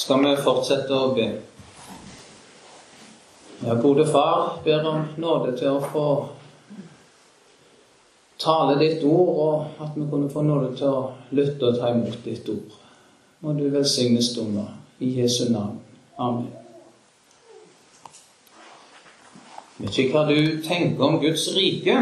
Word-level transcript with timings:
skal 0.00 0.24
vi 0.24 0.34
fortsette 0.40 0.96
å 0.96 1.12
be. 1.16 1.28
Ja, 3.60 3.74
gode 3.76 4.06
Far, 4.08 4.60
ber 4.64 4.86
om 4.88 5.02
nåde 5.20 5.52
til 5.58 5.74
å 5.76 5.88
få 5.92 6.04
tale 8.40 8.78
ditt 8.80 9.02
ord, 9.04 9.32
og 9.44 9.82
at 9.84 9.98
vi 9.98 10.06
kunne 10.08 10.30
få 10.32 10.44
nåde 10.46 10.70
til 10.78 10.88
å 10.88 11.02
lytte 11.36 11.68
og 11.68 11.76
ta 11.76 11.90
imot 11.92 12.22
ditt 12.24 12.48
ord. 12.48 12.78
Må 13.44 13.52
du 13.58 13.66
velsigne 13.72 14.22
stunder. 14.24 14.70
I 15.00 15.10
Jesu 15.20 15.46
navn. 15.52 15.78
Amen. 16.20 16.48
Vet 19.80 19.96
ikke 19.96 20.12
hva 20.12 20.26
du 20.28 20.60
tenker 20.64 21.04
om 21.06 21.16
Guds 21.22 21.46
rike. 21.56 21.96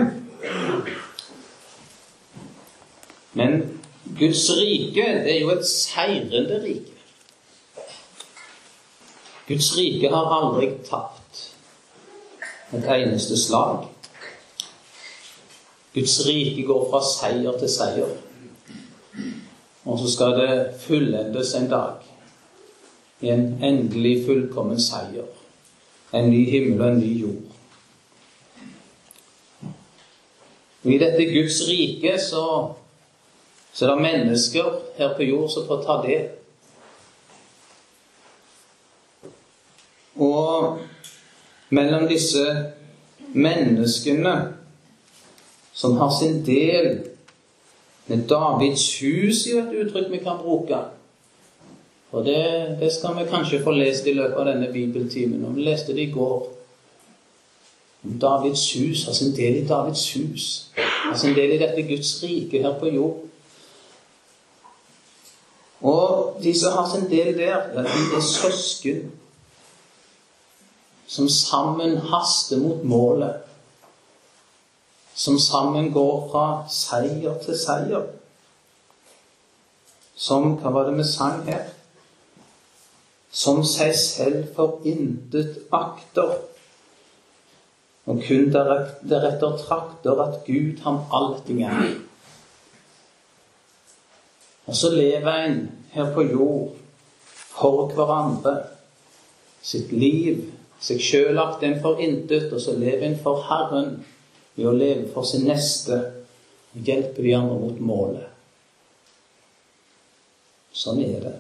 Men 3.39 3.61
Guds 4.19 4.47
rike, 4.59 5.07
det 5.27 5.35
er 5.37 5.43
jo 5.45 5.53
et 5.55 5.67
seirende 5.67 6.63
rike. 6.65 6.98
Guds 9.49 9.77
rike 9.79 10.09
har 10.13 10.33
aldri 10.37 10.67
tapt 10.85 11.39
et 12.77 12.85
eneste 12.85 13.37
slag. 13.41 13.87
Guds 15.95 16.19
rike 16.27 16.67
går 16.69 16.83
fra 16.91 17.01
seier 17.05 17.57
til 17.57 17.71
seier. 17.73 18.11
Og 19.89 19.99
så 20.03 20.11
skal 20.13 20.37
det 20.37 20.57
fullendes 20.83 21.55
en 21.57 21.71
dag 21.71 22.05
i 23.25 23.31
en 23.33 23.47
endelig 23.65 24.27
fullkommen 24.27 24.81
seier. 24.81 25.27
En 26.13 26.29
ny 26.31 26.43
himmel 26.51 26.83
og 26.83 26.91
en 26.93 27.01
ny 27.01 27.13
jord. 27.23 27.55
Og 30.85 30.93
I 30.93 30.99
dette 31.01 31.25
Guds 31.33 31.63
rike 31.69 32.19
så, 32.21 32.45
så 33.73 33.87
er 33.87 33.95
det 33.95 34.05
mennesker 34.05 34.69
her 34.99 35.17
på 35.17 35.25
jord 35.25 35.49
som 35.57 35.67
får 35.67 35.83
ta 35.87 35.97
del. 36.05 36.29
Og 40.19 40.79
mellom 41.71 42.09
disse 42.09 42.45
menneskene 43.35 44.35
som 45.73 45.97
har 45.97 46.11
sin 46.19 46.41
del 46.47 47.05
med 48.07 48.25
Davids 48.29 49.01
hus, 49.01 49.47
i 49.47 49.59
et 49.61 49.75
uttrykk 49.83 50.11
vi 50.11 50.23
kan 50.25 50.41
bruke. 50.43 50.81
Og 52.13 52.25
det, 52.25 52.77
det, 52.81 52.93
skal 52.93 53.19
vi 53.19 53.29
kanskje 53.31 53.63
få 53.63 53.71
lest 53.77 54.07
i 54.07 54.17
løpet 54.17 54.41
av 54.41 54.49
denne 54.49 54.71
bibeltimen. 54.73 55.45
Og 55.45 55.57
vi 55.57 55.67
leste 55.67 55.95
det 55.95 56.09
i 56.09 56.13
går. 56.15 56.49
Davids 58.21 58.65
hus 58.75 59.05
har 59.05 59.13
sin 59.13 59.35
del 59.37 59.61
i 59.61 59.67
Davids 59.69 60.07
hus. 60.17 60.71
Har 60.77 61.17
sin 61.21 61.37
del 61.37 61.53
i 61.53 61.61
dette 61.61 61.85
Guds 61.85 62.15
rike 62.23 62.63
her 62.65 62.79
på 62.81 62.89
jord. 62.95 63.21
Og 65.81 66.41
de 66.43 66.55
som 66.59 66.75
har 66.75 66.89
sin 66.91 67.11
del 67.11 67.37
der, 67.39 67.69
de 67.77 68.17
er 68.17 68.25
søsken 68.25 69.11
som 71.09 71.29
sammen 71.33 71.97
haster 72.13 72.61
mot 72.61 72.85
målet 72.85 73.49
som 75.19 75.39
sammen 75.39 75.93
går 75.93 76.29
fra 76.31 76.45
seier 76.71 77.41
til 77.43 77.57
seier. 77.59 78.05
Som 80.15 80.53
Hva 80.61 80.71
var 80.71 80.87
det 80.87 80.95
vi 81.01 81.07
sang 81.11 81.41
her? 81.49 81.65
Som 83.35 83.65
seg 83.67 83.97
selv 83.99 84.53
for 84.55 84.87
intet 84.87 85.59
akter. 85.75 86.37
Og 88.07 88.23
kun 88.29 88.47
deretter 88.55 89.59
trakter 89.65 90.23
at 90.23 90.39
Gud 90.47 90.85
ham 90.87 91.01
allting 91.11 91.65
er. 91.67 91.91
Og 94.71 94.77
så 94.77 94.93
lever 94.95 95.49
en 95.49 95.61
her 95.91 96.15
på 96.15 96.29
jord 96.31 96.79
for 97.35 97.91
hverandre. 97.91 98.55
Sitt 99.63 99.91
liv, 99.93 100.47
seg 100.81 101.03
sjøl 101.03 101.35
lagt 101.35 101.65
en 101.67 101.79
for 101.83 102.01
intet, 102.03 102.53
og 102.53 102.63
så 102.63 102.77
lever 102.79 103.09
en 103.09 103.19
for 103.23 103.43
Herren 103.49 103.99
ved 104.55 104.67
å 104.71 104.77
leve 104.77 105.09
for 105.13 105.27
sin 105.27 105.47
neste 105.49 105.99
og 106.75 106.87
hjelpe 106.87 107.23
de 107.25 107.35
andre 107.35 107.59
mot 107.59 107.81
målet. 107.83 108.27
Sånn 110.75 111.01
er 111.03 111.21
det. 111.25 111.37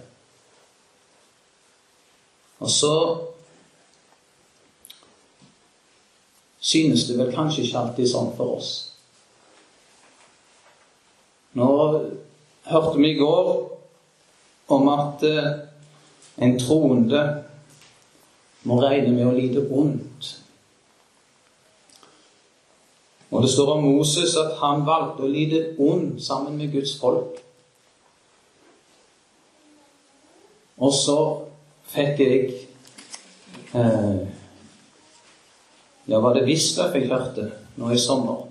Og 2.58 2.70
så 2.74 2.94
synes 6.58 7.06
det 7.06 7.18
vel 7.20 7.30
kanskje 7.34 7.64
ikke 7.64 7.82
alltid 7.82 8.10
sånn 8.10 8.32
for 8.36 8.58
oss. 8.58 8.72
Nå 11.58 11.68
hørte 12.68 12.98
vi 12.98 13.12
i 13.12 13.18
går 13.18 13.52
om 14.74 14.90
at 14.92 15.22
eh, 15.24 15.52
en 16.44 16.58
troende 16.60 17.22
må 18.68 18.76
regne 18.82 19.14
med 19.16 19.26
å 19.26 19.34
lide 19.36 19.64
ondt. 19.72 20.34
og 23.30 23.42
det 23.42 23.50
står 23.50 23.72
om 23.72 23.84
Moses 23.84 24.36
at 24.40 24.56
han 24.62 24.86
valgte 24.86 25.26
å 25.26 25.28
lide 25.28 25.60
ond 25.78 26.16
sammen 26.20 26.56
med 26.56 26.72
Guds 26.72 26.94
folk. 27.00 27.36
Og 30.78 30.94
så 30.94 31.18
fikk 31.92 32.22
jeg 32.22 32.40
eh, 33.74 34.20
Ja, 36.08 36.22
var 36.24 36.32
det 36.38 36.46
Wisløff 36.46 36.94
jeg 36.96 37.10
hørte 37.10 37.50
nå 37.76 37.90
i 37.92 38.00
sommer, 38.00 38.46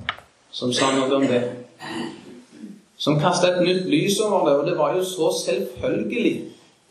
som 0.54 0.70
sa 0.74 0.92
noe 0.94 1.10
om 1.18 1.26
det? 1.26 1.42
Som 3.02 3.18
kasta 3.22 3.56
et 3.56 3.64
nytt 3.66 3.88
lys 3.90 4.20
over 4.22 4.46
det, 4.46 4.56
og 4.60 4.68
det 4.68 4.76
var 4.78 4.94
jo 4.94 5.02
så 5.06 5.32
selvfølgelig, 5.42 6.36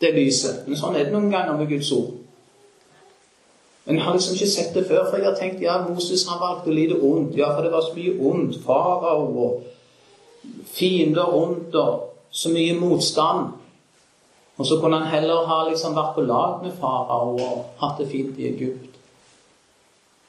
det 0.01 0.11
lyset. 0.15 0.65
Men 0.67 0.79
sånn 0.79 0.95
er 0.95 1.07
det 1.07 1.15
noen 1.15 1.31
ganger 1.31 1.55
med 1.55 1.71
Guds 1.71 1.91
ord. 1.95 2.17
Men 3.87 3.95
jeg 3.95 4.03
har 4.03 4.17
liksom 4.17 4.35
ikke 4.35 4.51
sett 4.51 4.73
det 4.75 4.83
før, 4.89 5.05
for 5.07 5.15
jeg 5.15 5.29
har 5.29 5.37
tenkt 5.39 5.61
ja, 5.63 5.77
Moses 5.87 6.25
han 6.27 6.41
valgte 6.41 6.73
å 6.73 6.75
lide 6.75 6.97
ondt. 6.99 7.37
Ja, 7.39 7.53
for 7.55 7.63
det 7.63 7.71
var 7.71 7.85
så 7.85 7.93
mye 7.95 8.17
ondt. 8.29 8.57
Farao 8.65 9.29
og 9.45 9.61
fiender 10.67 11.31
rundt 11.31 11.75
og 11.79 12.01
så 12.31 12.51
mye 12.51 12.75
motstand. 12.75 13.53
Og 14.57 14.67
så 14.67 14.79
kunne 14.81 14.99
han 14.99 15.11
heller 15.13 15.45
ha 15.47 15.61
liksom 15.69 15.95
vært 15.95 16.17
på 16.17 16.25
lag 16.27 16.63
med 16.65 16.75
farao 16.81 17.37
og 17.37 17.77
hatt 17.79 18.01
det 18.01 18.09
fint 18.11 18.39
i 18.41 18.49
Egypt. 18.49 18.97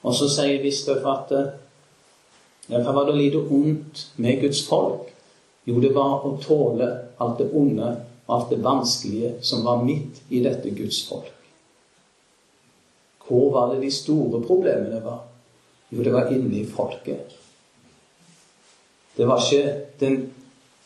Og 0.07 0.15
så 0.15 0.29
sier 0.31 0.63
Wisløff 0.63 1.07
at 1.11 1.35
ja, 2.69 2.79
hva 2.79 2.93
var 2.93 3.09
det 3.09 3.17
å 3.17 3.19
lide 3.19 3.41
ondt 3.43 4.05
med 4.23 4.39
Guds 4.45 4.61
folk? 4.69 5.09
Jo, 5.67 5.81
det 5.83 5.91
var 5.97 6.23
å 6.23 6.37
tåle 6.45 6.93
alt 7.19 7.43
det 7.43 7.49
onde 7.57 7.91
og 8.29 8.37
alt 8.37 8.55
det 8.55 8.61
vanskelige 8.63 9.35
som 9.43 9.67
var 9.67 9.83
midt 9.83 10.23
i 10.31 10.45
dette 10.45 10.71
Guds 10.77 11.03
folk. 11.09 11.33
Hvor 13.29 13.53
var 13.53 13.75
det 13.75 13.83
de 13.83 13.91
store 13.93 14.43
problemene 14.43 15.05
var? 15.05 15.23
Jo, 15.91 16.03
det 16.05 16.13
var 16.13 16.33
inni 16.33 16.67
folket. 16.67 17.37
Det 19.17 19.27
var 19.29 19.43
ikke 19.45 19.75
den 20.01 20.33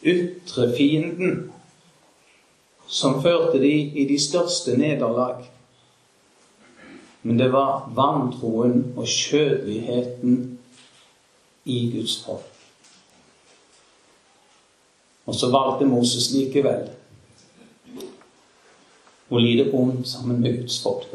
ytre 0.02 0.72
fienden 0.76 1.52
som 2.86 3.22
førte 3.22 3.60
de 3.60 3.72
i 3.72 4.06
de 4.08 4.18
største 4.20 4.76
nederlag. 4.76 5.44
Men 7.22 7.38
det 7.38 7.52
var 7.52 7.90
vantroen 7.94 8.94
og 8.96 9.06
kjødeligheten 9.06 10.58
i 11.64 11.78
Guds 11.94 12.24
folk. 12.24 12.48
Og 15.26 15.34
så 15.34 15.50
valgte 15.50 15.86
Moses 15.86 16.32
likevel 16.34 16.88
å 19.30 19.38
lide 19.38 19.70
om 19.76 20.02
sammen 20.04 20.42
med 20.42 20.58
Guds 20.60 20.80
folk. 20.82 21.06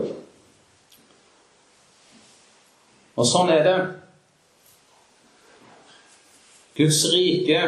Og 3.18 3.26
sånn 3.26 3.50
er 3.50 3.64
det. 3.66 3.78
Guds 6.78 7.02
rike, 7.10 7.62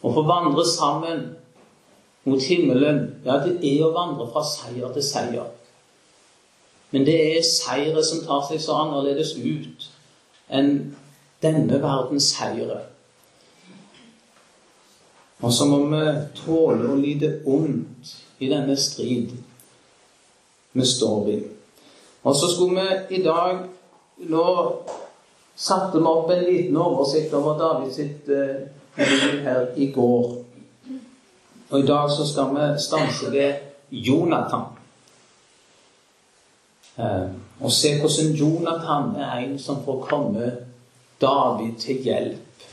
å 0.00 0.12
få 0.16 0.24
vandre 0.24 0.64
sammen 0.64 1.26
mot 2.24 2.40
himmelen, 2.40 3.02
ja, 3.26 3.36
det 3.44 3.58
er 3.60 3.82
å 3.84 3.92
vandre 3.92 4.28
fra 4.32 4.42
seier 4.44 4.92
til 4.94 5.04
seier. 5.04 5.50
Men 6.90 7.04
det 7.06 7.16
er 7.36 7.44
seire 7.46 8.02
som 8.04 8.22
tar 8.24 8.40
seg 8.48 8.62
så 8.64 8.78
annerledes 8.86 9.34
ut 9.36 9.90
enn 10.50 10.72
denne 11.44 11.78
verdens 11.82 12.32
seire. 12.34 12.80
Og 15.40 15.52
så 15.54 15.68
må 15.68 15.84
vi 15.92 16.02
tåle 16.40 16.88
å 16.90 16.98
lide 17.00 17.38
ondt 17.48 18.16
i 18.40 18.48
denne 18.50 18.76
strid 18.80 19.36
vi 20.72 20.86
står 20.86 21.30
i. 21.32 21.38
Og 22.24 22.36
så 22.36 22.50
skulle 22.50 22.84
vi 23.08 23.20
i 23.20 23.22
dag 23.24 23.62
nå 24.28 24.46
satte 25.54 25.98
vi 25.98 26.04
opp 26.04 26.30
en 26.30 26.44
liten 26.44 26.76
oversikt 26.76 27.34
over 27.34 27.58
Davids 27.58 27.96
sitt 27.96 28.28
eh, 28.28 28.68
her 29.44 29.66
i 29.76 29.90
går. 29.92 30.30
Og 31.70 31.78
i 31.78 31.86
dag 31.86 32.10
så 32.10 32.26
skal 32.26 32.54
vi 32.56 32.68
stanse 32.82 33.32
ved 33.32 33.54
Jonathan. 33.90 34.64
Eh, 36.96 37.28
og 37.60 37.72
se 37.72 37.96
hvordan 38.00 38.32
Jonathan 38.34 39.14
er 39.16 39.36
en 39.38 39.58
som 39.58 39.84
får 39.84 40.06
komme 40.08 40.52
David 41.20 41.76
til 41.78 42.00
hjelp 42.04 42.64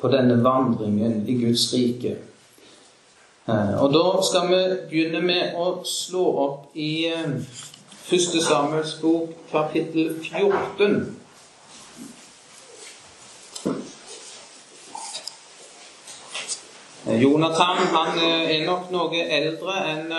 på 0.00 0.08
denne 0.08 0.38
vandringen 0.44 1.24
i 1.28 1.36
Guds 1.44 1.72
rike. 1.74 2.16
Eh, 3.48 3.82
og 3.82 3.92
da 3.92 4.04
skal 4.22 4.48
vi 4.50 4.60
begynne 4.90 5.20
med 5.24 5.56
å 5.56 5.80
slå 5.88 6.24
opp 6.44 6.76
i 6.76 7.08
eh, 7.10 7.36
Første 8.08 8.40
Samuels 8.40 8.94
bok, 9.02 9.28
kapittel 9.50 10.20
14. 10.22 11.18
Eh, 17.06 17.22
Jonathan 17.22 17.76
han 17.76 18.18
er 18.18 18.64
nok 18.64 18.86
noe 18.94 19.20
eldre 19.38 19.74
enn 19.90 20.14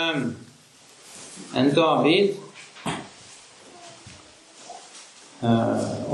en 1.58 1.72
David. 1.80 2.36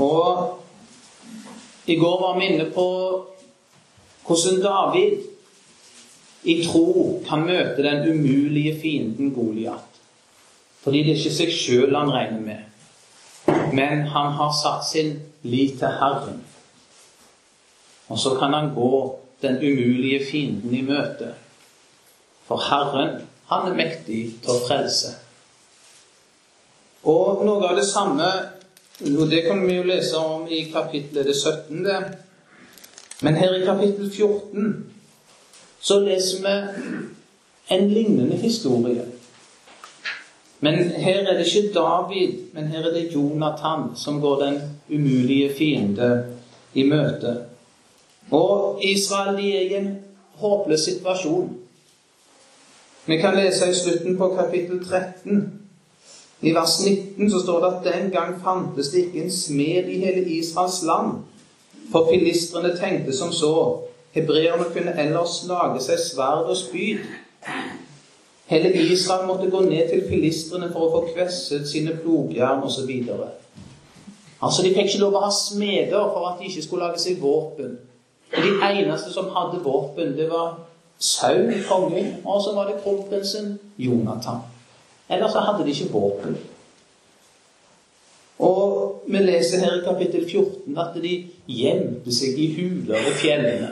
Og 0.00 0.62
i 1.84 1.98
går 2.00 2.16
var 2.22 2.38
vi 2.38 2.48
inne 2.54 2.70
på 2.78 2.86
hvordan 4.30 4.64
David 4.64 5.12
i 6.48 6.56
tro 6.64 7.20
kan 7.28 7.44
møte 7.44 7.84
den 7.84 8.08
umulige 8.14 8.78
fienden 8.80 9.34
Goliat. 9.36 9.95
Fordi 10.86 11.00
det 11.02 11.16
er 11.16 11.16
ikke 11.18 11.34
seg 11.34 11.48
sjøl 11.50 11.96
han 11.98 12.12
regner 12.14 12.42
med, 12.46 13.54
men 13.74 14.04
han 14.06 14.28
har 14.38 14.52
satt 14.54 14.84
sin 14.86 15.16
lit 15.42 15.80
til 15.80 15.96
Herren. 15.98 16.36
Og 18.06 18.20
så 18.22 18.36
kan 18.38 18.54
han 18.54 18.68
gå 18.74 18.90
den 19.42 19.56
umulige 19.58 20.20
fienden 20.30 20.74
i 20.78 20.84
møte. 20.86 21.32
For 22.46 22.62
Herren, 22.68 23.18
han 23.50 23.66
er 23.66 23.74
mektig 23.74 24.20
til 24.44 24.52
å 24.54 24.62
frelse. 24.68 25.10
Og 27.02 27.42
noe 27.42 27.66
av 27.66 27.74
det 27.82 27.88
samme 27.90 28.30
Det 28.96 29.42
kan 29.44 29.66
vi 29.66 29.74
jo 29.74 29.82
lese 29.90 30.16
om 30.16 30.46
i 30.48 30.62
kapittelet 30.70 31.26
det 31.26 31.34
17. 31.34 31.82
Men 33.26 33.42
her 33.42 33.58
i 33.58 33.66
kapittel 33.66 34.06
14 34.10 34.86
så 35.80 35.98
leser 36.06 36.46
vi 36.46 36.54
en 37.74 37.88
lignende 37.90 38.38
historie. 38.40 39.15
Men 40.60 40.74
her 40.74 41.18
er 41.18 41.36
det 41.38 41.46
ikke 41.46 41.74
David, 41.74 42.32
men 42.52 42.64
her 42.64 42.78
er 42.78 42.92
det 42.92 43.14
Jonathan 43.14 43.90
som 43.96 44.20
går 44.20 44.44
den 44.44 44.60
umulige 44.90 45.52
fiende 45.58 46.24
i 46.74 46.82
møte. 46.82 47.36
Og 48.30 48.80
Israel 48.84 49.36
de 49.36 49.56
er 49.56 49.60
i 49.60 49.74
en 49.74 49.98
håpløs 50.34 50.80
situasjon. 50.80 51.56
Vi 53.06 53.16
kan 53.16 53.36
lese 53.36 53.70
i 53.70 53.74
slutten 53.74 54.16
på 54.16 54.28
kapittel 54.28 54.84
13. 54.84 55.60
I 56.42 56.54
vers 56.54 56.84
19 56.84 57.30
så 57.30 57.40
står 57.40 57.64
det 57.64 57.76
at 57.76 57.94
den 57.94 58.10
gang 58.10 58.40
fantes 58.44 58.88
det 58.88 59.04
ikke 59.04 59.22
en 59.22 59.30
smed 59.30 59.88
i 59.88 59.98
hele 59.98 60.30
Israels 60.30 60.82
land. 60.82 61.12
For 61.92 62.08
filistrene 62.12 62.76
tenkte 62.76 63.16
som 63.16 63.32
så 63.32 63.78
Hebreerne 64.16 64.64
kunne 64.72 64.94
ellers 65.02 65.44
lage 65.48 65.80
seg 65.84 66.00
sverd 66.00 66.48
og 66.48 66.56
spyd. 66.56 67.02
Hele 68.46 68.70
Israel 68.92 69.26
måtte 69.26 69.50
gå 69.50 69.60
ned 69.60 69.88
til 69.90 70.04
filistrene 70.08 70.68
for 70.72 70.86
å 70.86 70.92
få 70.92 71.14
kvesset 71.14 71.66
sine 71.68 71.96
plogjern 71.98 72.62
osv. 72.62 72.92
Altså, 74.42 74.62
De 74.62 74.70
fikk 74.74 74.92
ikke 74.92 75.02
lov 75.02 75.18
å 75.18 75.24
ha 75.24 75.32
smeder 75.34 76.10
for 76.14 76.28
at 76.30 76.38
de 76.38 76.46
ikke 76.50 76.62
skulle 76.62 76.86
lage 76.86 77.02
seg 77.02 77.18
våpen. 77.22 77.78
De 78.30 78.52
eneste 78.68 79.10
som 79.14 79.30
hadde 79.34 79.62
våpen, 79.64 80.14
det 80.18 80.28
var 80.30 80.60
Saul, 80.98 81.52
kongen, 81.68 82.14
og 82.24 82.42
så 82.42 82.54
var 82.56 82.70
det 82.70 82.78
kronprinsen 82.82 83.58
Jonathan. 83.78 84.38
Ellers 85.08 85.32
så 85.32 85.42
hadde 85.44 85.64
de 85.64 85.74
ikke 85.74 85.92
våpen. 85.92 86.38
Og 88.38 89.02
vi 89.08 89.18
leser 89.18 89.64
her 89.64 89.78
i 89.78 89.84
kapittel 89.84 90.24
14 90.30 90.78
at 90.78 90.96
de 91.02 91.12
gjemte 91.48 92.12
seg 92.12 92.38
i 92.38 92.48
huler 92.56 93.10
i 93.10 93.12
fjellene. 93.20 93.70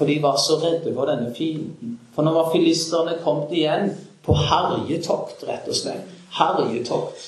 For 0.00 0.08
de 0.08 0.22
var 0.22 0.36
så 0.40 0.54
redde 0.62 0.94
for 0.96 1.04
denne 1.04 1.28
fienden. 1.36 1.98
For 2.14 2.24
nå 2.24 2.30
var 2.32 2.46
filisterne 2.54 3.18
kommet 3.20 3.50
igjen 3.52 3.90
på 4.24 4.32
herjetokt, 4.32 5.42
rett 5.44 5.66
og 5.68 5.76
slett. 5.76 6.06
Herjetokt. 6.38 7.26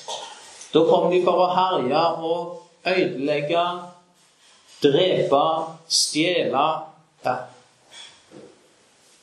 Da 0.72 0.80
kom 0.88 1.10
de 1.12 1.18
for 1.20 1.36
å 1.36 1.50
herje 1.52 2.04
og 2.24 2.86
ødelegge, 2.88 3.64
drepe, 4.80 5.42
stjele. 5.84 6.62
Ja. 7.26 7.34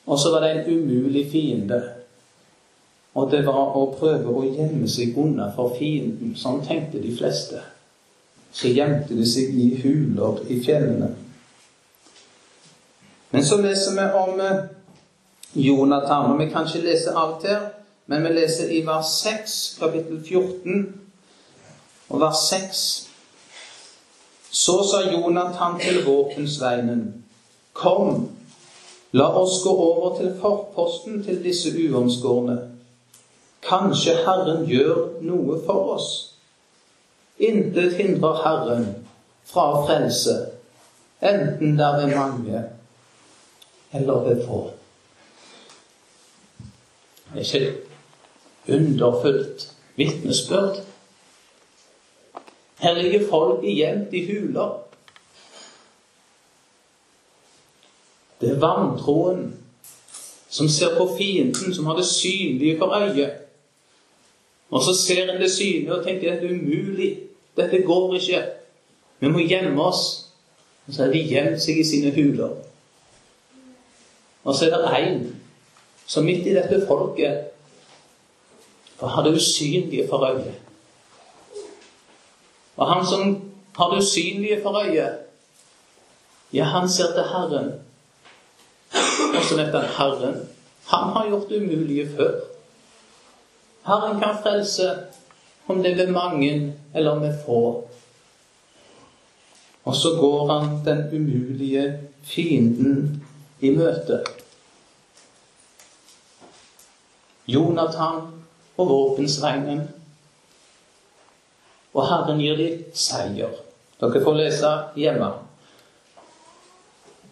Og 0.06 0.22
så 0.22 0.30
var 0.30 0.46
det 0.46 0.52
en 0.52 0.70
umulig 0.70 1.24
fiende. 1.32 1.80
Og 3.18 3.32
det 3.34 3.42
var 3.48 3.74
å 3.74 3.88
prøve 3.98 4.30
å 4.30 4.44
gjemme 4.46 4.86
seg 4.86 5.18
unna 5.18 5.48
for 5.56 5.74
fienden. 5.74 6.36
Sånn 6.38 6.62
tenkte 6.62 7.02
de 7.02 7.10
fleste. 7.18 7.64
Så 8.54 8.70
gjemte 8.70 9.18
de 9.18 9.26
seg 9.26 9.58
i 9.58 9.72
huler 9.82 10.38
i 10.46 10.62
fjellene. 10.62 11.10
Men 13.30 13.44
så 13.44 13.60
leser 13.62 13.94
vi 13.94 14.12
om 14.18 14.40
eh, 14.40 14.64
Jonathan. 15.52 16.32
Og 16.32 16.38
vi 16.38 16.48
kan 16.50 16.66
ikke 16.66 16.86
lese 16.86 17.14
alt 17.16 17.46
her, 17.46 17.60
men 18.06 18.24
vi 18.24 18.34
leser 18.34 18.70
i 18.70 18.82
vers 18.86 19.06
6, 19.22 19.76
kapittel 19.80 20.24
14, 20.24 21.00
og 22.08 22.20
vers 22.20 22.42
6. 22.50 22.82
Så 24.50 24.82
sa 24.90 25.04
Jonathan 25.12 25.80
til 25.80 26.04
våpensveinen, 26.06 27.24
Kom, 27.72 28.30
la 29.12 29.28
oss 29.38 29.62
gå 29.62 29.70
over 29.70 30.18
til 30.18 30.34
forposten 30.40 31.22
til 31.24 31.38
disse 31.44 31.70
uomskårne. 31.70 32.58
Kanskje 33.62 34.16
Herren 34.24 34.66
gjør 34.66 35.22
noe 35.22 35.60
for 35.66 35.94
oss. 35.94 36.08
Intet 37.38 37.94
hindrer 37.94 38.42
Herren 38.42 38.86
fra 39.46 39.84
frelse, 39.86 40.34
enten 41.22 41.78
der 41.78 42.02
er 42.02 42.16
mange 42.16 42.64
eller 43.92 44.12
ved. 44.12 44.36
Det 47.32 47.54
er 47.54 47.58
ikke 47.58 47.76
underfullt 48.68 49.72
vitnesbyrd. 49.96 50.76
Her 52.78 52.94
ligger 52.94 53.28
folk 53.30 53.64
gjemt 53.64 54.12
i 54.12 54.26
huler. 54.32 54.82
Det 58.40 58.50
er 58.50 58.58
vantroen 58.58 59.56
som 60.48 60.68
ser 60.68 60.96
på 60.96 61.16
fienden, 61.18 61.74
som 61.74 61.86
har 61.86 61.96
det 61.96 62.06
synlige 62.06 62.78
for 62.78 62.96
øyet. 63.02 63.30
Og 64.70 64.82
så 64.82 64.94
ser 65.06 65.32
en 65.32 65.40
det 65.40 65.50
synlige 65.50 65.94
og 65.94 66.04
tenker 66.04 66.32
at 66.32 66.42
det 66.42 66.50
er 66.50 66.54
umulig. 66.54 67.18
Dette 67.56 67.82
går 67.82 68.14
ikke. 68.14 68.44
Vi 69.20 69.28
må 69.28 69.38
gjemme 69.38 69.82
oss. 69.82 70.26
Og 70.86 70.94
så 70.94 71.04
har 71.04 71.12
de 71.12 71.28
gjemt 71.28 71.62
seg 71.62 71.78
i 71.78 71.84
sine 71.84 72.14
huler. 72.14 72.56
Og 74.50 74.56
så 74.58 74.66
er 74.66 74.70
det 74.74 74.96
én 74.98 75.18
som 76.10 76.24
midt 76.26 76.46
i 76.50 76.54
dette 76.56 76.80
folket 76.88 77.50
har 79.00 79.22
det 79.22 79.34
usynlige 79.38 80.08
for 80.10 80.24
øyet. 80.26 80.54
Og 82.76 82.94
han 82.94 83.06
som 83.06 83.52
har 83.76 83.90
det 83.90 83.98
usynlige 83.98 84.62
for 84.62 84.78
øyet, 84.82 85.18
ja, 86.52 86.64
han 86.64 86.88
ser 86.88 87.12
til 87.14 87.22
Herren. 87.22 87.70
Og 89.36 89.44
så 89.48 89.56
vet 89.56 89.70
han 89.70 89.86
Herren, 89.98 90.48
han 90.86 91.12
har 91.12 91.28
gjort 91.28 91.48
det 91.48 91.62
umulige 91.62 92.08
før. 92.16 92.40
Herren 93.86 94.20
kan 94.20 94.42
frelse 94.42 94.98
om 95.68 95.82
det 95.82 95.92
er 95.92 95.96
ved 95.96 96.12
mange 96.12 96.74
eller 96.94 97.14
med 97.14 97.38
få. 97.46 97.88
Og 99.84 99.94
så 99.94 100.08
går 100.20 100.52
han 100.52 100.84
den 100.84 101.20
umulige 101.20 101.98
fienden 102.22 103.26
i 103.60 103.70
møte. 103.70 104.24
Jonathan 107.50 108.22
og 108.76 108.88
våpensveinen. 108.88 109.82
Og 111.94 112.06
Herren 112.06 112.38
gir 112.38 112.56
dem 112.58 112.84
seier. 112.94 113.54
Dere 114.00 114.22
får 114.24 114.38
lese 114.38 114.70
hjemme. 114.96 115.30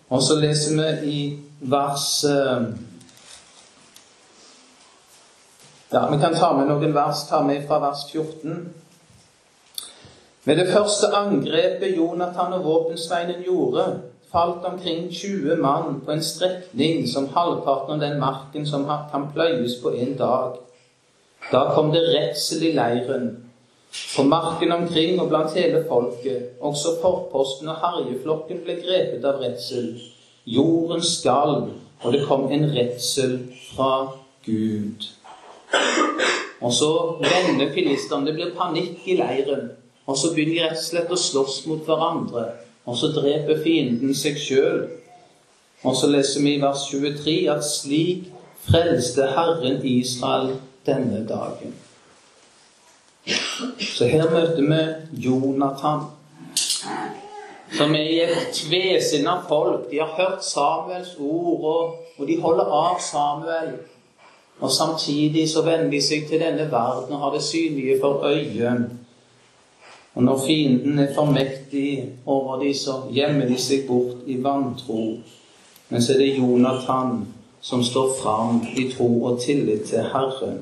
Og 0.08 0.22
så 0.24 0.38
leser 0.40 0.76
vi 0.76 1.10
i 1.12 1.20
vers 1.60 2.24
eh, 2.24 2.66
ja, 5.92 6.10
Vi 6.10 6.18
kan 6.20 6.36
ta 6.36 6.52
med 6.56 6.68
noen 6.68 6.94
vers. 6.96 7.24
Ta 7.28 7.42
med 7.44 7.66
fra 7.68 7.80
vers 7.84 8.04
14. 8.12 8.74
Med 10.48 10.56
det 10.56 10.70
første 10.72 11.12
angrepet 11.16 11.96
Jonathan 11.96 12.52
og 12.56 12.64
våpensveinen 12.64 13.42
gjorde, 13.44 13.84
falt 14.32 14.64
omkring 14.64 15.12
20 15.12 15.56
mann 15.56 16.00
på 16.04 16.12
en 16.12 16.22
strekning 16.22 17.06
som 17.08 17.28
halvparten 17.34 17.94
av 17.94 18.00
den 18.00 18.20
marken 18.20 18.66
som 18.66 18.84
kan 19.12 19.28
pløyes 19.34 19.78
på 19.82 19.94
en 19.94 20.16
dag. 20.18 20.56
Da 21.52 21.62
kom 21.74 21.92
det 21.92 22.02
redsel 22.12 22.62
i 22.68 22.72
leiren, 22.76 23.28
på 24.16 24.22
marken 24.22 24.72
omkring 24.72 25.20
og 25.20 25.28
blant 25.28 25.54
hele 25.56 25.84
folket. 25.88 26.58
Også 26.60 26.98
forposten 27.02 27.68
og 27.72 27.80
harjeflokken 27.80 28.60
ble 28.64 28.76
grepet 28.82 29.24
av 29.24 29.40
redsel. 29.40 29.94
Jorden 30.44 31.02
skalv, 31.04 31.70
og 32.02 32.12
det 32.12 32.26
kom 32.28 32.50
en 32.52 32.68
redsel 32.74 33.38
fra 33.70 34.10
Gud. 34.44 35.08
Og 36.60 36.72
så 36.72 36.90
vender 37.22 37.72
filistene. 37.72 38.26
Det 38.26 38.34
blir 38.34 38.54
panikk 38.56 39.06
i 39.06 39.16
leiren. 39.18 39.70
Og 40.08 40.16
så 40.16 40.32
begynner 40.34 40.54
de 40.54 40.64
rett 40.64 40.80
og 40.80 40.84
slett 40.84 41.12
å 41.12 41.20
slåss 41.20 41.60
mot 41.68 41.84
hverandre. 41.86 42.46
Og 42.88 42.96
så 42.96 43.10
dreper 43.12 43.60
fienden 43.62 44.14
seg 44.16 44.38
sjøl. 44.40 44.86
Og 45.84 45.96
så 45.96 46.08
leser 46.10 46.42
vi 46.42 46.54
i 46.56 46.62
vers 46.62 46.86
23 46.88 47.34
at 47.52 47.66
slik 47.66 48.30
frelste 48.68 49.28
Herren 49.36 49.82
Israel 49.86 50.54
denne 50.86 51.20
dagen. 51.28 51.74
Så 53.78 54.08
her 54.08 54.24
møter 54.30 54.62
vi 54.64 55.26
Jonathan, 55.26 56.06
som 57.76 57.94
er 57.94 58.08
i 58.08 58.20
et 58.24 58.54
tvesinna 58.56 59.36
folk. 59.48 59.90
De 59.90 60.00
har 60.00 60.14
hørt 60.16 60.44
Samuels 60.44 61.12
ord, 61.20 61.64
og, 61.64 61.96
og 62.16 62.28
de 62.28 62.40
holder 62.40 62.72
av 62.80 63.00
Samuel. 63.04 63.74
Og 64.60 64.72
samtidig 64.72 65.44
så 65.50 65.62
vender 65.62 65.90
de 65.90 66.00
seg 66.02 66.24
til 66.28 66.40
denne 66.40 66.70
verden 66.72 67.14
og 67.14 67.20
har 67.26 67.36
det 67.36 67.44
synlige 67.46 68.00
for 68.00 68.24
øyet. 68.26 68.88
Og 70.14 70.22
når 70.22 70.40
fienden 70.46 70.98
er 70.98 71.14
for 71.14 71.24
mektig 71.24 72.12
over 72.26 72.58
dem, 72.60 72.74
så 72.74 73.02
gjemmer 73.12 73.46
de 73.46 73.58
seg 73.60 73.86
bort 73.86 74.24
i 74.26 74.38
vantro. 74.42 75.18
Men 75.88 76.02
så 76.02 76.12
er 76.14 76.18
det 76.18 76.38
Jonathan 76.38 77.26
som 77.60 77.84
står 77.84 78.14
fram 78.22 78.62
i 78.76 78.90
tro 78.92 79.24
og 79.24 79.40
tillit 79.40 79.82
til 79.88 79.98
Herren. 80.12 80.58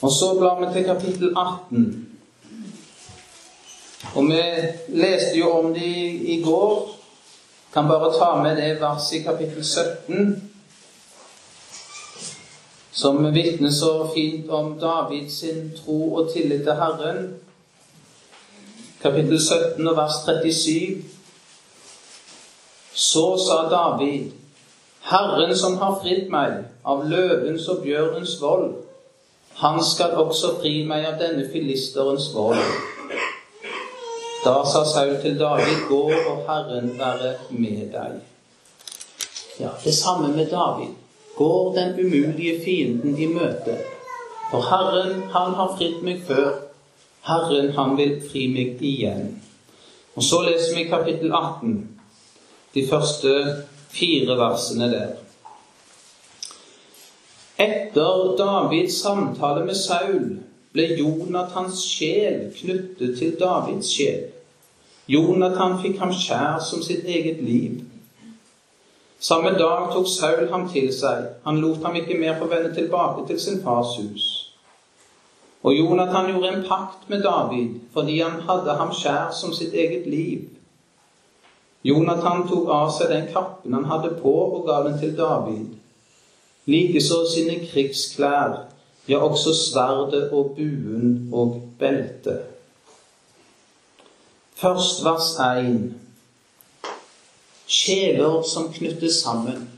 Og 0.00 0.12
så 0.12 0.34
blar 0.38 0.60
vi 0.60 0.72
til 0.72 0.84
kapittel 0.84 1.34
18. 1.36 2.08
Og 4.14 4.24
vi 4.24 4.42
leste 4.88 5.38
jo 5.38 5.50
om 5.50 5.74
det 5.74 5.96
i 6.36 6.42
går. 6.44 6.90
Kan 7.74 7.88
bare 7.88 8.12
ta 8.18 8.42
med 8.42 8.56
det 8.56 8.80
verset 8.80 9.20
i 9.20 9.22
kapittel 9.22 9.64
17 9.64 10.45
som 12.96 13.32
vitner 13.32 13.70
så 13.70 14.08
fint 14.14 14.50
om 14.50 14.78
Davids 14.80 15.44
tro 15.76 16.14
og 16.16 16.30
tillit 16.32 16.62
til 16.64 16.78
Herren. 16.80 17.34
Kapittel 19.02 19.36
17 19.40 19.88
og 19.88 19.96
vers 19.96 20.16
37. 20.24 21.04
Så 22.94 23.26
sa 23.44 23.58
David, 23.68 24.32
Herren 25.10 25.52
som 25.56 25.76
har 25.76 26.00
fridd 26.00 26.32
meg 26.32 26.56
av 26.88 27.04
løvens 27.04 27.68
og 27.68 27.84
bjørnens 27.84 28.38
vold, 28.40 28.72
han 29.60 29.84
skal 29.84 30.16
også 30.24 30.56
fri 30.62 30.78
meg 30.88 31.04
av 31.04 31.20
denne 31.20 31.44
filisterens 31.52 32.32
vold. 32.32 32.64
Da 34.44 34.60
sa 34.64 34.86
Saul 34.88 35.18
til 35.20 35.36
David, 35.38 35.84
gå 35.88 36.04
og 36.16 36.44
Herren 36.48 36.94
være 36.96 37.36
med 37.50 37.90
deg. 37.92 38.22
Ja, 39.60 39.76
det 39.84 39.94
samme 39.94 40.32
med 40.32 40.48
David 40.48 40.96
går 41.36 41.74
den 41.74 42.06
umulige 42.06 42.60
fienden 42.64 43.18
i 43.18 43.26
møte. 43.26 43.76
For 44.50 44.62
Herren, 44.70 45.22
han 45.32 45.54
har 45.58 45.74
fridd 45.78 46.02
meg 46.06 46.22
før. 46.26 46.52
Herren, 47.26 47.72
han 47.76 47.96
vil 47.98 48.20
fri 48.30 48.46
meg 48.52 48.80
igjen. 48.80 49.34
Og 50.16 50.24
så 50.24 50.40
leser 50.46 50.76
vi 50.76 50.88
kapittel 50.88 51.32
18, 51.34 51.76
de 52.74 52.86
første 52.88 53.32
fire 53.92 54.36
versene 54.38 54.88
der. 54.92 55.16
Etter 57.58 58.36
Davids 58.38 59.00
samtale 59.02 59.64
med 59.64 59.74
Saul 59.74 60.38
ble 60.76 60.86
Jonathans 60.98 61.82
sjel 61.88 62.50
knyttet 62.56 63.18
til 63.18 63.36
Davids 63.40 63.92
sjel. 63.96 64.26
Jonathan 65.08 65.78
fikk 65.82 66.00
ham 66.02 66.12
kjær 66.12 66.60
som 66.64 66.82
sitt 66.84 67.04
eget 67.08 67.40
liv. 67.44 67.80
Samme 69.20 69.50
dag 69.58 69.92
tok 69.92 70.08
Saul 70.08 70.50
ham 70.50 70.68
til 70.68 70.90
seg. 70.92 71.24
Han 71.44 71.60
lot 71.62 71.84
ham 71.84 71.96
ikke 71.96 72.18
mer 72.20 72.36
få 72.38 72.50
vende 72.50 72.74
tilbake 72.74 73.26
til 73.28 73.40
sin 73.40 73.62
fars 73.64 73.96
hus. 73.96 74.26
Og 75.62 75.74
Jonathan 75.78 76.30
gjorde 76.30 76.52
en 76.52 76.66
pakt 76.68 77.08
med 77.08 77.22
David 77.22 77.80
fordi 77.92 78.20
han 78.20 78.44
hadde 78.48 78.76
ham 78.78 78.92
skjær 78.94 79.32
som 79.34 79.54
sitt 79.56 79.74
eget 79.74 80.06
liv. 80.06 80.44
Jonathan 81.86 82.44
tok 82.48 82.68
av 82.70 82.90
seg 82.92 83.10
den 83.10 83.28
kappen 83.32 83.74
han 83.74 83.86
hadde 83.86 84.16
på, 84.20 84.32
og 84.56 84.64
ga 84.66 84.80
den 84.88 84.98
til 84.98 85.12
David. 85.16 85.76
Likeså 86.66 87.20
sine 87.30 87.60
krigsklær, 87.62 88.56
ja, 89.06 89.20
også 89.22 89.54
sverdet 89.54 90.32
og 90.34 90.56
buen 90.56 91.28
og 91.32 91.60
beltet. 91.78 92.42
Først 94.56 95.04
vers 95.04 95.36
1 95.38 96.05
sjeler 97.66 98.42
som 98.42 98.72
knyttes 98.72 99.22
sammen. 99.22 99.70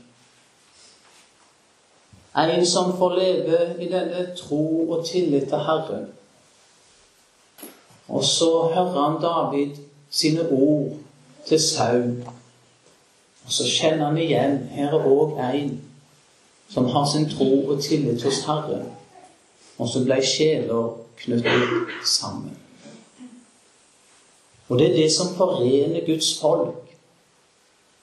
En 2.37 2.65
som 2.65 2.97
får 2.97 3.15
leve 3.15 3.59
i 3.83 3.89
denne 3.91 4.29
tro 4.37 4.91
og 4.91 5.05
tillit 5.05 5.49
til 5.49 5.57
Herren. 5.57 6.07
Og 8.07 8.23
så 8.23 8.71
hører 8.73 9.09
han 9.09 9.21
David 9.21 9.75
sine 10.09 10.49
ord 10.49 10.93
til 11.47 11.59
Saul. 11.59 12.23
Og 13.45 13.51
så 13.51 13.65
kjenner 13.65 14.05
han 14.05 14.17
igjen 14.17 14.57
her 14.71 14.93
er 14.93 15.05
òg 15.09 15.37
en 15.49 15.81
som 16.69 16.85
har 16.85 17.05
sin 17.09 17.29
tro 17.29 17.65
og 17.65 17.81
tillit 17.81 18.23
hos 18.23 18.43
Herren. 18.45 18.85
Og 19.77 19.89
så 19.89 20.03
ble 20.05 20.19
sjeler 20.25 20.91
knyttet 21.17 21.93
sammen. 22.05 22.57
Og 24.69 24.79
det 24.79 24.91
er 24.91 24.95
det 25.01 25.11
som 25.11 25.33
forener 25.35 26.05
Guds 26.05 26.39
folk. 26.41 26.88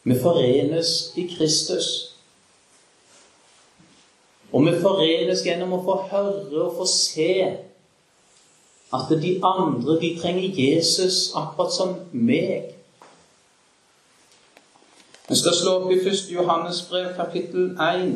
Vi 0.06 0.14
forenes 0.22 1.12
i 1.16 1.26
Kristus. 1.26 1.86
Og 4.52 4.62
vi 4.66 4.74
forenes 4.78 5.42
gjennom 5.42 5.72
å 5.74 5.80
få 5.82 5.96
høre 6.12 6.60
og 6.62 6.76
få 6.78 6.86
se 6.86 7.32
at 8.94 9.10
de 9.10 9.32
andre, 9.42 9.96
de 9.98 10.12
trenger 10.20 10.54
Jesus 10.54 11.32
akkurat 11.34 11.74
som 11.74 11.96
meg. 12.12 12.70
Vi 15.26 15.40
skal 15.40 15.58
slå 15.58 15.74
opp 15.80 15.90
i 15.90 15.98
1. 15.98 16.30
Johannes 16.30 16.84
brev, 16.86 17.10
kapittel 17.18 17.72
1. 17.74 18.14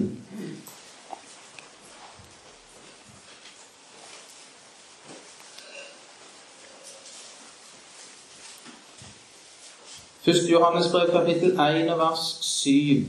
1. 10.27 10.51
Johannes 10.51 10.91
brev, 10.93 11.11
kapittel 11.11 11.51
1, 11.61 11.99
vers 11.99 12.39
7. 12.41 13.07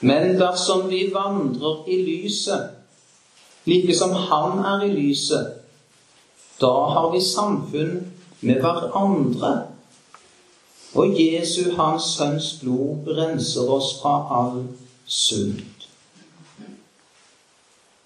Men 0.00 0.40
dersom 0.40 0.90
vi 0.90 1.10
vandrer 1.14 1.88
i 1.88 2.02
lyset, 2.02 2.70
like 3.64 3.94
som 3.96 4.12
Han 4.12 4.58
er 4.58 4.84
i 4.84 4.92
lyset, 4.92 5.54
da 6.60 6.72
har 6.92 7.10
vi 7.12 7.20
samfunn 7.20 8.12
med 8.40 8.60
hverandre. 8.60 9.66
Og 10.94 11.20
Jesu, 11.20 11.76
Hans 11.76 12.02
Sønns 12.02 12.58
blod, 12.62 13.08
renser 13.16 13.70
oss 13.70 13.96
fra 14.02 14.14
all 14.40 14.62
synd. 15.06 15.60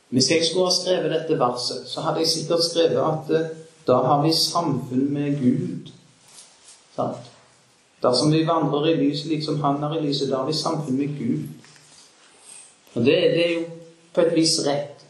Hvis 0.08 0.30
jeg 0.30 0.46
skulle 0.46 0.66
ha 0.66 0.74
skrevet 0.74 1.10
dette 1.10 1.38
verset, 1.38 1.82
så 1.86 2.00
hadde 2.00 2.18
jeg 2.18 2.28
sikkert 2.28 2.64
skrevet 2.64 2.98
at 2.98 3.34
eh, 3.34 3.50
da 3.86 4.00
har 4.06 4.22
vi 4.22 4.32
samfunn 4.34 5.12
med 5.14 5.38
Gud. 5.38 5.92
Sant? 6.96 7.29
Dersom 8.02 8.32
vi 8.32 8.46
vandrer 8.48 8.86
i 8.86 8.96
lyset 8.96 9.28
liksom 9.28 9.60
Han 9.60 9.82
er 9.84 9.98
i 9.98 10.06
lyset, 10.06 10.30
da 10.30 10.36
har 10.36 10.46
vi 10.46 10.56
samfunn 10.56 10.96
med 10.96 11.18
Gud. 11.18 11.42
Og 12.94 13.04
det, 13.04 13.16
det, 13.34 13.46
er 13.46 13.54
jo 13.54 13.66
på 14.14 14.20
et 14.20 14.34
vis 14.34 14.56
rett. 14.66 15.04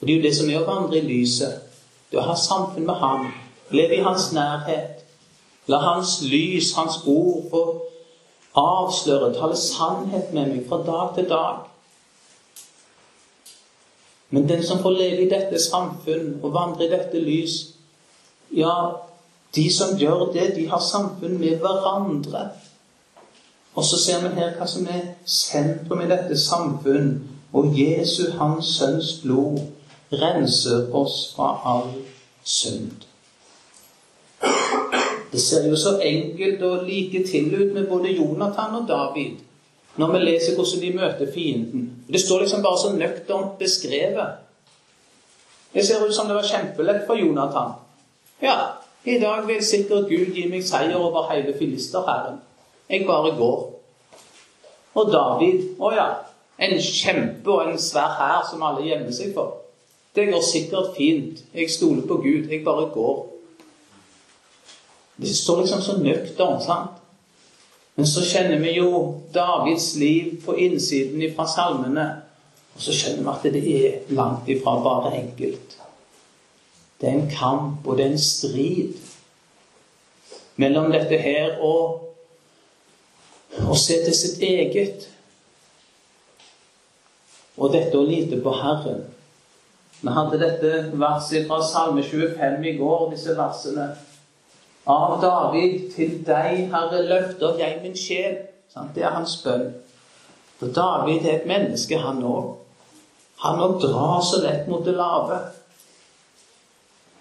Og 0.00 0.06
det 0.06 0.12
er 0.12 0.16
jo 0.16 0.26
det 0.26 0.34
som 0.36 0.50
er 0.50 0.60
å 0.60 0.66
vandre 0.68 0.98
i 0.98 1.06
lyset. 1.06 1.62
Det 2.10 2.18
å 2.20 2.26
ha 2.26 2.34
samfunn 2.36 2.86
med 2.86 3.00
Ham. 3.00 3.30
Leve 3.70 3.96
i 3.96 4.04
Hans 4.04 4.32
nærhet. 4.34 5.04
La 5.70 5.78
Hans 5.80 6.18
lys, 6.26 6.74
Hans 6.76 6.98
ord, 7.06 7.46
få 7.50 7.62
avsløre, 8.54 9.32
tale 9.34 9.56
sannhet 9.56 10.34
med 10.34 10.50
meg 10.50 10.66
fra 10.68 10.82
dag 10.86 11.14
til 11.16 11.30
dag. 11.30 11.64
Men 14.34 14.48
den 14.48 14.62
som 14.66 14.82
får 14.82 14.90
leve 14.90 15.24
i 15.24 15.30
dette 15.30 15.58
samfunn 15.62 16.40
og 16.42 16.52
vandre 16.54 16.86
i 16.86 16.90
dette 16.92 17.20
lys, 17.22 17.56
ja, 18.54 18.74
de 19.54 19.64
som 19.72 19.98
gjør 19.98 20.32
det, 20.32 20.56
de 20.56 20.66
har 20.68 20.80
samfunn 20.80 21.38
med 21.38 21.62
hverandre. 21.62 22.48
Og 23.74 23.84
så 23.84 23.98
ser 23.98 24.22
vi 24.22 24.34
her 24.38 24.54
hva 24.58 24.66
som 24.70 24.86
er 24.90 25.14
sentrum 25.26 26.02
i 26.02 26.10
dette 26.10 26.38
samfunn. 26.38 27.14
Og 27.54 27.74
Jesu, 27.78 28.30
Hans 28.38 28.76
Sønns 28.78 29.20
blod, 29.22 29.60
renser 30.12 30.88
oss 30.94 31.32
fra 31.36 31.54
all 31.70 31.90
synd. 32.44 33.06
Det 35.32 35.42
ser 35.42 35.66
jo 35.68 35.76
så 35.76 35.96
enkelt 36.02 36.62
og 36.62 36.84
like 36.86 37.24
til 37.26 37.54
ut 37.54 37.74
med 37.74 37.86
både 37.90 38.14
Jonathan 38.14 38.74
og 38.82 38.88
David 38.88 39.42
når 39.96 40.12
vi 40.12 40.18
leser 40.18 40.54
hvordan 40.54 40.80
de 40.82 40.92
møter 40.96 41.32
fienden. 41.34 41.82
Det 42.12 42.20
står 42.20 42.40
liksom 42.40 42.62
bare 42.62 42.78
så 42.78 42.92
nøkternt 42.96 43.58
beskrevet. 43.58 44.40
Det 45.74 45.86
ser 45.86 46.06
ut 46.06 46.14
som 46.14 46.26
det 46.26 46.34
var 46.34 46.46
kjempelett 46.48 47.06
for 47.06 47.14
Jonathan. 47.14 47.76
Ja, 48.42 48.56
i 49.04 49.18
dag 49.20 49.46
vil 49.46 49.64
sikkert 49.64 50.08
Gud 50.08 50.32
gi 50.34 50.46
meg 50.48 50.64
seier 50.64 50.96
over 50.96 51.28
hele 51.30 51.54
filisterherren. 51.58 52.38
Jeg 52.90 53.06
bare 53.06 53.34
går. 53.36 53.60
Og 54.94 55.12
David 55.12 55.66
Å 55.78 55.90
ja. 55.94 56.08
En 56.54 56.76
kjempe 56.78 57.50
og 57.50 57.66
en 57.66 57.78
svær 57.82 58.12
hær 58.14 58.44
som 58.46 58.62
alle 58.62 58.84
gjemmer 58.86 59.10
seg 59.12 59.32
for. 59.34 59.56
Det 60.14 60.28
går 60.30 60.42
sikkert 60.46 60.92
fint. 60.96 61.40
Jeg 61.54 61.70
stoler 61.70 62.06
på 62.06 62.20
Gud. 62.22 62.46
Jeg 62.50 62.62
bare 62.64 62.86
går. 62.94 63.24
Det 65.16 65.36
står 65.36 65.60
liksom 65.60 65.82
så 65.82 65.96
nøkternt, 65.98 66.62
sant? 66.62 67.00
Men 67.96 68.06
så 68.06 68.22
kjenner 68.26 68.62
vi 68.62 68.76
jo 68.78 69.20
Davids 69.34 69.96
liv 69.98 70.38
på 70.46 70.54
innsiden 70.58 71.22
fra 71.34 71.46
salmene. 71.50 72.06
Og 72.74 72.82
så 72.82 72.94
skjønner 72.94 73.22
vi 73.22 73.34
at 73.34 73.54
det 73.54 73.74
er 73.74 74.14
langt 74.14 74.48
ifra 74.50 74.78
bare 74.82 75.14
enkelt. 75.18 75.76
Det 77.00 77.08
er 77.08 77.12
en 77.18 77.30
kamp, 77.30 77.86
og 77.86 77.96
det 77.96 78.06
er 78.06 78.10
en 78.14 78.18
strid 78.18 78.94
mellom 80.56 80.92
dette 80.92 81.18
her 81.18 81.58
og 81.64 82.00
å 83.68 83.74
se 83.78 83.98
til 84.04 84.14
sitt 84.14 84.42
eget 84.42 85.08
og 87.56 87.70
dette 87.74 87.98
å 87.98 88.06
lite 88.06 88.40
på 88.42 88.54
Herren. 88.58 89.04
Vi 90.00 90.12
hadde 90.12 90.40
dette 90.40 90.72
verset 91.00 91.46
fra 91.48 91.60
Salme 91.64 92.02
25 92.02 92.66
i 92.66 92.74
går, 92.76 93.06
disse 93.14 93.36
versene. 93.38 93.86
Av 94.90 95.14
David 95.22 95.86
til 95.94 96.18
deg, 96.26 96.66
Herre, 96.74 97.04
løfter 97.08 97.60
jeg 97.62 97.78
min 97.82 97.96
sjel. 97.96 98.42
Det 98.94 99.04
er 99.04 99.14
hans 99.14 99.38
bønn. 99.44 99.70
For 100.58 100.74
David 100.74 101.24
er 101.24 101.38
et 101.38 101.48
menneske, 101.48 101.98
han 102.02 102.20
òg. 102.26 102.50
Han 103.46 103.62
òg 103.64 103.78
drar 103.82 104.20
så 104.24 104.42
lett 104.42 104.68
mot 104.68 104.84
det 104.84 104.96
lave. 104.98 105.38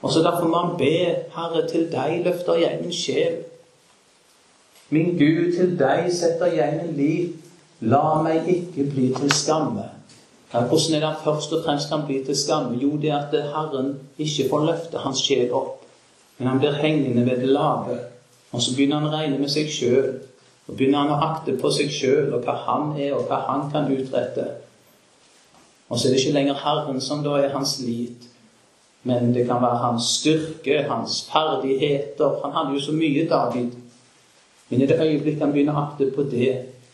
Og 0.04 0.12
så 0.12 0.20
Derfor 0.24 0.48
må 0.48 0.58
han 0.58 0.78
be, 0.78 1.16
Herre, 1.36 1.68
til 1.68 1.88
deg 1.92 2.24
løfter 2.26 2.60
jeg 2.60 2.80
min 2.82 2.94
sjel. 2.94 3.38
Min 4.90 5.16
Gud, 5.18 5.54
til 5.56 5.78
deg 5.80 6.10
setter 6.12 6.52
jeg 6.52 6.80
min 6.82 6.96
liv. 6.98 7.30
La 7.80 8.22
meg 8.24 8.48
ikke 8.48 8.84
bli 8.92 9.14
til 9.16 9.32
skamme. 9.32 9.88
Hvordan 10.52 10.96
er 10.96 11.00
det 11.00 11.08
han 11.08 11.24
først 11.24 11.54
og 11.54 11.64
fremst 11.66 11.90
kan 11.90 12.04
bli 12.06 12.20
til 12.26 12.38
skamme? 12.38 12.78
Jo, 12.78 12.98
det 13.02 13.10
er 13.10 13.18
at 13.18 13.32
Herren 13.32 13.96
ikke 14.18 14.50
får 14.50 14.66
løfte 14.66 14.98
hans 14.98 15.24
sjel 15.24 15.54
opp. 15.56 15.88
Men 16.38 16.48
han 16.48 16.60
blir 16.60 16.76
hengende 16.84 17.26
ved 17.26 17.40
det 17.42 17.50
lave. 17.50 17.98
Og 18.52 18.62
så 18.62 18.76
begynner 18.76 19.00
han 19.00 19.08
å 19.08 19.16
regne 19.16 19.40
med 19.40 19.50
seg 19.50 19.72
sjøl. 19.72 20.20
Og 20.68 20.76
begynner 20.78 21.04
han 21.04 21.16
å 21.16 21.32
akte 21.32 21.56
på 21.60 21.72
seg 21.72 21.92
sjøl 21.92 22.36
og 22.36 22.44
hva 22.44 22.58
han 22.68 22.94
er, 23.00 23.16
og 23.16 23.26
hva 23.32 23.40
han 23.48 23.66
kan 23.72 23.90
utrette. 23.92 24.46
Og 25.90 26.00
så 26.00 26.08
er 26.08 26.14
det 26.14 26.22
ikke 26.22 26.38
lenger 26.38 26.62
Herren 26.64 27.02
som 27.02 27.24
da 27.26 27.40
er 27.40 27.56
hans 27.56 27.80
lit, 27.84 28.30
men 29.04 29.34
det 29.36 29.48
kan 29.48 29.62
være 29.62 29.82
hans 29.84 30.04
styrke, 30.20 30.84
hans 30.90 31.30
ferdigheter. 31.32 32.40
Han 32.44 32.54
hadde 32.56 32.78
jo 32.78 32.82
så 32.86 32.92
mye, 32.96 33.28
David. 33.30 33.72
Men 34.70 34.82
i 34.82 34.86
det 34.88 35.00
øyeblikk 35.02 35.42
han 35.44 35.52
begynner 35.52 35.76
å 35.76 35.84
akte 35.90 36.08
på 36.16 36.24
det, 36.32 36.54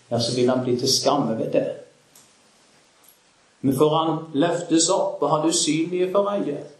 ja, 0.09 0.19
så 0.19 0.33
vil 0.35 0.49
han 0.49 0.63
bli 0.65 0.73
til 0.79 0.89
skamme 0.89 1.37
ved 1.37 1.53
det. 1.53 1.67
Men 3.61 3.77
får 3.77 3.95
han 3.95 4.19
løftes 4.33 4.89
opp 4.89 5.21
og 5.21 5.29
har 5.29 5.43
det 5.43 5.53
usynlige 5.53 6.11
for 6.11 6.31
øyet, 6.33 6.75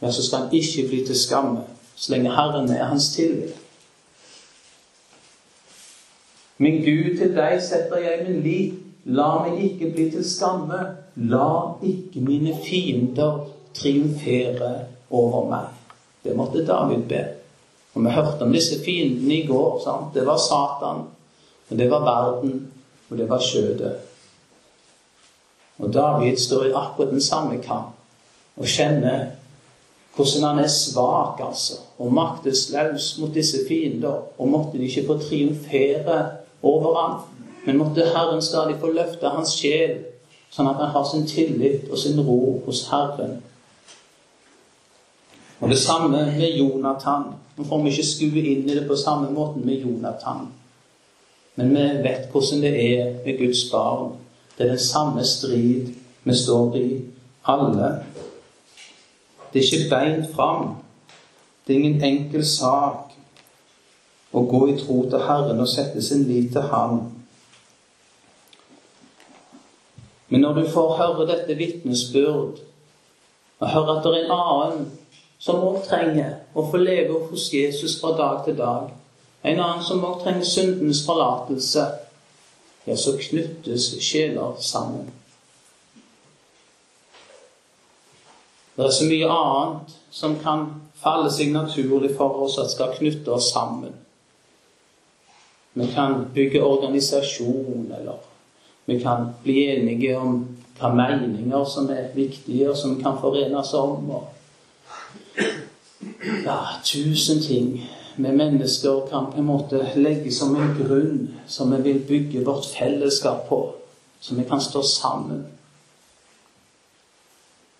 ja, 0.00 0.10
så 0.10 0.22
skal 0.22 0.44
han 0.44 0.54
ikke 0.56 0.88
bli 0.88 1.04
til 1.06 1.16
skamme 1.18 1.64
så 2.00 2.12
lenge 2.12 2.30
Herren 2.32 2.70
er 2.70 2.84
hans 2.84 3.12
tillit. 3.12 3.56
Min 6.58 6.78
Gud, 6.84 7.16
til 7.18 7.34
deg 7.36 7.60
setter 7.62 8.00
jeg 8.00 8.22
min 8.28 8.40
lit. 8.44 8.78
La 9.04 9.28
meg 9.44 9.60
ikke 9.64 9.90
bli 9.92 10.06
til 10.12 10.24
skamme. 10.24 10.78
La 11.16 11.76
ikke 11.84 12.20
mine 12.24 12.54
fiender 12.64 13.46
triumfere 13.74 14.72
over 15.10 15.48
meg. 15.50 15.68
Det 16.24 16.36
måtte 16.36 16.66
David 16.66 17.06
be. 17.08 17.24
Og 17.94 18.04
Vi 18.04 18.10
hørte 18.10 18.42
om 18.42 18.52
disse 18.52 18.84
fiendene 18.84 19.34
i 19.34 19.46
går. 19.46 19.80
Sant? 19.84 20.14
Det 20.14 20.26
var 20.26 20.36
Satan, 20.36 21.02
og 21.70 21.78
det 21.78 21.90
var 21.90 22.04
verden, 22.04 22.72
og 23.10 23.18
det 23.18 23.28
var 23.28 23.40
skjødet. 23.40 23.92
Og 25.78 25.94
David 25.94 26.36
står 26.36 26.64
i 26.64 26.72
akkurat 26.74 27.10
den 27.10 27.22
samme 27.22 27.58
kamp 27.62 27.96
og 28.56 28.66
kjenner 28.66 29.26
hvordan 30.16 30.42
han 30.44 30.58
er 30.58 30.68
svak 30.68 31.40
altså, 31.40 31.78
og 31.98 32.12
maktesløs 32.12 33.18
mot 33.18 33.34
disse 33.34 33.56
fiender. 33.68 34.22
Og 34.38 34.48
måtte 34.48 34.78
de 34.78 34.84
ikke 34.84 35.06
få 35.06 35.18
triumfere 35.18 36.26
over 36.62 36.94
ham, 37.00 37.20
men 37.66 37.78
måtte 37.78 38.04
Herren 38.04 38.42
stadig 38.42 38.76
få 38.80 38.90
løfte 38.92 39.28
hans 39.28 39.54
sjel, 39.56 39.96
sånn 40.50 40.68
at 40.68 40.80
han 40.82 40.92
har 40.92 41.06
sin 41.08 41.26
tillit 41.30 41.88
og 41.90 41.98
sin 41.98 42.20
ro 42.20 42.60
hos 42.66 42.88
Herren. 42.90 43.38
Og 45.60 45.68
det 45.68 45.78
samme 45.78 46.24
med 46.38 46.56
Jonathan. 46.56 47.22
Nå 47.56 47.64
får 47.64 47.82
vi 47.82 47.90
ikke 47.92 48.06
skue 48.06 48.42
inn 48.42 48.64
i 48.64 48.74
det 48.78 48.86
på 48.88 48.96
samme 48.96 49.28
måten 49.34 49.66
med 49.66 49.84
Jonathan. 49.84 50.48
Men 51.54 51.74
vi 51.74 51.86
vet 52.06 52.30
hvordan 52.32 52.62
det 52.62 52.72
er 52.84 53.12
med 53.24 53.38
Guds 53.38 53.66
barn. 53.72 54.14
Det 54.56 54.66
er 54.66 54.70
den 54.70 54.78
samme 54.78 55.24
strid 55.24 55.92
vi 56.24 56.34
står 56.34 56.76
i, 56.76 57.00
alle. 57.44 57.90
Det 59.52 59.60
er 59.60 59.64
ikke 59.64 59.90
beint 59.90 60.34
fram. 60.34 60.74
Det 61.66 61.74
er 61.74 61.78
ingen 61.78 62.04
enkel 62.04 62.44
sak 62.46 63.12
å 64.32 64.42
gå 64.46 64.60
i 64.70 64.76
tro 64.78 65.02
til 65.10 65.24
Herren 65.26 65.60
og 65.60 65.68
sette 65.68 66.02
sin 66.02 66.24
lit 66.28 66.52
til 66.52 66.68
Ham. 66.70 67.00
Men 70.28 70.44
når 70.44 70.60
du 70.60 70.68
får 70.70 70.96
høre 71.00 71.26
dette 71.26 71.56
vitnesbyrd, 71.58 72.60
og 73.60 73.72
høre 73.74 73.96
at 73.96 74.04
det 74.04 74.12
er 74.12 74.24
en 74.24 74.36
annen 74.36 74.84
som 75.40 75.62
òg 75.64 75.80
trenger 75.88 76.36
å 76.52 76.66
få 76.68 76.80
leve 76.82 77.22
hos 77.30 77.48
Jesus 77.52 77.96
fra 78.00 78.12
dag 78.18 78.42
til 78.44 78.58
dag, 78.58 78.90
en 79.42 79.62
annen 79.62 79.84
som 79.84 80.04
òg 80.04 80.20
trenger 80.24 80.44
syndens 80.44 81.00
forlatelse, 81.06 81.86
ja, 82.84 82.96
så 82.96 83.16
knyttes 83.20 83.94
sjeler 84.04 84.58
sammen. 84.60 85.08
Det 88.76 88.86
er 88.86 88.94
så 88.96 89.08
mye 89.08 89.32
annet 89.32 89.96
som 90.10 90.36
kan 90.40 90.66
falle 91.00 91.30
seg 91.32 91.52
naturlig 91.52 92.14
for 92.16 92.42
oss 92.44 92.58
at 92.60 92.72
skal 92.72 92.94
knytte 92.96 93.32
oss 93.32 93.50
sammen. 93.52 93.92
Vi 95.72 95.86
kan 95.94 96.26
bygge 96.34 96.62
organisasjon, 96.64 97.92
eller 97.98 98.20
vi 98.84 98.98
kan 99.00 99.30
bli 99.42 99.56
enige 99.70 100.16
om 100.18 100.40
hva 100.80 100.90
meninger 100.96 101.64
som 101.68 101.88
er 101.92 102.10
viktige, 102.14 102.70
og 102.70 102.76
som 102.76 102.96
vi 102.96 103.04
kan 103.04 103.20
forenes 103.20 103.72
om. 103.78 104.10
Og 104.10 104.39
ja, 106.44 106.58
tusen 106.84 107.42
ting 107.42 107.90
vi 108.16 108.32
mennesker 108.32 109.06
kan 109.10 109.32
på 109.32 109.38
en 109.38 109.46
måte 109.46 109.80
legge 109.96 110.32
som 110.32 110.56
en 110.56 110.74
grunn 110.76 111.28
som 111.48 111.72
vi 111.72 111.82
vil 111.82 112.00
bygge 112.08 112.44
vårt 112.44 112.66
fellesskap 112.66 113.48
på. 113.48 113.74
Så 114.20 114.34
vi 114.34 114.44
kan 114.44 114.60
stå 114.60 114.82
sammen. 114.82 115.46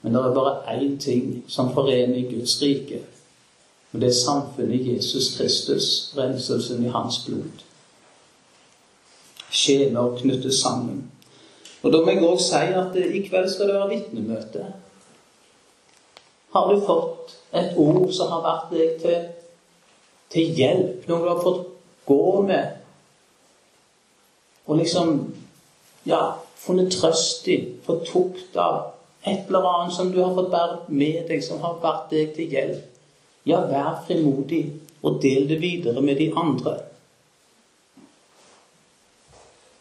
Men 0.00 0.14
det 0.14 0.20
er 0.20 0.34
bare 0.34 0.76
én 0.76 0.98
ting 0.98 1.44
som 1.48 1.74
forener 1.74 2.30
Guds 2.30 2.62
rike. 2.62 3.02
Og 3.92 4.00
det 4.00 4.08
er 4.08 4.22
samfunnet 4.24 4.86
Jesus 4.86 5.36
Kristus, 5.36 6.14
renselsen 6.16 6.84
i 6.84 6.88
hans 6.88 7.24
blod. 7.26 7.64
Skjener 9.50 10.16
knyttes 10.16 10.62
sammen. 10.62 11.10
Og 11.82 11.92
Da 11.92 12.00
må 12.00 12.12
jeg 12.12 12.22
òg 12.24 12.40
si 12.40 12.54
at 12.76 12.96
i 12.96 13.22
kveld 13.28 13.48
skal 13.50 13.68
det 13.68 13.74
være 13.74 13.88
vitnemøte. 13.88 14.66
Har 16.54 16.72
du 16.72 16.80
fått 16.86 17.36
et 17.54 17.76
ord 17.78 18.10
som 18.14 18.32
har 18.34 18.42
vært 18.46 18.72
deg 18.74 18.96
til 19.02 19.20
til 20.30 20.54
hjelp, 20.54 21.06
noe 21.08 21.24
du 21.24 21.28
har 21.28 21.42
fått 21.42 21.64
gå 22.06 22.42
med. 22.46 22.76
Og 24.66 24.78
liksom 24.78 25.16
ja, 26.06 26.20
funnet 26.60 26.92
trøst 26.94 27.48
i, 27.50 27.58
fått 27.86 28.06
tukt 28.10 28.58
av. 28.60 28.92
Et 29.26 29.48
eller 29.50 29.66
annet 29.68 29.96
som 29.96 30.12
du 30.12 30.20
har 30.22 30.34
fått 30.36 30.52
bære 30.52 30.78
med 30.88 31.26
deg, 31.28 31.42
som 31.44 31.60
har 31.64 31.80
vært 31.82 32.14
deg 32.14 32.30
til 32.36 32.54
hjelp. 32.54 32.86
Ja, 33.48 33.64
vær 33.66 34.04
frimodig, 34.06 34.62
og 35.02 35.18
del 35.22 35.48
det 35.48 35.58
videre 35.62 36.02
med 36.04 36.20
de 36.20 36.28
andre. 36.36 36.76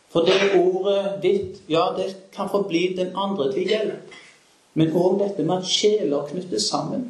For 0.09 0.25
det 0.25 0.55
ordet 0.57 1.19
ditt, 1.21 1.59
ja, 1.69 1.91
det 1.93 2.09
kan 2.33 2.49
få 2.49 2.63
bli 2.65 2.87
den 2.97 3.13
andre 3.13 3.51
til 3.53 3.69
hjelp. 3.69 4.17
Men 4.73 4.93
òg 4.95 5.19
dette 5.19 5.43
med 5.43 5.57
at 5.57 5.67
sjeler 5.67 6.27
knyttes 6.29 6.69
sammen. 6.69 7.09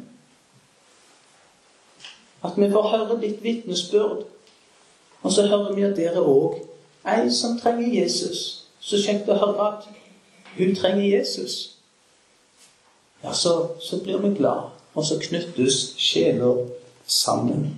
At 2.44 2.56
vi 2.56 2.70
får 2.72 2.88
høre 2.88 3.20
ditt 3.20 3.42
vitnesbyrd. 3.42 4.24
Og 5.22 5.32
så 5.32 5.46
hører 5.46 5.74
vi 5.74 5.82
at 5.84 5.96
dere 5.96 6.24
òg 6.24 6.56
ei 7.08 7.28
som 7.32 7.58
trenger 7.60 8.00
Jesus. 8.00 8.64
Så 8.80 9.00
kjekt 9.04 9.28
å 9.28 9.36
høre 9.40 9.68
at 9.68 9.88
hun 10.56 10.74
trenger 10.76 11.04
Jesus. 11.04 11.76
Ja, 13.22 13.32
så, 13.36 13.76
så 13.80 14.00
blir 14.00 14.18
vi 14.18 14.34
glad, 14.38 14.72
og 14.94 15.04
så 15.04 15.18
knyttes 15.20 15.94
sjeler 16.00 16.64
sammen. 17.04 17.74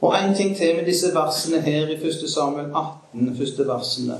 Og 0.00 0.12
en 0.12 0.34
ting 0.36 0.56
til 0.56 0.76
med 0.76 0.84
disse 0.84 1.14
versene 1.14 1.60
her 1.64 1.88
i 1.88 1.96
1. 1.96 2.28
Samuel 2.30 2.68
18, 2.68 3.36
første 3.38 3.68
versene. 3.68 4.18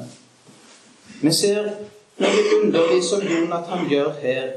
Vi 1.21 1.33
ser 1.33 1.71
noe 2.21 2.43
underlig 2.59 3.03
som 3.05 3.23
Jonathan 3.25 3.87
gjør 3.89 4.13
her 4.21 4.51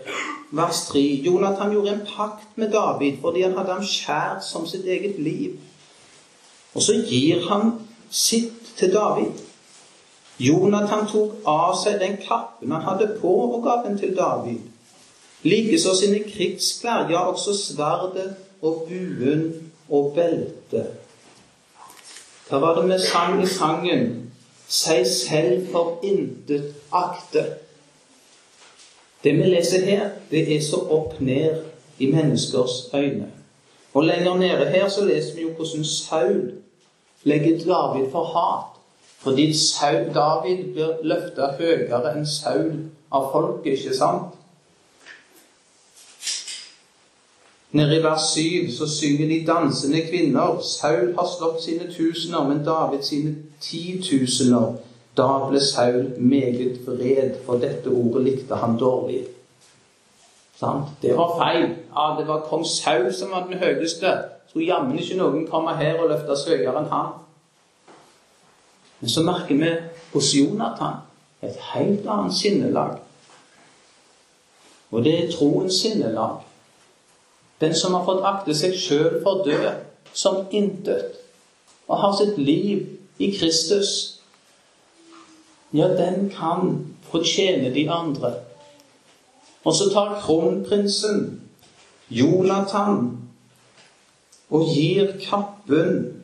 vers 0.51 0.81
3. 0.89 0.99
Jonathan 1.25 1.71
gjorde 1.71 1.93
en 1.93 2.07
pakt 2.17 2.57
med 2.57 2.71
David 2.71 3.19
fordi 3.21 3.41
han 3.41 3.57
hadde 3.57 3.77
ham 3.77 3.85
kjær 3.85 4.39
som 4.43 4.67
sitt 4.67 4.85
eget 4.85 5.19
liv. 5.19 5.59
Og 6.75 6.81
så 6.81 6.93
gir 7.09 7.47
han 7.49 7.71
sitt 8.09 8.73
til 8.77 8.93
David. 8.93 9.31
Jonathan 10.39 11.07
tok 11.07 11.39
av 11.47 11.75
seg 11.75 11.99
den 11.99 12.15
kappen 12.23 12.71
han 12.71 12.85
hadde 12.85 13.09
på, 13.21 13.27
og 13.27 13.63
gav 13.63 13.83
den 13.87 13.97
til 13.99 14.15
David. 14.15 14.59
Likeså 15.43 15.95
sine 15.95 16.23
krigsklær, 16.23 17.09
ja, 17.11 17.25
også 17.27 17.55
sverdet 17.57 18.35
og 18.61 18.87
buen 18.87 19.71
og 19.89 20.13
belte. 20.15 20.85
Hva 22.49 22.59
var 22.59 22.79
det 22.79 22.87
vi 22.89 22.99
sang 23.03 23.43
i 23.43 23.47
sangen? 23.47 24.28
Seg 24.69 25.07
selv 25.07 25.67
for 25.71 25.97
intet 26.05 26.75
akte. 26.93 27.45
Det 29.23 29.33
vi 29.35 29.49
leser 29.49 29.85
her, 29.85 30.09
det 30.31 30.45
er 30.55 30.61
så 30.61 30.79
opp 30.93 31.17
ned 31.19 31.63
i 31.99 32.11
menneskers 32.11 32.93
øyne. 32.93 33.31
Og 33.93 34.03
lenger 34.03 34.37
nede 34.37 34.69
her 34.69 34.89
så 34.89 35.05
leser 35.05 35.35
vi 35.35 35.41
jo 35.41 35.49
hvordan 35.57 35.85
Saul 35.85 36.51
legger 37.23 37.57
David 37.57 38.11
for 38.11 38.23
hat. 38.23 38.77
Fordi 39.19 39.53
David 40.13 40.73
blir 40.73 41.01
løfta 41.03 41.51
høyere 41.57 42.13
enn 42.13 42.27
Saul 42.27 42.69
av 43.11 43.31
folket, 43.33 43.73
ikke 43.73 43.97
sant? 43.97 44.38
Nede 47.71 47.99
i 47.99 48.03
vers 48.03 48.21
7 48.33 48.71
så 48.77 48.87
synger 48.89 49.27
de 49.27 49.45
dansende 49.47 50.01
kvinner. 50.01 50.61
Saul 50.61 51.15
har 51.15 51.27
slått 51.37 51.63
sine 51.63 51.91
tusener, 51.93 52.47
men 52.47 52.65
David 52.65 53.03
sine 53.03 53.35
titusener. 53.61 54.73
Da 55.17 55.27
ble 55.49 55.61
Saul 55.61 56.13
meget 56.17 56.79
vred, 56.87 57.35
for 57.45 57.61
dette 57.61 57.89
ordet 57.89 58.23
likte 58.23 58.55
han 58.55 58.77
dårlig. 58.79 59.21
Sant? 60.59 60.89
Det 61.01 61.13
var 61.17 61.37
feil. 61.37 61.69
Ja, 61.95 62.15
det 62.19 62.27
var 62.27 62.41
kong 62.49 62.65
Saul 62.65 63.13
som 63.13 63.31
var 63.31 63.45
den 63.47 63.59
høyeste. 63.59 64.17
Skulle 64.49 64.65
jammen 64.65 64.99
ikke 64.99 65.17
noen 65.17 65.45
komme 65.47 65.77
her 65.77 66.01
og 66.01 66.09
løfter 66.09 66.35
seg 66.35 66.57
høyere 66.57 66.81
enn 66.81 66.89
han. 66.89 67.13
Men 68.99 69.13
så 69.13 69.23
merker 69.23 69.55
vi 69.61 69.71
hos 70.13 70.33
Jonathan 70.35 71.03
et 71.45 71.55
helt 71.73 72.07
annet 72.09 72.35
sinnelag. 72.35 72.97
Og 74.91 75.03
det 75.05 75.13
er 75.19 75.31
troens 75.31 75.83
sinnelag. 75.83 76.41
Den 77.61 77.75
som 77.75 77.93
har 77.93 78.05
fått 78.07 78.23
akte 78.23 78.55
seg 78.55 78.75
sjøl 78.79 79.19
for 79.23 79.43
død, 79.45 79.83
som 80.13 80.45
intet, 80.51 81.19
og 81.87 81.99
har 81.99 82.15
sitt 82.17 82.37
liv 82.37 82.85
i 83.19 83.31
Kristus, 83.35 84.21
ja, 85.73 85.89
den 85.93 86.29
kan 86.33 86.71
fortjene 87.11 87.73
de 87.73 87.89
andre. 87.91 88.33
Og 89.63 89.75
så 89.75 89.89
tar 89.93 90.15
kronprinsen 90.23 91.41
Jonathan 92.09 93.17
og 94.49 94.71
gir 94.73 95.11
kappen 95.21 96.23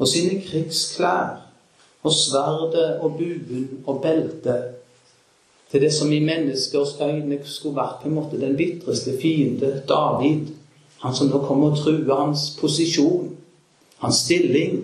og 0.00 0.08
sine 0.08 0.40
krigsklær 0.42 1.44
og 2.02 2.12
sverdet 2.16 2.98
og 2.98 3.18
buen 3.20 3.82
og 3.86 4.00
beltet 4.02 4.79
til 5.70 5.80
det 5.80 5.92
som 5.94 6.12
i 6.12 6.18
menneskers 6.24 6.96
øyne 7.00 7.38
skulle 7.44 7.76
vært 7.76 8.00
på 8.02 8.08
en 8.08 8.14
måte 8.14 8.40
den 8.40 8.56
bitreste 8.56 9.14
fiende, 9.20 9.82
David. 9.88 10.46
Han 11.00 11.14
som 11.14 11.30
nå 11.30 11.38
kommer 11.46 11.70
og 11.70 11.78
truer 11.78 12.14
hans 12.14 12.50
posisjon, 12.60 13.36
hans 13.98 14.16
stilling. 14.24 14.82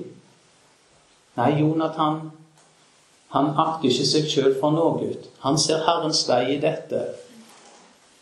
Nei, 1.36 1.50
Jonathan, 1.60 2.20
han 3.34 3.50
akter 3.58 3.90
ikke 3.90 4.06
seg 4.06 4.30
sjøl 4.30 4.54
for 4.60 4.72
noe. 4.72 5.10
Han 5.42 5.58
ser 5.58 5.82
Herrens 5.84 6.22
vei 6.28 6.54
i 6.54 6.60
dette. 6.62 7.02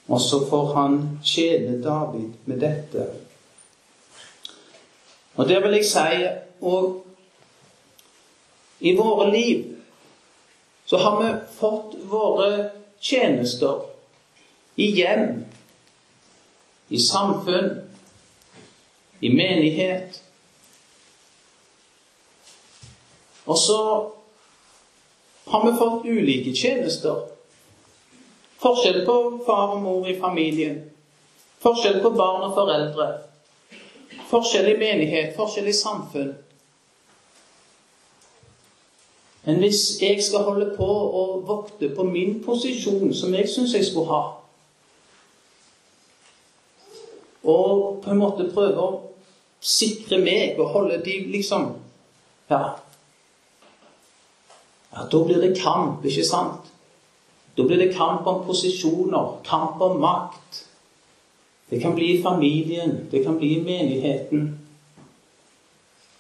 Og 0.09 0.21
så 0.21 0.41
får 0.49 0.73
han 0.75 0.99
tjene 1.25 1.79
David 1.85 2.33
med 2.45 2.61
dette. 2.61 3.07
Og 5.37 5.49
det 5.49 5.61
vil 5.63 5.77
jeg 5.79 5.87
si 5.89 6.27
og 6.65 7.01
i 8.81 8.93
våre 8.97 9.31
liv 9.33 9.74
så 10.95 10.99
har 10.99 11.23
vi 11.23 11.35
fått 11.57 11.95
våre 12.03 12.71
tjenester 13.01 13.81
i 14.75 14.87
hjem, 14.91 15.45
i 16.89 16.99
samfunn, 16.99 17.83
i 19.19 19.31
menighet. 19.35 20.23
Og 23.45 23.59
så 23.59 23.81
har 25.45 25.67
vi 25.67 25.77
fått 25.79 26.07
ulike 26.07 26.55
tjenester. 26.55 27.27
Forskjell 28.63 29.03
på 29.07 29.19
far 29.47 29.75
og 29.75 29.83
mor 29.83 30.07
i 30.07 30.15
familien. 30.21 30.79
Forskjell 31.59 31.99
på 32.07 32.15
barn 32.15 32.47
og 32.47 32.55
foreldre. 32.55 33.11
Forskjell 34.31 34.77
i 34.77 34.79
menighet, 34.79 35.35
forskjell 35.35 35.75
i 35.75 35.75
samfunn. 35.75 36.37
Men 39.45 39.59
hvis 39.61 40.03
jeg 40.03 40.23
skal 40.25 40.47
holde 40.47 40.71
på 40.77 40.87
å 40.89 41.25
vokte 41.45 41.91
på 41.97 42.07
min 42.09 42.39
posisjon, 42.45 43.13
som 43.15 43.35
jeg 43.35 43.49
syns 43.49 43.75
jeg 43.77 43.85
skulle 43.85 44.09
ha, 44.09 44.23
og 47.45 48.01
på 48.05 48.11
en 48.11 48.21
måte 48.21 48.49
prøve 48.55 48.81
å 48.81 49.01
sikre 49.61 50.19
meg 50.21 50.61
og 50.61 50.73
holde 50.77 51.03
de 51.05 51.19
liksom 51.33 51.75
Ja. 52.51 52.77
ja 54.93 55.05
da 55.13 55.25
blir 55.25 55.41
det 55.41 55.57
kamp, 55.59 56.05
ikke 56.05 56.25
sant? 56.25 56.73
Da 57.57 57.63
blir 57.63 57.79
det 57.79 57.95
kamp 57.95 58.27
om 58.27 58.45
posisjoner, 58.47 59.41
kamp 59.45 59.81
om 59.81 60.01
makt. 60.01 60.65
Det 61.71 61.81
kan 61.81 61.95
bli 61.95 62.23
familien, 62.23 63.09
det 63.11 63.25
kan 63.25 63.39
bli 63.39 63.61
menigheten. 63.61 64.59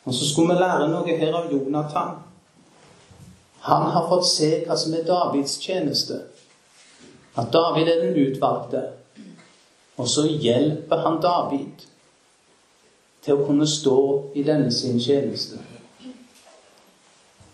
Og 0.05 0.15
så 0.15 0.33
skulle 0.33 0.55
vi 0.55 0.61
lære 0.61 0.89
noe 0.89 1.17
her 1.19 1.35
av 1.35 1.53
Jonathan. 1.53 2.17
Han 3.65 3.83
har 3.91 4.09
fått 4.09 4.27
se 4.29 4.51
hva 4.67 4.77
som 4.77 4.93
er 4.93 5.07
Davids 5.09 5.57
tjeneste. 5.57 6.19
At 7.41 7.49
David 7.53 7.89
er 7.89 8.03
den 8.03 8.19
utvalgte. 8.27 8.83
Og 9.97 10.09
så 10.09 10.27
hjelper 10.29 11.01
han 11.07 11.17
David 11.23 11.87
til 13.25 13.39
å 13.39 13.47
kunne 13.47 13.65
stå 13.65 14.01
i 14.37 14.45
denne 14.45 14.69
sin 14.73 15.01
tjeneste. 15.01 15.63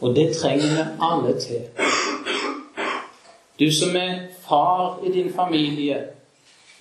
Og 0.01 0.17
det 0.17 0.33
trenger 0.35 0.75
vi 0.75 0.89
alle 1.07 1.37
til. 1.39 1.69
Du 3.61 3.69
som 3.71 3.95
er 3.97 4.27
far 4.43 4.99
i 5.07 5.13
din 5.15 5.31
familie, 5.33 6.03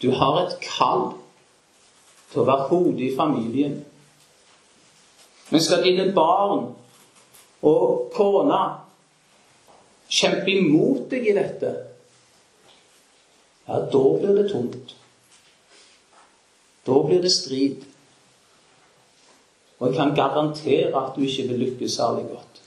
du 0.02 0.10
har 0.16 0.42
et 0.42 0.58
kall 0.64 1.12
til 2.32 2.42
å 2.42 2.50
være 2.50 2.70
hodet 2.74 3.12
i 3.12 3.16
familien. 3.18 3.82
Men 5.50 5.62
skal 5.62 5.84
dine 5.86 6.10
barn 6.18 6.72
og 7.62 8.10
kone 8.16 8.62
kjempe 10.10 10.52
imot 10.52 11.10
deg 11.12 11.30
i 11.30 11.36
dette, 11.38 11.74
ja, 13.70 13.80
da 13.94 14.04
blir 14.18 14.34
det 14.34 14.50
tungt. 14.50 14.96
Da 16.86 17.04
blir 17.06 17.22
det 17.22 17.32
strid. 17.32 17.84
Og 19.80 19.88
jeg 19.88 19.98
kan 20.00 20.16
garantere 20.16 20.90
at 20.98 21.14
du 21.16 21.22
ikke 21.22 21.48
vil 21.52 21.60
lykkes 21.60 22.00
særlig 22.00 22.26
godt. 22.32 22.62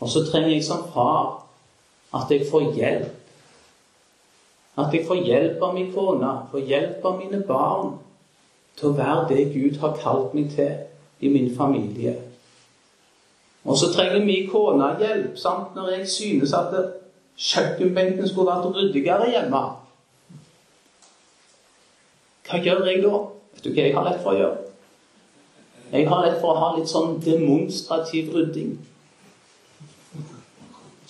Og 0.00 0.08
så 0.08 0.24
trenger 0.26 0.52
jeg 0.52 0.64
som 0.64 0.84
far 0.92 1.46
at 2.14 2.30
jeg 2.30 2.46
får 2.50 2.74
hjelp. 2.74 3.16
At 4.78 4.94
jeg 4.94 5.06
får 5.06 5.24
hjelp 5.24 5.62
av 5.62 5.74
min 5.74 5.92
kone, 5.92 6.30
får 6.50 6.66
hjelp 6.68 7.04
av 7.04 7.18
mine 7.18 7.42
barn 7.48 7.96
til 8.76 8.90
å 8.90 8.96
være 8.96 9.28
det 9.28 9.48
Gud 9.54 9.80
har 9.80 9.96
kalt 10.00 10.34
meg 10.34 10.52
til 10.54 10.76
i 11.20 11.32
min 11.32 11.50
familie. 11.56 12.14
Og 13.64 13.76
så 13.76 13.90
trenger 13.92 14.24
min 14.24 14.48
kone 14.50 14.94
hjelp 14.98 15.36
sant? 15.38 15.74
når 15.74 15.88
jeg 15.88 16.08
synes 16.08 16.52
at 16.56 16.72
kjøkkenbenken 17.36 18.28
skulle 18.28 18.52
vært 18.52 18.74
ryddigere 18.76 19.28
hjemme. 19.30 19.60
Hva 22.48 22.58
gjør 22.64 22.86
jeg 22.88 23.02
da? 23.04 23.20
Vet 23.54 23.64
du 23.64 23.70
hva 23.70 23.84
jeg 23.84 23.94
har 23.96 24.06
lett 24.08 24.22
for 24.24 24.34
å 24.34 24.40
gjøre? 24.40 24.58
Jeg 25.90 26.08
har 26.08 26.24
lett 26.24 26.40
for 26.40 26.54
å 26.54 26.62
ha 26.62 26.70
litt 26.76 26.90
sånn 26.90 27.18
demonstrativ 27.24 28.30
rydding. 28.34 28.76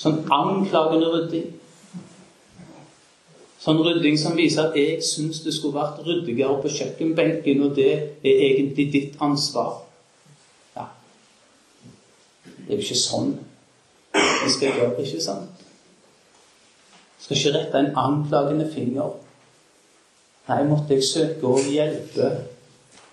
Sånn 0.00 0.22
anklagende 0.32 1.10
rydding. 1.14 1.50
Sånn 3.60 3.82
rydding 3.84 4.16
som 4.16 4.38
viser 4.38 4.70
at 4.70 4.76
jeg 4.78 5.02
syns 5.04 5.42
det 5.44 5.52
skulle 5.52 5.76
vært 5.76 6.00
ryddigere 6.06 6.56
på 6.62 6.72
kjøkkenbenken, 6.72 7.60
og 7.66 7.74
det 7.76 7.90
er 7.92 8.44
egentlig 8.48 8.86
ditt 8.94 9.20
ansvar. 9.20 9.82
Det 12.70 12.76
er 12.76 12.82
jo 12.82 12.86
ikke 12.86 13.00
sånn 13.02 13.30
vi 14.14 14.50
skal 14.54 14.76
gjøre, 14.76 15.02
ikke 15.02 15.20
sant? 15.22 15.62
Jeg 17.18 17.24
skal 17.24 17.36
ikke 17.36 17.52
rette 17.56 17.80
en 17.80 17.96
anklagende 17.98 18.66
finger. 18.70 19.16
Nei, 20.46 20.58
måtte 20.68 20.94
jeg 20.94 21.08
søke 21.08 21.50
å 21.50 21.58
hjelpe 21.66 22.28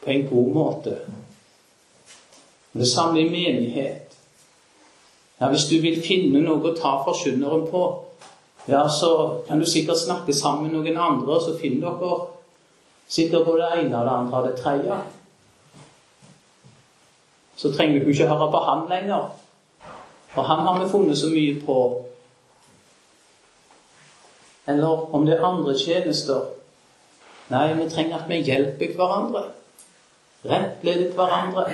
på 0.03 0.11
en 0.13 0.27
god 0.29 0.51
måte. 0.53 0.93
Det 2.77 2.85
samme 2.85 3.23
i 3.23 3.31
menighet. 3.31 4.13
Ja, 5.41 5.49
Hvis 5.49 5.65
du 5.71 5.79
vil 5.81 5.97
finne 6.05 6.43
noe 6.45 6.61
å 6.61 6.75
ta 6.77 6.93
forkynneren 7.07 7.65
på, 7.71 7.83
ja, 8.69 8.83
så 8.85 9.41
kan 9.47 9.57
du 9.57 9.65
sikkert 9.65 10.03
snakke 10.03 10.37
sammen 10.37 10.69
med 10.69 10.77
noen 10.77 11.01
andre, 11.01 11.33
og 11.33 11.41
så 11.41 11.57
finner 11.57 11.97
dere 11.97 12.21
sitter 13.09 13.41
på 13.41 13.57
det 13.57 13.73
ene 13.79 13.97
og 13.97 14.05
det 14.05 14.15
andre 14.19 14.37
og 14.37 14.47
det 14.51 14.55
tredje. 14.61 15.01
Så 17.57 17.73
trenger 17.73 18.05
du 18.05 18.13
ikke 18.13 18.29
høre 18.29 18.51
på 18.53 18.65
han 18.69 18.85
lenger. 18.93 19.29
For 20.37 20.45
han 20.45 20.59
har 20.67 20.83
vi 20.83 20.89
funnet 20.89 21.17
så 21.17 21.31
mye 21.33 21.53
på. 21.65 21.75
Eller 24.69 25.15
om 25.15 25.25
det 25.25 25.33
er 25.33 25.45
andre 25.47 25.73
tjenester. 25.73 26.43
Nei, 27.49 27.71
vi 27.73 27.87
trenger 27.89 28.19
at 28.19 28.29
vi 28.29 28.43
hjelper 28.45 28.93
hverandre. 28.99 29.41
rettledet 30.45 31.15
hverandre, 31.17 31.65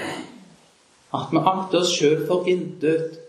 at 1.14 1.28
vi 1.32 1.42
akter 1.52 1.82
oss 1.82 1.92
sjøl 1.92 2.24
for 2.28 2.48
intet 2.48 3.20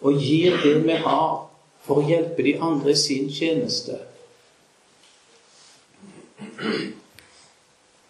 og 0.00 0.22
gir 0.22 0.54
det 0.62 0.76
vi 0.86 1.00
har, 1.02 1.34
for 1.82 1.98
å 1.98 2.06
hjelpe 2.06 2.46
de 2.46 2.54
andre 2.62 2.94
i 2.94 3.02
sin 3.02 3.26
tjeneste. 3.26 3.98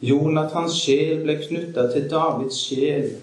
Jonathans 0.05 0.77
sjel 0.77 1.25
ble 1.25 1.41
knytta 1.41 1.89
til 1.97 2.11
Davids 2.13 2.61
sjel, 2.69 3.15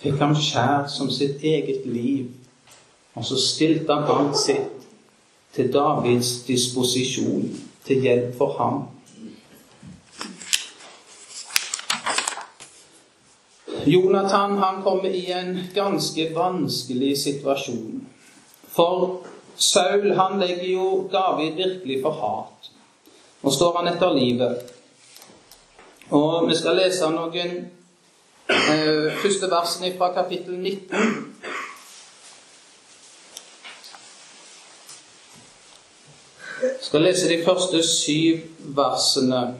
fikk 0.00 0.20
ham 0.20 0.34
skjær 0.36 0.86
som 0.88 1.10
sitt 1.12 1.42
eget 1.44 1.86
liv, 1.86 2.30
og 3.14 3.24
så 3.24 3.36
stilte 3.40 3.92
han 3.92 4.08
alt 4.14 4.38
sitt 4.38 4.86
til 5.54 5.72
Davids 5.72 6.42
disposisjon, 6.46 7.50
til 7.84 8.00
hjelp 8.06 8.36
for 8.38 8.56
ham. 8.58 8.80
Jonathan 13.86 14.58
han 14.58 14.82
kommer 14.82 15.08
i 15.08 15.30
en 15.32 15.58
ganske 15.74 16.30
vanskelig 16.34 17.16
situasjon. 17.18 18.04
For 18.68 19.20
Saul 19.56 20.12
han 20.16 20.38
legger 20.40 20.68
jo 20.72 21.08
David 21.12 21.56
virkelig 21.56 22.02
for 22.02 22.12
hat. 22.20 22.70
Nå 23.42 23.50
står 23.50 23.76
han 23.78 23.88
etter 23.88 24.14
livet. 24.14 24.72
Og 26.10 26.48
vi 26.48 26.56
skal 26.56 26.76
lese 26.76 27.08
noen 27.10 27.56
første 29.22 29.50
versene 29.50 29.94
fra 29.98 30.12
kapittel 30.12 30.58
19. 30.58 31.36
Jeg 36.62 36.70
skal 36.80 37.02
lese 37.02 37.28
de 37.28 37.44
første 37.44 37.82
syv 37.88 38.38
versene. 38.58 39.54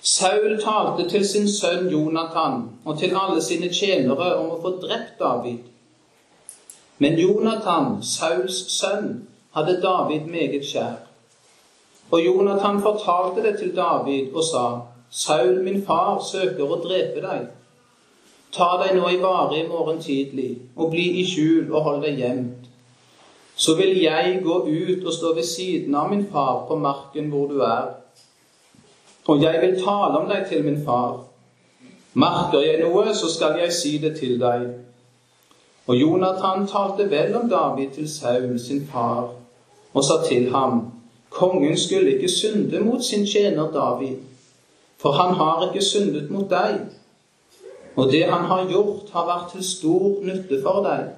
Saul 0.00 0.60
talte 0.62 1.08
til 1.10 1.28
sin 1.28 1.48
sønn 1.48 1.88
Jonathan 1.88 2.70
og 2.84 2.98
til 2.98 3.16
alle 3.16 3.42
sine 3.42 3.70
tjenere 3.72 4.34
om 4.36 4.50
å 4.52 4.60
få 4.62 4.76
drept 4.82 5.16
David. 5.18 5.62
Men 6.98 7.18
Jonathan, 7.18 8.02
Sauls 8.02 8.58
sønn, 8.76 9.24
hadde 9.56 9.80
David 9.82 10.28
meget 10.30 10.66
kjær. 10.68 11.00
Og 12.10 12.26
Jonathan 12.26 12.82
fortalte 12.82 13.42
det 13.42 13.58
til 13.58 13.72
David 13.76 14.34
og 14.34 14.44
sa, 14.44 14.66
Saul, 15.14 15.60
min 15.62 15.82
far, 15.86 16.18
søker 16.26 16.66
å 16.66 16.80
drepe 16.82 17.22
deg. 17.22 17.44
Ta 18.54 18.66
deg 18.80 18.96
nå 18.96 19.10
i 19.10 19.20
vare 19.22 19.60
i 19.60 19.66
morgen 19.68 20.00
tidlig, 20.02 20.56
og 20.74 20.90
bli 20.90 21.04
i 21.20 21.26
skjul 21.26 21.68
og 21.70 21.84
hold 21.86 22.00
deg 22.02 22.18
gjemt. 22.18 22.66
Så 23.54 23.76
vil 23.78 23.94
jeg 24.02 24.40
gå 24.42 24.56
ut 24.66 25.06
og 25.06 25.14
stå 25.14 25.30
ved 25.36 25.46
siden 25.46 25.94
av 25.94 26.10
min 26.10 26.26
far 26.32 26.64
på 26.66 26.78
marken 26.82 27.30
hvor 27.30 27.46
du 27.52 27.62
er. 27.62 27.92
Og 29.30 29.42
jeg 29.42 29.62
vil 29.62 29.78
tale 29.84 30.18
om 30.18 30.26
deg 30.28 30.48
til 30.50 30.66
min 30.66 30.82
far. 30.82 31.22
Merker 32.18 32.66
jeg 32.66 32.82
noe, 32.82 33.14
så 33.14 33.30
skal 33.30 33.62
jeg 33.62 33.72
si 33.72 33.94
det 34.02 34.16
til 34.18 34.36
deg. 34.42 34.66
Og 35.86 35.96
Jonathan 36.00 36.66
talte 36.66 37.06
vel 37.10 37.34
om 37.38 37.48
David 37.48 37.94
til 37.94 38.10
Saul, 38.10 38.58
sin 38.58 38.82
far, 38.90 39.30
og 39.94 40.04
sa 40.04 40.22
til 40.26 40.50
ham, 40.50 40.88
Kongen 41.30 41.78
skulle 41.78 42.14
ikke 42.14 42.30
synde 42.30 42.80
mot 42.80 43.02
sin 43.02 43.26
tjener 43.26 43.70
David, 43.74 44.22
for 45.04 45.12
han 45.12 45.34
har 45.34 45.66
ikke 45.66 45.84
syndet 45.84 46.30
mot 46.32 46.46
deg. 46.48 46.78
Og 47.96 48.12
det 48.12 48.22
han 48.24 48.46
har 48.48 48.70
gjort, 48.70 49.10
har 49.12 49.26
vært 49.28 49.50
til 49.52 49.66
stor 49.68 50.22
nytte 50.24 50.62
for 50.62 50.80
deg. 50.86 51.10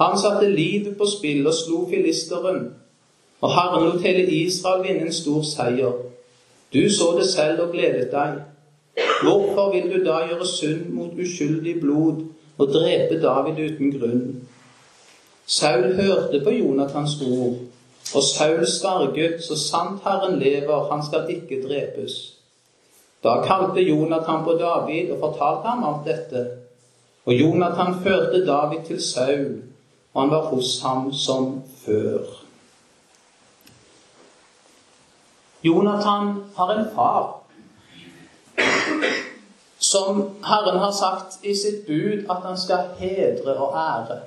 Han 0.00 0.18
satte 0.18 0.50
livet 0.50 0.96
på 0.98 1.06
spill 1.06 1.46
og 1.46 1.54
slo 1.54 1.84
filisteren, 1.90 2.66
og 3.40 3.54
Herren 3.54 3.86
lot 3.86 4.02
hele 4.02 4.26
Israel 4.40 4.82
vinne 4.82 5.06
en 5.06 5.14
stor 5.14 5.46
seier. 5.46 5.94
Du 6.74 6.82
så 6.90 7.12
det 7.20 7.28
selv 7.30 7.62
og 7.68 7.72
gledet 7.76 8.10
deg. 8.10 8.42
Hvorfor 9.22 9.70
vil 9.72 9.86
du 9.92 10.02
da 10.04 10.24
gjøre 10.26 10.50
synd 10.50 10.90
mot 10.98 11.14
uskyldig 11.14 11.78
blod 11.80 12.24
og 12.58 12.74
drepe 12.74 13.22
David 13.22 13.62
uten 13.70 13.94
grunn? 13.94 14.22
Saul 15.46 15.92
hørte 15.94 16.42
på 16.44 16.58
Jonathans 16.58 17.20
ord 17.22 17.60
og 18.14 18.22
Saul 18.22 18.66
sverget, 18.66 19.44
så 19.44 19.54
sant 19.58 20.02
Herren 20.04 20.40
lever, 20.42 20.88
han 20.92 21.06
skal 21.06 21.30
ikke 21.30 21.62
drepes. 21.68 22.35
Da 23.24 23.42
kalte 23.42 23.80
Jonathan 23.80 24.44
på 24.44 24.52
David 24.52 25.12
og 25.12 25.18
fortalte 25.18 25.68
ham 25.68 25.84
alt 25.84 26.06
dette. 26.06 26.46
Og 27.26 27.34
Jonathan 27.34 27.94
førte 28.02 28.46
David 28.46 28.84
til 28.86 29.02
Saul, 29.02 29.62
og 30.14 30.22
han 30.22 30.30
var 30.30 30.44
hos 30.50 30.80
ham 30.82 31.12
som 31.12 31.62
før. 31.84 32.20
Jonathan 35.64 36.44
har 36.56 36.70
en 36.72 36.86
far 36.94 37.36
som 39.78 40.36
Herren 40.44 40.78
har 40.78 40.92
sagt 40.92 41.44
i 41.44 41.54
sitt 41.54 41.86
bud 41.86 42.26
at 42.30 42.42
han 42.42 42.58
skal 42.58 42.88
hedre 42.98 43.54
og 43.54 43.76
ære. 43.76 44.20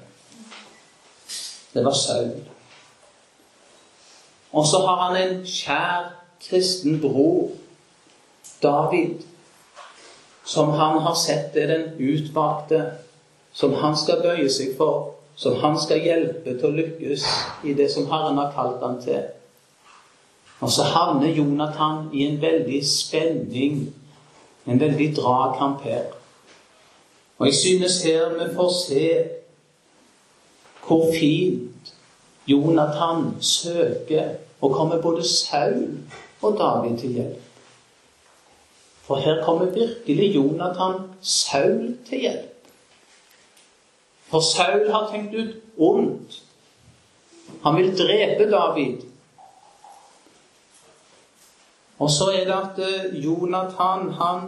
Det 1.73 1.85
var 1.85 1.93
Saul. 1.93 2.31
Og 4.51 4.65
så 4.65 4.77
har 4.85 5.01
han 5.03 5.17
en 5.23 5.41
kjær 5.45 6.13
kristen 6.49 7.01
bror, 7.01 7.49
David, 8.63 9.23
som 10.43 10.69
han 10.69 10.99
har 10.99 11.15
sett 11.15 11.55
er 11.55 11.67
den 11.67 11.85
utvalgte, 11.99 12.83
som 13.53 13.73
han 13.73 13.97
skal 13.97 14.21
bøye 14.23 14.49
seg 14.51 14.75
for, 14.77 15.15
som 15.39 15.55
han 15.61 15.77
skal 15.79 16.03
hjelpe 16.03 16.55
til 16.57 16.67
å 16.67 16.75
lykkes 16.75 17.25
i 17.63 17.73
det 17.77 17.87
som 17.91 18.09
Herren 18.11 18.39
har 18.41 18.51
kalt 18.55 18.81
han 18.83 18.97
til. 19.03 19.21
Og 20.59 20.71
så 20.71 20.83
havner 20.91 21.31
Jonathan 21.31 22.09
i 22.13 22.25
en 22.27 22.41
veldig 22.41 22.81
spenning, 22.87 23.85
en 24.67 24.79
veldig 24.79 25.13
dragkamp 25.15 25.85
her. 25.87 26.09
Og 27.39 27.47
jeg 27.47 27.55
synes 27.55 28.01
her 28.03 28.33
vi 28.35 28.49
får 28.55 28.73
se 28.75 29.05
hvor 30.87 31.11
fint 31.13 31.93
Jonathan 32.49 33.29
søker 33.39 34.33
å 34.59 34.71
komme 34.73 34.99
både 35.01 35.23
Saul 35.23 35.85
og 36.41 36.57
David 36.59 36.97
til 36.99 37.15
hjelp. 37.19 37.48
For 39.09 39.17
her 39.25 39.39
kommer 39.43 39.65
virkelig 39.73 40.35
Jonathan 40.35 41.01
Saul 41.21 41.97
til 42.09 42.21
hjelp. 42.27 42.69
For 44.29 44.45
Saul 44.45 44.85
har 44.93 45.09
tenkt 45.09 45.33
ut 45.33 45.55
ondt. 45.77 46.43
Han 47.63 47.79
vil 47.79 47.97
drepe 47.97 48.51
David. 48.51 49.01
Og 51.99 52.09
så 52.09 52.29
er 52.37 52.45
det 52.45 52.53
at 52.53 52.79
eh, 52.85 53.25
Jonathan 53.25 54.11
han 54.21 54.45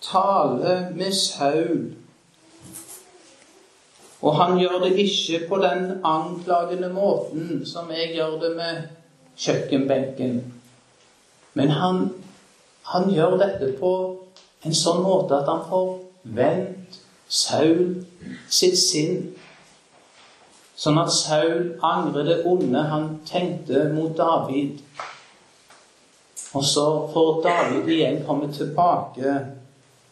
taler 0.00 0.94
med 0.94 1.12
Saul 1.12 1.94
og 4.24 4.36
han 4.40 4.58
gjør 4.58 4.78
det 4.84 4.94
ikke 4.96 5.46
på 5.48 5.56
den 5.60 6.00
anklagende 6.04 6.88
måten 6.88 7.66
som 7.68 7.90
jeg 7.92 8.14
gjør 8.14 8.38
det 8.40 8.52
med 8.56 8.76
kjøkkenbenken. 9.36 10.38
Men 11.54 11.70
han, 11.70 12.08
han 12.92 13.08
gjør 13.10 13.38
dette 13.40 13.72
på 13.78 13.92
en 14.64 14.76
sånn 14.76 15.02
måte 15.04 15.38
at 15.38 15.48
han 15.48 15.64
får 15.68 15.88
vendt 16.36 17.00
Saul 17.28 18.04
sitt 18.52 18.76
sinn. 18.78 19.18
Sånn 20.76 20.98
at 21.00 21.12
Saul 21.14 21.74
angrer 21.84 22.28
det 22.28 22.38
onde 22.50 22.84
han 22.90 23.08
tenkte 23.28 23.88
mot 23.94 24.12
David. 24.18 24.82
Og 26.54 26.64
så 26.64 26.86
får 27.12 27.42
David 27.44 27.90
igjen 27.90 28.22
komme 28.26 28.50
tilbake 28.52 29.38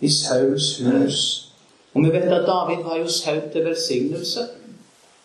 i 0.02 0.10
Sauls 0.10 0.74
hus. 0.82 1.18
Og 1.92 2.06
vi 2.06 2.12
vet 2.14 2.30
at 2.32 2.46
David 2.48 2.84
var 2.86 2.98
jo 2.98 3.08
sau 3.08 3.36
til 3.52 3.66
velsignelse. 3.68 4.48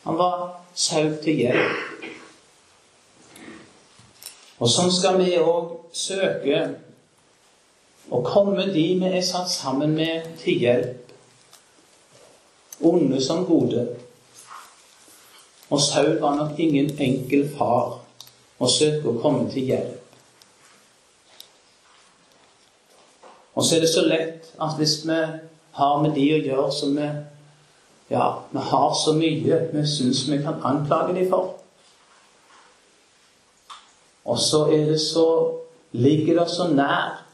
Han 0.03 0.17
var 0.19 0.59
sau 0.75 1.07
til 1.23 1.39
hjelp. 1.41 2.03
Og 4.57 4.69
sånn 4.73 4.91
skal 4.91 5.19
vi 5.21 5.37
òg 5.39 5.93
søke 5.95 6.59
å 8.09 8.21
komme 8.23 8.69
de 8.71 8.85
vi 9.01 9.09
er 9.09 9.23
satt 9.25 9.49
sammen 9.51 9.95
med, 9.97 10.27
til 10.39 10.63
hjelp. 10.63 11.13
Onde 12.87 13.19
som 13.23 13.45
gode. 13.45 13.87
Og 15.69 15.81
Saul 15.81 16.19
var 16.21 16.37
nok 16.37 16.59
ingen 16.59 16.93
enkel 17.01 17.47
far 17.57 17.97
å 18.57 18.69
søke 18.71 19.11
å 19.11 19.19
komme 19.21 19.49
til 19.51 19.67
hjelp. 19.73 20.03
Og 23.57 23.65
så 23.65 23.75
er 23.75 23.83
det 23.83 23.89
så 23.89 24.05
lett 24.05 24.51
at 24.61 24.77
hvis 24.77 24.99
vi 25.09 25.17
har 25.77 26.01
med 26.01 26.13
de 26.15 26.27
å 26.35 26.43
gjøre 26.43 26.71
som 26.73 26.95
vi 26.97 27.09
Ja, 28.07 28.27
vi 28.53 28.61
har 28.63 28.93
så 28.95 29.11
mye 29.17 29.57
vi 29.73 29.81
syns 29.83 30.21
vi 30.29 30.37
kan 30.39 30.61
anklage 30.63 31.11
dem 31.17 31.25
for. 31.27 31.57
Og 34.23 34.39
så 34.39 34.61
er 34.71 34.85
det 34.87 34.99
så 35.03 35.25
ligger 35.91 36.39
det 36.39 36.45
så 36.53 36.69
nær 36.71 37.26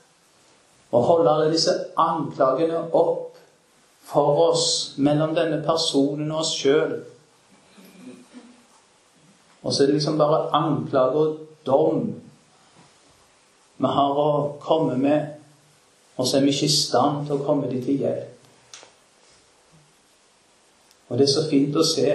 å 0.94 1.02
holde 1.02 1.32
alle 1.32 1.52
disse 1.54 1.74
anklagene 2.00 2.86
opp 2.94 3.40
for 4.06 4.42
oss 4.50 4.66
mellom 5.02 5.34
denne 5.36 5.62
personen 5.66 6.32
og 6.32 6.44
oss 6.44 6.54
sjøl. 6.60 6.98
Og 9.64 9.72
så 9.72 9.84
er 9.84 9.90
det 9.90 9.98
liksom 9.98 10.20
bare 10.20 10.46
anklage 10.54 11.24
og 11.24 11.40
dom 11.66 12.12
vi 13.84 13.90
har 13.90 14.20
å 14.20 14.34
komme 14.64 14.96
med 15.00 15.34
og 16.16 16.28
så 16.28 16.38
er 16.38 16.46
vi 16.46 16.54
ikke 16.54 16.70
i 16.70 16.74
stand 16.74 17.26
til 17.28 17.40
å 17.40 17.46
komme 17.46 17.70
dem 17.72 17.82
til 17.84 18.04
hjelp. 18.04 18.30
Og 21.10 21.18
det 21.18 21.26
er 21.26 21.34
så 21.34 21.46
fint 21.50 21.76
å 21.78 21.86
se 21.86 22.10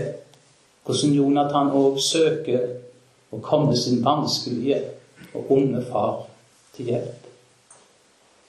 hvordan 0.87 1.15
Jonathan 1.17 1.73
òg 1.77 1.99
søker 2.03 2.63
å 3.35 3.41
komme 3.45 3.77
sin 3.77 4.01
vanskelige 4.05 4.81
og 5.37 5.51
onde 5.59 5.83
far 5.91 6.23
til 6.77 6.93
hjelp. 6.95 7.28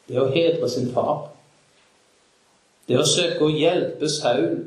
Det 0.09 0.17
er 0.17 0.25
å 0.25 0.33
hedre 0.33 0.69
sin 0.69 0.89
far. 0.89 1.27
Det 2.87 2.95
er 2.97 3.03
å 3.03 3.05
søke 3.05 3.45
å 3.45 3.53
hjelpe 3.53 4.09
Saul 4.09 4.63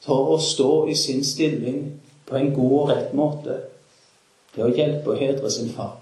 til 0.00 0.28
å 0.32 0.38
stå 0.40 0.70
i 0.88 0.94
sin 0.96 1.20
stilling 1.20 1.82
på 2.24 2.38
en 2.38 2.54
god 2.56 2.76
og 2.78 2.92
rett 2.94 3.10
måte. 3.12 3.58
Det 4.54 4.62
er 4.62 4.70
å 4.70 4.72
hjelpe 4.72 5.12
og 5.12 5.20
hedre 5.20 5.50
sin 5.52 5.68
far. 5.74 5.98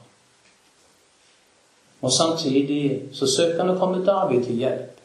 Og 2.06 2.12
samtidig 2.14 3.09
så 3.16 3.26
søker 3.26 3.64
han 3.64 3.74
å 3.74 3.80
komme 3.80 4.04
David 4.06 4.46
til 4.46 4.62
hjelp. 4.62 5.02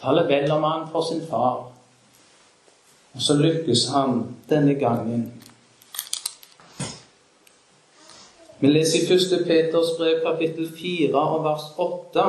Taler 0.00 0.28
vel 0.30 0.48
om 0.56 0.64
han 0.64 0.88
for 0.88 1.04
sin 1.04 1.20
far. 1.28 1.66
Og 3.12 3.22
så 3.22 3.36
lykkes 3.36 3.90
han 3.92 4.22
denne 4.48 4.78
gangen. 4.80 5.26
Vi 8.64 8.70
leser 8.70 8.98
i 8.98 9.14
1. 9.14 9.44
Peters 9.44 9.90
brev 9.98 10.22
kapittel 10.24 10.68
4 10.76 11.20
og 11.20 11.42
vers 11.44 11.64
8. 11.76 12.22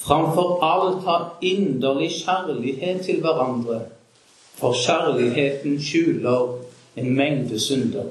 Framfor 0.00 0.62
alt 0.64 1.02
ha 1.04 1.16
inderlig 1.44 2.08
kjærlighet 2.22 3.02
til 3.04 3.18
hverandre, 3.20 3.82
for 4.56 4.72
kjærligheten 4.72 5.76
skjuler 5.76 6.54
en 6.96 7.12
mengde 7.16 7.60
synder. 7.60 8.08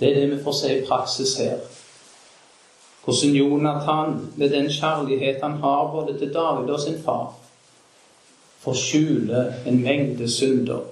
Det 0.00 0.08
er 0.08 0.18
det 0.18 0.26
vi 0.32 0.40
får 0.42 0.56
se 0.58 0.72
i 0.78 0.82
praksis 0.88 1.36
her. 1.38 1.62
Hvordan 3.04 3.36
Jonathan, 3.38 4.18
med 4.36 4.50
den 4.50 4.70
kjærlighet 4.70 5.38
han 5.42 5.52
har 5.62 5.92
både 5.92 6.18
til 6.18 6.34
David 6.34 6.70
og 6.70 6.80
sin 6.80 6.98
far, 7.04 7.30
får 8.58 8.74
skjule 8.74 9.46
en 9.66 9.82
mengde 9.82 10.30
synder. 10.30 10.82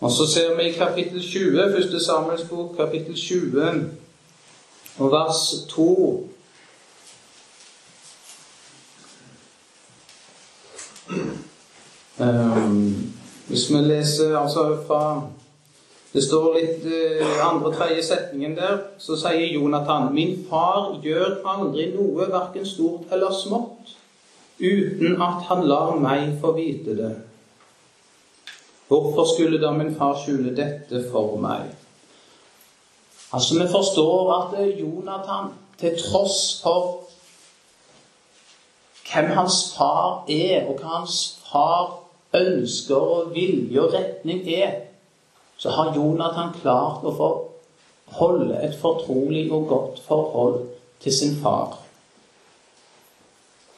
Og 0.00 0.10
så 0.10 0.26
ser 0.26 0.56
vi 0.56 0.62
i 0.62 0.72
kapittel 0.72 1.22
20, 1.22 1.72
første 1.74 2.04
Samuels 2.04 2.44
bok, 2.48 2.76
kapittel 2.76 3.16
20, 3.16 3.90
og 4.98 5.12
vers 5.12 5.66
2. 5.68 6.30
Um, 12.18 13.12
hvis 13.48 13.70
vi 13.70 13.76
leser 13.76 14.38
altså 14.38 14.76
fra 14.86 15.22
Det 16.12 16.24
står 16.24 16.56
litt 16.56 16.84
uh, 16.84 17.52
andre 17.52 17.70
tredje 17.72 18.02
setningen 18.02 18.56
der, 18.56 18.78
så 18.98 19.16
sier 19.16 19.52
Jonathan 19.52 20.14
Min 20.14 20.46
far 20.50 20.96
gjør 21.04 21.38
aldri 21.46 21.92
noe, 21.94 22.26
verken 22.32 22.66
stort 22.66 23.12
eller 23.12 23.36
smått, 23.36 23.94
uten 24.60 25.22
at 25.22 25.44
han 25.48 25.68
lar 25.68 26.00
meg 26.00 26.40
få 26.40 26.56
vite 26.56 26.96
det. 26.98 27.14
Hvorfor 28.90 29.24
skulle 29.34 29.60
da 29.62 29.70
min 29.70 29.92
far 29.94 30.16
skjule 30.18 30.50
dette 30.56 31.04
for 31.12 31.36
meg? 31.38 31.68
Altså, 33.30 33.58
vi 33.60 33.68
forstår 33.70 34.32
at 34.34 34.56
Jonathan, 34.80 35.52
til 35.78 35.94
tross 35.98 36.60
for 36.62 36.96
hvem 39.12 39.30
hans 39.36 39.74
far 39.76 40.24
er, 40.28 40.66
og 40.66 40.80
hva 40.80 40.96
hans 40.98 41.20
far 41.52 42.00
ønsker 42.34 42.96
og 42.96 43.30
vilje 43.34 43.80
og 43.80 43.94
retning 43.94 44.42
er, 44.58 44.74
så 45.56 45.70
har 45.70 45.94
Jonathan 45.94 46.50
klart 46.58 47.06
å 47.06 47.14
få 47.14 47.30
holde 48.18 48.58
et 48.58 48.74
fortrolig 48.80 49.46
og 49.52 49.68
godt 49.70 50.02
forhold 50.02 50.64
til 51.00 51.14
sin 51.14 51.36
far. 51.42 51.78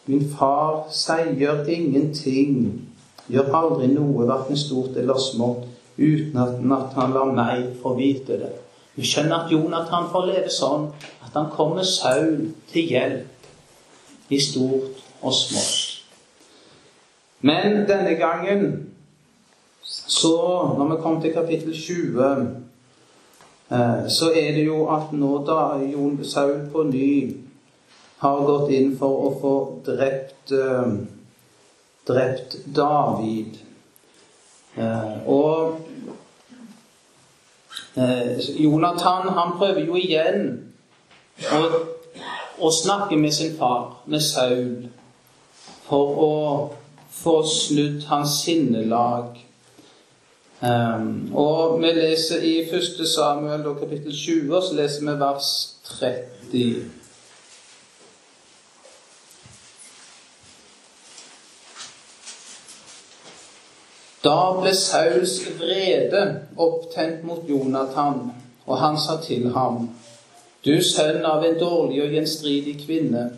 Min 0.07 0.25
far 0.39 0.87
sier 0.91 1.65
ingenting, 1.69 2.89
gjør 3.33 3.55
aldri 3.57 3.89
noe, 3.93 4.27
verken 4.29 4.59
stort 4.59 4.97
eller 5.01 5.21
smått, 5.21 5.69
uten 5.97 6.73
at 6.77 6.95
han 6.97 7.15
lar 7.15 7.33
meg 7.37 7.73
få 7.83 7.95
vite 7.99 8.39
det. 8.41 8.53
Vi 8.95 9.07
skjønner 9.09 9.45
at 9.45 9.53
Jonathan 9.53 10.09
får 10.13 10.27
leve 10.29 10.53
sånn 10.53 10.91
at 11.25 11.33
han 11.33 11.49
kommer 11.53 11.87
Saul 11.87 12.51
til 12.73 12.93
hjelp 12.93 14.33
i 14.33 14.41
stort 14.41 15.01
og 15.23 15.37
smått. 15.37 16.03
Men 17.43 17.87
denne 17.89 18.15
gangen 18.21 18.67
så, 19.83 20.37
når 20.79 20.91
vi 20.91 21.01
kom 21.03 21.21
til 21.23 21.33
kapittel 21.35 21.75
20, 21.75 22.27
eh, 23.73 24.05
så 24.09 24.31
er 24.31 24.53
det 24.55 24.67
jo 24.67 24.85
at 24.93 25.13
nå 25.13 25.33
da 25.47 25.81
Jon 25.83 26.21
Saul 26.25 26.69
på 26.73 26.85
ny 26.93 27.13
har 28.23 28.45
gått 28.47 28.71
inn 28.77 28.93
for 28.99 29.27
å 29.27 29.33
få 29.41 29.55
drept, 29.87 30.53
eh, 30.53 30.93
drept 32.09 32.57
David. 32.77 33.59
Eh, 34.77 35.29
og 35.29 35.81
Jonathan 38.57 39.29
han 39.29 39.57
prøver 39.59 39.85
jo 39.85 39.97
igjen 40.01 40.47
å, 41.53 41.61
å 42.59 42.71
snakke 42.73 43.19
med 43.21 43.35
sin 43.37 43.57
far, 43.59 44.03
med 44.07 44.25
Saul, 44.25 44.89
for 45.87 46.23
å 46.25 46.35
få 47.13 47.43
snudd 47.47 48.07
hans 48.09 48.41
sinnelag. 48.43 49.37
Um, 50.63 51.33
og 51.35 51.81
vi 51.83 51.91
leser 51.97 52.45
i 52.47 52.55
1. 52.63 53.03
Samuel 53.09 53.65
kapittel 53.81 54.15
20, 54.15 54.61
så 54.63 54.77
leser 54.79 55.07
vi 55.09 55.19
vers 55.21 55.49
30. 55.89 57.02
Da 64.25 64.53
ble 64.61 64.75
Sauls 64.75 65.41
vrede 65.59 66.23
opptent 66.57 67.25
mot 67.27 67.49
Jonathan, 67.49 68.31
og 68.67 68.79
han 68.79 68.99
sa 68.99 69.19
til 69.23 69.51
ham, 69.51 69.91
Du 70.65 70.77
sønn 70.83 71.25
av 71.27 71.43
en 71.45 71.59
dårlig 71.59 72.03
og 72.05 72.13
gjenstridig 72.15 72.77
kvinne, 72.85 73.31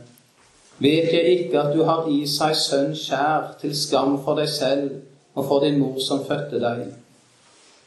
Vet 0.79 1.13
jeg 1.13 1.25
ikke 1.25 1.61
at 1.61 1.77
du 1.77 1.85
har 1.87 2.09
i 2.11 2.25
seg 2.27 2.57
sønn 2.59 2.95
kjær 2.99 3.53
til 3.61 3.75
skam 3.79 4.17
for 4.25 4.35
deg 4.41 4.51
selv 4.51 4.91
og 5.35 5.47
for 5.47 5.63
din 5.63 5.79
mor 5.79 6.01
som 6.03 6.25
fødte 6.27 6.59
deg? 6.63 6.89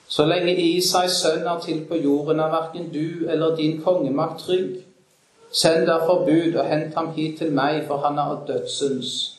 Så 0.08 0.24
lenge 0.26 0.56
Isais 0.56 1.20
sønn 1.20 1.44
er 1.44 1.60
til 1.60 1.82
på 1.90 2.00
jorden, 2.00 2.40
er 2.40 2.54
verken 2.54 2.88
du 2.94 3.28
eller 3.28 3.56
din 3.56 3.82
kongemakt 3.84 4.46
trygg. 4.46 4.78
Send 5.52 5.86
derfor 5.88 6.24
bud 6.24 6.56
og 6.56 6.66
hent 6.66 6.96
ham 6.96 7.12
hit 7.16 7.40
til 7.40 7.52
meg, 7.52 7.84
for 7.88 7.98
han 7.98 8.18
er 8.18 8.40
dødsens. 8.48 9.37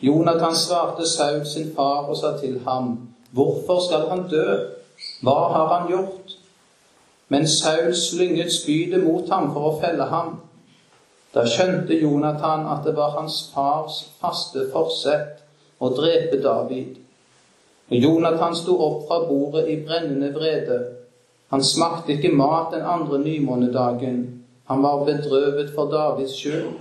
Jonathan 0.00 0.54
svarte 0.54 1.06
Saul 1.08 1.46
sin 1.46 1.72
far 1.76 2.08
og 2.08 2.16
sa 2.16 2.36
til 2.40 2.60
ham, 2.64 3.08
Hvorfor 3.30 3.80
skal 3.86 4.08
han 4.08 4.28
dø? 4.30 4.56
Hva 5.22 5.48
har 5.52 5.66
han 5.74 5.88
gjort? 5.88 6.36
Men 7.28 7.48
Saul 7.48 7.94
slynget 7.94 8.52
spydet 8.52 9.04
mot 9.04 9.28
ham 9.30 9.48
for 9.54 9.70
å 9.70 9.78
felle 9.80 10.04
ham. 10.12 10.36
Da 11.34 11.46
skjønte 11.48 11.96
Jonathan 12.00 12.66
at 12.72 12.84
det 12.84 12.94
var 12.96 13.16
hans 13.16 13.38
fars 13.54 14.02
faste 14.20 14.68
forsett 14.72 15.42
å 15.80 15.90
drepe 15.96 16.42
David. 16.44 16.98
Og 17.88 17.96
Jonathan 17.96 18.56
sto 18.56 18.76
opp 18.76 19.06
fra 19.08 19.22
bordet 19.28 19.66
i 19.72 19.78
brennende 19.80 20.32
vrede. 20.34 20.78
Han 21.52 21.64
smakte 21.64 22.16
ikke 22.16 22.34
mat 22.36 22.72
den 22.74 22.84
andre 22.84 23.18
nymånedagen. 23.18 24.18
Han 24.68 24.82
var 24.82 25.04
bedrøvet 25.08 25.72
for 25.74 25.90
Davids 25.90 26.36
skyld, 26.36 26.72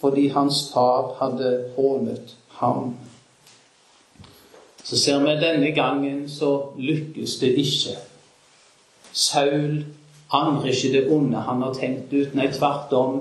fordi 0.00 0.28
hans 0.28 0.66
far 0.72 1.14
hadde 1.20 1.52
hånet 1.76 2.36
ham. 2.60 2.94
Så 4.84 4.98
ser 4.98 5.18
vi 5.24 5.34
denne 5.40 5.72
gangen 5.76 6.28
så 6.28 6.72
lykkes 6.78 7.38
det 7.42 7.52
ikke. 7.60 7.96
Saul 9.12 9.84
angrer 10.32 10.72
ikke 10.72 10.92
det 10.92 11.10
onde 11.12 11.36
han 11.36 11.62
har 11.62 11.74
tenkt 11.74 12.12
ut. 12.12 12.34
Nei, 12.34 12.48
tvert 12.52 12.92
om 12.92 13.20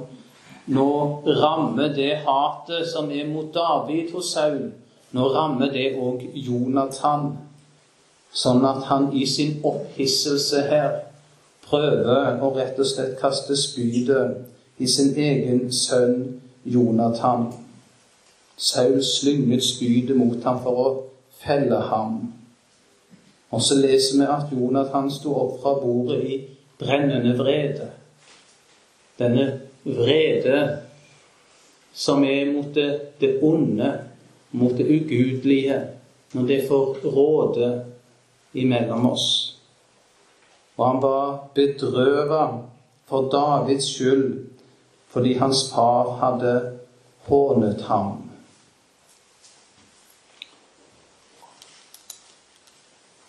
nå 0.68 1.24
rammer 1.24 1.94
det 1.96 2.24
hatet 2.28 2.88
som 2.92 3.12
er 3.12 3.28
mot 3.28 3.54
David 3.56 4.12
hos 4.12 4.34
Saul, 4.36 4.72
nå 5.16 5.28
rammer 5.32 5.72
det 5.72 5.94
òg 5.96 6.26
Jonathan. 6.36 7.30
Sånn 8.36 8.66
at 8.68 8.84
han 8.90 9.08
i 9.16 9.24
sin 9.26 9.62
opphisselse 9.66 10.66
her 10.68 10.98
prøver 11.68 12.44
å 12.44 12.52
rett 12.56 12.80
og 12.80 12.90
slett 12.90 13.16
kaste 13.22 13.56
spydet 13.56 14.84
i 14.84 14.88
sin 14.92 15.16
egen 15.16 15.72
sønn 15.72 16.42
Jonathan. 16.68 17.48
Saul 18.58 19.04
slynget 19.04 19.64
spydet 19.64 20.18
mot 20.18 20.44
ham 20.44 20.58
for 20.64 20.82
å 20.82 20.88
felle 21.38 21.78
ham. 21.92 22.18
Og 23.54 23.62
så 23.64 23.78
leser 23.78 24.18
vi 24.20 24.30
at 24.34 24.52
Jonathan 24.52 25.12
sto 25.14 25.36
opp 25.38 25.60
fra 25.62 25.76
bordet 25.78 26.24
i 26.26 26.40
brennende 26.80 27.36
vrede. 27.38 27.92
Denne 29.18 29.46
vrede 29.86 30.58
som 31.98 32.26
er 32.26 32.50
mot 32.52 32.74
det, 32.76 32.90
det 33.22 33.38
onde, 33.46 33.94
mot 34.52 34.74
det 34.78 34.86
ugudelige, 34.86 35.80
når 36.34 36.48
det 36.48 36.60
får 36.68 37.00
råde 37.06 37.70
imellom 38.54 39.10
oss. 39.10 39.30
Og 40.78 40.86
han 40.86 41.02
var 41.02 41.48
bedrøva 41.56 42.44
for 43.10 43.30
Davids 43.32 43.88
skyld, 43.96 44.44
fordi 45.08 45.34
hans 45.40 45.70
far 45.74 46.18
hadde 46.22 46.54
hånet 47.30 47.82
ham. 47.90 48.27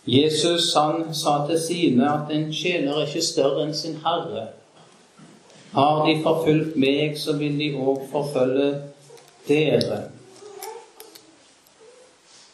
Jesus 0.09 0.75
han 0.75 1.15
sa 1.15 1.43
til 1.47 1.59
sine 1.61 2.07
at 2.09 2.31
en 2.33 2.47
tjener 2.53 2.97
er 2.97 3.07
ikke 3.07 3.21
større 3.27 3.67
enn 3.67 3.75
sin 3.77 3.99
herre. 4.01 4.47
Har 5.75 6.07
de 6.07 6.15
forfulgt 6.25 6.79
meg, 6.81 7.19
så 7.21 7.35
vil 7.37 7.59
de 7.61 7.75
òg 7.77 8.07
forfølge 8.09 8.69
dere. 9.49 9.99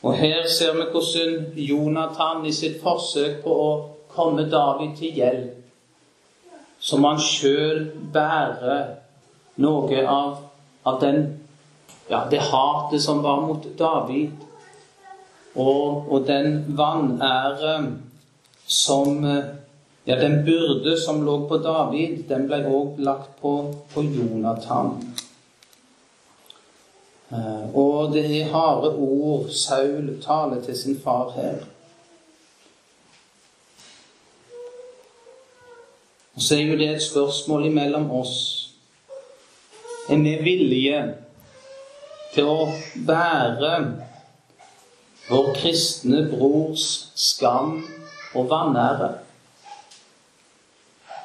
Og 0.02 0.16
her 0.18 0.48
ser 0.50 0.74
vi 0.74 0.88
hvordan 0.90 1.44
Jonathan 1.68 2.42
i 2.46 2.52
sitt 2.52 2.80
forsøk 2.82 3.38
på 3.44 3.54
å 3.54 3.68
komme 4.10 4.48
David 4.50 4.96
til 4.98 5.14
hjelp, 5.20 5.60
som 6.82 7.06
han 7.06 7.22
sjøl 7.22 7.86
bærer 8.12 8.90
noe 9.62 10.02
av, 10.02 10.42
av 10.84 10.98
den, 11.00 11.22
ja, 12.10 12.26
det 12.30 12.42
hatet 12.50 13.02
som 13.06 13.22
var 13.22 13.46
mot 13.46 13.70
David 13.78 14.42
og, 15.54 16.12
og 16.12 16.26
den 16.26 16.64
vanære 16.76 17.76
som 18.66 19.26
Ja, 20.06 20.18
den 20.20 20.44
byrde 20.44 21.00
som 21.00 21.22
lå 21.24 21.48
på 21.48 21.56
David, 21.64 22.26
den 22.28 22.42
ble 22.44 22.58
òg 22.68 22.98
lagt 23.00 23.38
på, 23.40 23.52
på 23.94 24.02
Jonathan. 24.04 24.90
Eh, 27.32 27.62
og 27.72 28.12
det 28.12 28.24
er 28.28 28.50
harde 28.52 28.90
ord 29.00 29.48
Saul 29.48 30.10
taler 30.20 30.60
til 30.60 30.76
sin 30.76 31.00
far 31.00 31.32
her. 31.38 31.64
Og 36.34 36.42
så 36.42 36.58
er 36.58 36.68
jo 36.68 36.76
det 36.78 36.90
et 36.90 37.02
spørsmål 37.02 37.66
imellom 37.72 38.10
oss. 38.10 38.36
Er 40.08 40.20
vi 40.20 40.36
villige 40.44 41.00
til 42.34 42.50
å 42.50 42.66
bære 43.08 43.78
vår 45.28 45.54
kristne 45.56 46.24
brors 46.30 46.88
skam 47.16 47.78
og 48.34 48.48
vanære. 48.50 49.10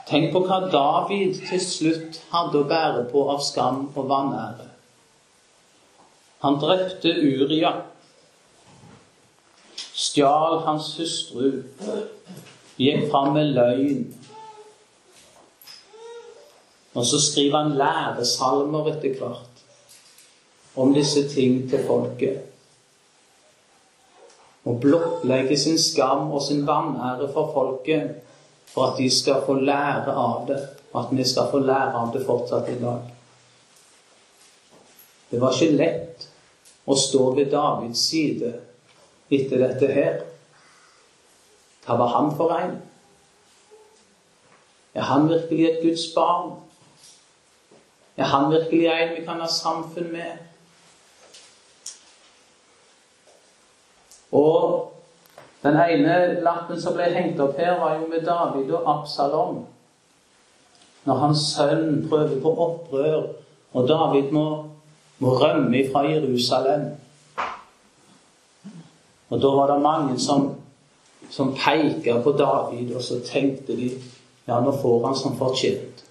Tenk 0.10 0.32
på 0.34 0.42
hva 0.48 0.62
David 0.72 1.42
til 1.50 1.62
slutt 1.62 2.22
hadde 2.32 2.64
å 2.64 2.68
bære 2.70 3.06
på 3.12 3.26
av 3.34 3.44
skam 3.46 3.84
og 3.94 4.08
vanære. 4.10 4.70
Han 6.40 6.56
drepte 6.62 7.12
Uria, 7.20 7.74
stjal 9.76 10.62
hans 10.64 10.94
hustru, 10.98 11.60
gikk 12.80 13.10
fram 13.12 13.34
med 13.36 13.52
løgn. 13.58 14.06
Og 16.96 17.06
så 17.06 17.20
skriver 17.22 17.60
han 17.60 17.76
læresalmer 17.78 18.94
etter 18.94 19.20
hvert 19.20 19.66
om 20.80 20.96
disse 20.96 21.28
ting 21.30 21.68
til 21.70 21.84
folket 21.86 22.49
og 24.70 24.78
blottlegge 24.82 25.58
sin 25.58 25.80
skam 25.82 26.32
og 26.32 26.42
sin 26.46 26.66
vanære 26.68 27.32
for 27.34 27.52
folket, 27.54 28.10
for 28.70 28.92
at 28.92 28.98
de 28.98 29.10
skal 29.10 29.42
få 29.46 29.56
lære 29.58 30.14
av 30.14 30.44
det, 30.48 30.60
og 30.94 31.00
at 31.02 31.16
vi 31.18 31.26
skal 31.26 31.50
få 31.52 31.60
lære 31.66 31.94
av 31.98 32.12
det 32.14 32.26
fortsatt 32.26 32.70
i 32.70 32.78
dag. 32.82 33.08
Det 35.32 35.42
var 35.42 35.54
ikke 35.54 35.78
lett 35.78 36.28
å 36.90 36.98
stå 36.98 37.32
ved 37.38 37.50
Davids 37.54 38.04
side 38.12 38.54
etter 39.30 39.62
dette 39.62 39.90
her. 39.94 40.22
Hva 41.86 41.98
var 41.98 42.14
han 42.16 42.32
for 42.38 42.54
en? 42.54 42.78
Er 44.94 45.06
han 45.10 45.30
virkelig 45.30 45.66
et 45.70 45.82
Guds 45.86 46.08
barn? 46.14 46.54
Er 48.18 48.30
han 48.30 48.52
virkelig 48.52 48.86
en 48.90 49.16
vi 49.18 49.26
kan 49.26 49.42
ha 49.42 49.50
samfunn 49.50 50.12
med? 50.14 50.49
Og 54.32 54.92
den 55.64 55.76
ene 55.76 56.42
lappen 56.46 56.80
som 56.82 56.96
ble 56.96 57.10
hengt 57.14 57.40
opp 57.44 57.58
her, 57.60 57.80
var 57.82 57.98
jo 58.00 58.08
med 58.08 58.24
David 58.26 58.72
og 58.78 58.88
Absalom. 58.94 59.64
Når 61.06 61.22
hans 61.24 61.44
sønn 61.56 62.06
prøver 62.10 62.40
på 62.42 62.54
opprør, 62.66 63.28
og 63.74 63.88
David 63.88 64.32
må, 64.32 64.46
må 65.20 65.36
rømme 65.42 65.84
fra 65.92 66.04
Jerusalem. 66.08 66.92
Og 69.30 69.42
da 69.42 69.52
var 69.54 69.74
det 69.74 69.82
mange 69.82 70.20
som, 70.20 70.56
som 71.30 71.54
peka 71.56 72.22
på 72.24 72.32
David, 72.32 72.96
og 72.96 73.04
så 73.04 73.20
tenkte 73.26 73.78
de 73.78 73.92
ja, 74.48 74.58
nå 74.60 74.72
får 74.82 75.06
han 75.06 75.18
som 75.18 75.36
fortjent. 75.38 76.06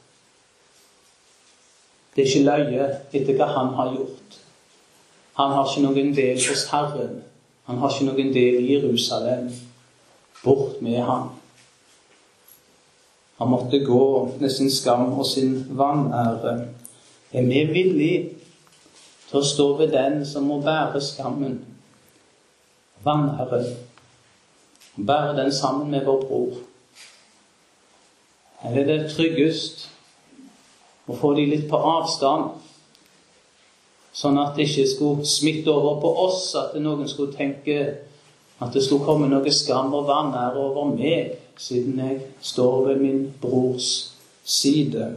Det 2.14 2.23
er 2.23 2.29
ikke 2.29 2.45
løye 2.47 2.85
etter 3.14 3.35
hva 3.39 3.49
han 3.55 3.73
har 3.79 3.91
gjort. 3.97 4.39
Han 5.39 5.55
har 5.55 5.66
ikke 5.66 5.83
noen 5.87 6.14
del 6.14 6.39
hos 6.43 6.64
Herren. 6.71 7.21
Han 7.69 7.83
har 7.83 7.93
ikke 7.93 8.09
noen 8.09 8.31
del 8.33 8.62
i 8.62 8.79
Jerusalem. 8.79 9.51
Bort 10.41 10.81
med 10.81 11.03
ham. 11.05 11.29
Han 13.39 13.51
måtte 13.53 13.83
gå 13.85 14.05
med 14.41 14.51
sin 14.51 14.71
skam 14.73 15.12
og 15.12 15.27
sin 15.27 15.66
vanære. 15.77 16.55
Er 17.33 17.45
vi 17.45 17.64
villige 17.69 18.23
til 19.29 19.41
å 19.41 19.45
stå 19.45 19.66
ved 19.77 19.93
den 19.93 20.23
som 20.27 20.49
må 20.49 20.62
bære 20.64 21.03
skammen, 21.05 21.59
vanære, 23.05 23.61
bære 24.97 25.37
den 25.37 25.53
sammen 25.53 25.91
med 25.93 26.09
vår 26.09 26.25
bror? 26.25 26.57
Eller 28.64 28.81
er 28.81 29.05
det 29.05 29.12
tryggest 29.12 29.85
å 31.07 31.19
få 31.21 31.35
de 31.37 31.45
litt 31.53 31.69
på 31.69 31.77
avstand? 31.77 32.57
Sånn 34.19 34.39
at 34.43 34.57
det 34.57 34.66
ikke 34.66 34.87
skulle 34.91 35.27
smitte 35.29 35.71
over 35.71 36.01
på 36.03 36.11
oss, 36.25 36.51
at 36.59 36.75
noen 36.83 37.07
skulle 37.07 37.37
tenke 37.37 37.79
at 38.59 38.75
det 38.75 38.83
skulle 38.83 39.07
komme 39.07 39.29
noe 39.31 39.53
skam 39.55 39.93
og 39.95 40.09
vanære 40.09 40.59
over 40.59 40.89
meg, 40.91 41.37
siden 41.59 42.01
jeg 42.03 42.16
står 42.43 42.81
ved 42.89 43.03
min 43.03 43.21
brors 43.39 43.91
side. 44.43 45.12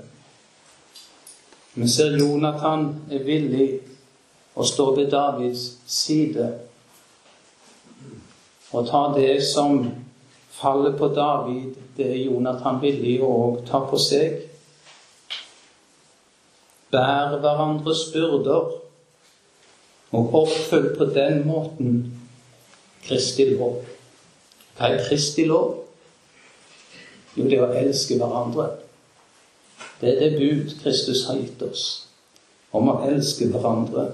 Vi 1.74 1.88
ser 1.90 2.18
Jonathan 2.20 2.92
er 3.10 3.24
villig 3.26 3.70
å 4.54 4.66
stå 4.68 4.92
ved 4.98 5.10
Davids 5.14 5.64
side 5.90 6.50
og 8.72 8.86
ta 8.88 9.02
det 9.16 9.42
som 9.44 9.82
faller 10.62 10.94
på 11.00 11.10
David, 11.16 11.74
det 11.98 12.06
er 12.12 12.22
Jonathan 12.22 12.78
villig 12.84 13.18
å 13.26 13.34
ta 13.68 13.82
på 13.90 13.98
seg. 14.00 14.38
Bær 16.92 17.40
hverandres 17.42 18.06
byrder 18.14 18.81
og 20.12 20.36
oppfyll 20.42 20.92
på 20.98 21.06
den 21.16 21.48
måten 21.48 22.02
Kristi 23.06 23.48
lov. 23.54 23.80
Hva 24.78 24.92
er 24.92 25.04
Kristi 25.08 25.46
lov? 25.48 25.78
Jo, 27.36 27.48
det 27.48 27.58
er 27.58 27.68
å 27.68 27.80
elske 27.80 28.18
hverandre. 28.20 28.68
Det 30.02 30.12
er 30.12 30.20
det 30.20 30.40
bud 30.40 30.76
Kristus 30.82 31.24
har 31.30 31.40
gitt 31.40 31.62
oss, 31.64 31.86
om 32.76 32.90
å 32.92 33.00
elske 33.08 33.48
hverandre. 33.54 34.10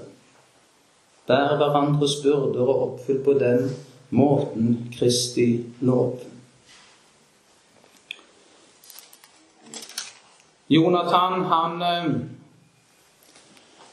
Bær 1.28 1.56
hverandres 1.60 2.18
byrder 2.22 2.64
og 2.64 2.82
oppfyll 2.86 3.22
på 3.24 3.34
den 3.40 3.70
måten 4.14 4.76
Kristi 4.94 5.50
lov. 5.84 6.22
Jonathan, 10.68 11.44
han 11.48 11.82
eh, 11.82 12.08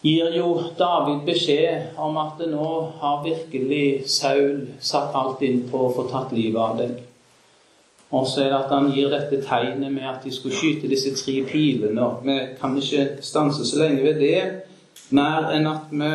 gir 0.06 0.36
jo 0.38 0.50
David 0.78 1.24
beskjed 1.26 1.98
om 1.98 2.18
at 2.22 2.42
nå 2.46 2.70
har 3.00 3.24
virkelig 3.26 4.06
Saul 4.12 4.68
satt 4.80 5.16
alt 5.18 5.42
inn 5.42 5.64
på 5.72 5.88
å 5.88 5.94
få 5.96 6.06
tatt 6.12 6.36
livet 6.36 6.62
av 6.62 6.78
deg. 6.78 7.00
Og 8.14 8.28
så 8.30 8.44
er 8.44 8.52
det 8.52 8.60
at 8.60 8.74
han 8.76 8.92
gir 8.94 9.10
dette 9.10 9.42
tegnet 9.48 9.92
med 9.92 10.06
at 10.06 10.22
de 10.24 10.32
skulle 10.32 10.56
skyte 10.56 10.92
disse 10.92 11.16
tre 11.18 11.40
pilene. 11.50 12.06
og 12.06 12.22
Vi 12.26 12.38
kan 12.62 12.78
ikke 12.78 13.18
stanse 13.26 13.66
så 13.66 13.82
lenge 13.82 14.04
ved 14.04 14.22
det, 14.22 14.44
mer 15.10 15.50
enn 15.56 15.66
at 15.68 15.90
vi, 15.90 16.12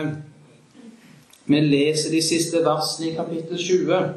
vi 1.50 1.60
leser 1.66 2.14
de 2.14 2.22
siste 2.22 2.62
versene 2.64 3.10
i 3.10 3.16
kapittel 3.18 3.58
20. 3.58 4.14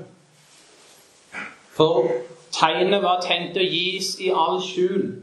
For 1.74 2.14
tegnet 2.54 3.02
var 3.02 3.26
tenkt 3.26 3.58
å 3.58 3.66
gis 3.66 4.20
i 4.22 4.30
all 4.30 4.62
skjul, 4.62 5.16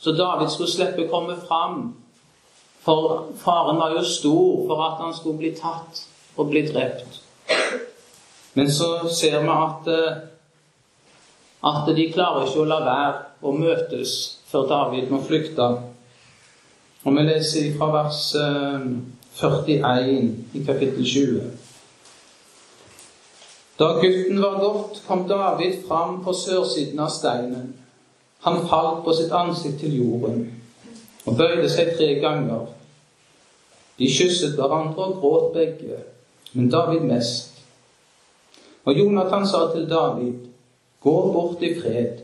så 0.00 0.16
David 0.16 0.48
skulle 0.48 0.72
slippe 0.72 1.04
å 1.04 1.12
komme 1.12 1.36
fram 1.44 1.90
for 2.84 3.32
faren 3.36 3.80
var 3.80 3.96
jo 3.96 4.04
stor 4.04 4.66
for 4.66 4.82
at 4.84 5.02
han 5.02 5.14
skulle 5.16 5.38
bli 5.38 5.52
tatt 5.56 6.04
og 6.36 6.50
bli 6.50 6.64
drept. 6.68 7.20
Men 8.54 8.70
så 8.72 9.08
ser 9.12 9.40
vi 9.42 9.48
at, 9.54 9.88
eh, 9.94 10.16
at 11.70 11.96
de 11.96 12.12
klarer 12.12 12.46
ikke 12.46 12.64
å 12.64 12.68
la 12.70 12.80
være 12.86 13.14
å 13.42 13.52
møtes 13.54 14.14
før 14.50 14.66
David 14.68 15.10
må 15.12 15.22
flykte. 15.22 15.68
Og 17.04 17.14
vi 17.14 17.22
leser 17.22 17.74
fra 17.78 17.90
vers 17.92 18.22
41 19.38 19.84
eh, 19.86 20.30
i 20.58 20.64
kapittel 20.66 21.04
20. 21.04 21.50
Da 23.78 23.92
gutten 24.00 24.40
var 24.42 24.58
gått, 24.58 25.02
kom 25.06 25.28
David 25.28 25.84
fram 25.86 26.24
på 26.24 26.34
sørsiden 26.34 26.98
av 26.98 27.12
steinen. 27.14 27.74
Han 28.42 28.64
falt 28.66 29.04
på 29.04 29.14
sitt 29.14 29.30
ansikt 29.34 29.78
til 29.80 29.94
jorden. 30.00 30.57
Og 31.28 31.36
bøyde 31.36 31.68
seg 31.68 31.92
tre 31.96 32.14
ganger. 32.22 32.66
De 33.98 34.08
kysset 34.08 34.54
hverandre 34.56 35.10
og 35.10 35.18
gråt 35.20 35.52
begge, 35.52 36.00
men 36.52 36.70
David 36.72 37.04
mest. 37.04 37.58
Og 38.84 38.96
Jonathan 38.96 39.46
sa 39.46 39.66
til 39.74 39.88
David, 39.90 40.46
gå 41.04 41.16
bort 41.32 41.62
i 41.62 41.74
fred. 41.80 42.22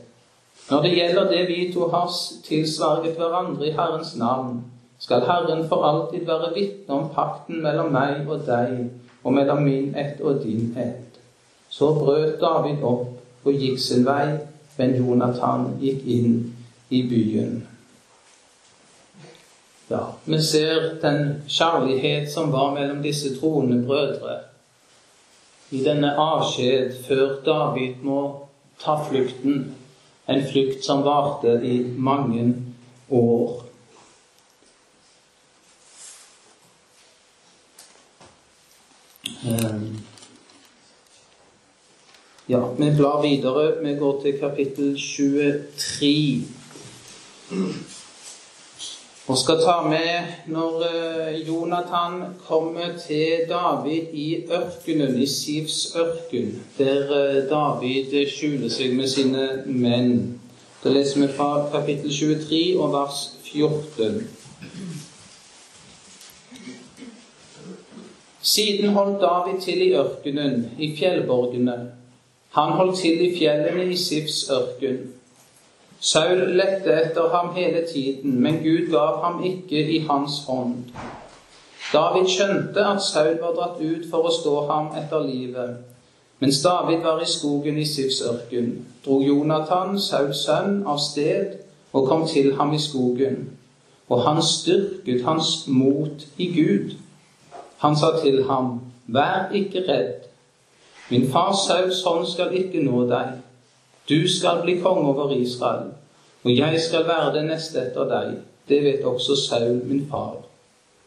Når 0.71 0.81
det 0.81 0.93
gjelder 0.95 1.29
det 1.29 1.47
vi 1.47 1.73
to 1.73 1.87
har 1.93 2.09
tilsverget 2.47 3.19
hverandre 3.19 3.67
i 3.67 3.75
Herrens 3.75 4.15
navn, 4.17 4.63
skal 4.99 5.21
Herren 5.27 5.67
for 5.69 5.83
alltid 5.83 6.25
være 6.25 6.53
vitne 6.55 6.95
om 6.95 7.09
pakten 7.13 7.61
mellom 7.61 7.91
meg 7.93 8.25
og 8.29 8.47
deg, 8.47 8.89
og 9.23 9.33
mellom 9.33 9.61
min 9.61 9.95
ett 9.95 10.21
og 10.21 10.41
din 10.43 10.73
ett. 10.77 11.19
Så 11.69 11.93
brøt 11.93 12.41
David 12.41 12.81
opp 12.81 13.45
og 13.45 13.53
gikk 13.53 13.79
sin 13.79 14.05
vei, 14.05 14.39
men 14.77 14.97
Jonathan 14.97 15.75
gikk 15.81 16.07
inn 16.07 16.35
i 16.89 17.03
byen. 17.09 17.74
Ja, 19.87 20.15
Vi 20.25 20.41
ser 20.41 20.95
den 21.01 21.43
kjærlighet 21.47 22.31
som 22.31 22.51
var 22.51 22.73
mellom 22.73 23.03
disse 23.03 23.39
troende 23.39 23.83
brødre 23.85 24.39
i 25.71 25.83
denne 25.83 26.13
avskjed 26.17 27.03
før 27.07 27.35
David 27.45 28.01
må 28.05 28.21
ta 28.81 28.95
flukten, 29.09 29.75
en 30.29 30.43
flukt 30.51 30.85
som 30.85 31.03
varte 31.05 31.59
i 31.63 31.77
mange 31.97 32.55
år. 33.09 33.61
Ehm, 39.45 39.97
ja, 42.47 42.61
vi 42.77 42.91
blar 42.91 43.21
videre. 43.21 43.83
Vi 43.83 43.95
går 43.95 44.21
til 44.21 44.39
kapittel 44.39 44.97
23. 44.97 46.41
Og 49.27 49.37
skal 49.37 49.57
ta 49.57 49.79
med 49.89 50.49
når 50.53 50.83
eh, 50.85 51.47
Jonathan 51.47 52.19
kommer 52.47 52.91
til 53.07 53.47
David 53.49 54.13
i 54.13 54.43
ørkenen, 54.53 55.21
i 55.21 55.25
Sivs 55.25 55.95
ørken, 55.97 56.63
der 56.77 57.09
eh, 57.09 57.39
David 57.49 58.13
skjuler 58.29 58.69
seg 58.69 58.93
med 58.93 59.09
sine 59.09 59.47
menn. 59.65 60.13
Da 60.83 60.93
leser 60.93 61.23
vi 61.23 61.31
fra 61.33 61.65
kapittel 61.73 62.13
23 62.13 62.61
og 62.77 62.93
vers 62.93 63.23
14. 63.49 64.21
Siden 68.45 68.93
holdt 68.93 69.21
David 69.25 69.61
til 69.61 69.87
i 69.87 69.93
ørkenen, 69.97 70.67
i 70.77 70.93
fjellborgene. 70.99 71.79
Han 72.53 72.77
holdt 72.77 73.01
til 73.01 73.25
i 73.25 73.33
fjellene 73.39 73.89
i 73.89 73.97
Sivs 73.97 74.43
ørken. 74.53 75.07
Saul 75.99 76.57
lette 76.57 76.93
etter 76.93 77.29
ham 77.33 77.55
hele 77.55 77.85
tiden, 77.93 78.41
men 78.41 78.63
Gud 78.63 78.91
gav 78.91 79.23
ham 79.23 79.43
ikke 79.43 79.81
i 79.95 79.99
hans 80.09 80.43
hånd. 80.47 80.91
David 81.93 82.29
skjønte 82.29 82.85
at 82.85 83.01
Saul 83.01 83.37
var 83.41 83.53
dratt 83.55 83.81
ut 83.81 84.07
for 84.11 84.27
å 84.27 84.33
stå 84.33 84.55
ham 84.69 84.89
etter 84.99 85.23
livet. 85.25 85.75
Mens 86.39 86.61
David 86.61 86.99
var 87.03 87.21
i 87.21 87.25
skogen 87.25 87.77
i 87.77 87.85
Sivs 87.85 88.21
ørken, 88.21 88.85
dro 89.05 89.21
Jonathan, 89.23 89.99
Sauls 89.99 90.43
sønn, 90.43 90.81
av 90.87 90.99
sted 90.99 91.55
og 91.95 92.09
kom 92.09 92.25
til 92.27 92.51
ham 92.57 92.73
i 92.75 92.79
skogen. 92.79 93.49
Og 94.09 94.21
han 94.27 94.41
styrket 94.43 95.23
hans 95.25 95.67
mot 95.67 96.27
i 96.37 96.49
Gud. 96.53 96.97
Han 97.77 97.95
sa 97.95 98.11
til 98.23 98.43
ham, 98.49 98.81
Vær 99.07 99.51
ikke 99.53 99.85
redd. 99.87 100.25
Min 101.09 101.29
far 101.31 101.53
Sauls 101.53 102.03
hånd 102.03 102.27
skal 102.27 102.53
ikke 102.57 102.83
nå 102.83 103.05
deg. 103.09 103.37
Du 104.09 104.27
skal 104.29 104.61
bli 104.61 104.79
konge 104.79 105.07
over 105.07 105.31
Israel, 105.31 105.91
og 106.43 106.57
jeg 106.57 106.81
skal 106.81 107.07
være 107.07 107.33
den 107.39 107.49
neste 107.49 107.81
etter 107.81 108.09
deg. 108.09 108.35
Det 108.69 108.81
vet 108.83 109.05
også 109.05 109.35
Saul, 109.35 109.81
min 109.85 110.07
far. 110.09 110.37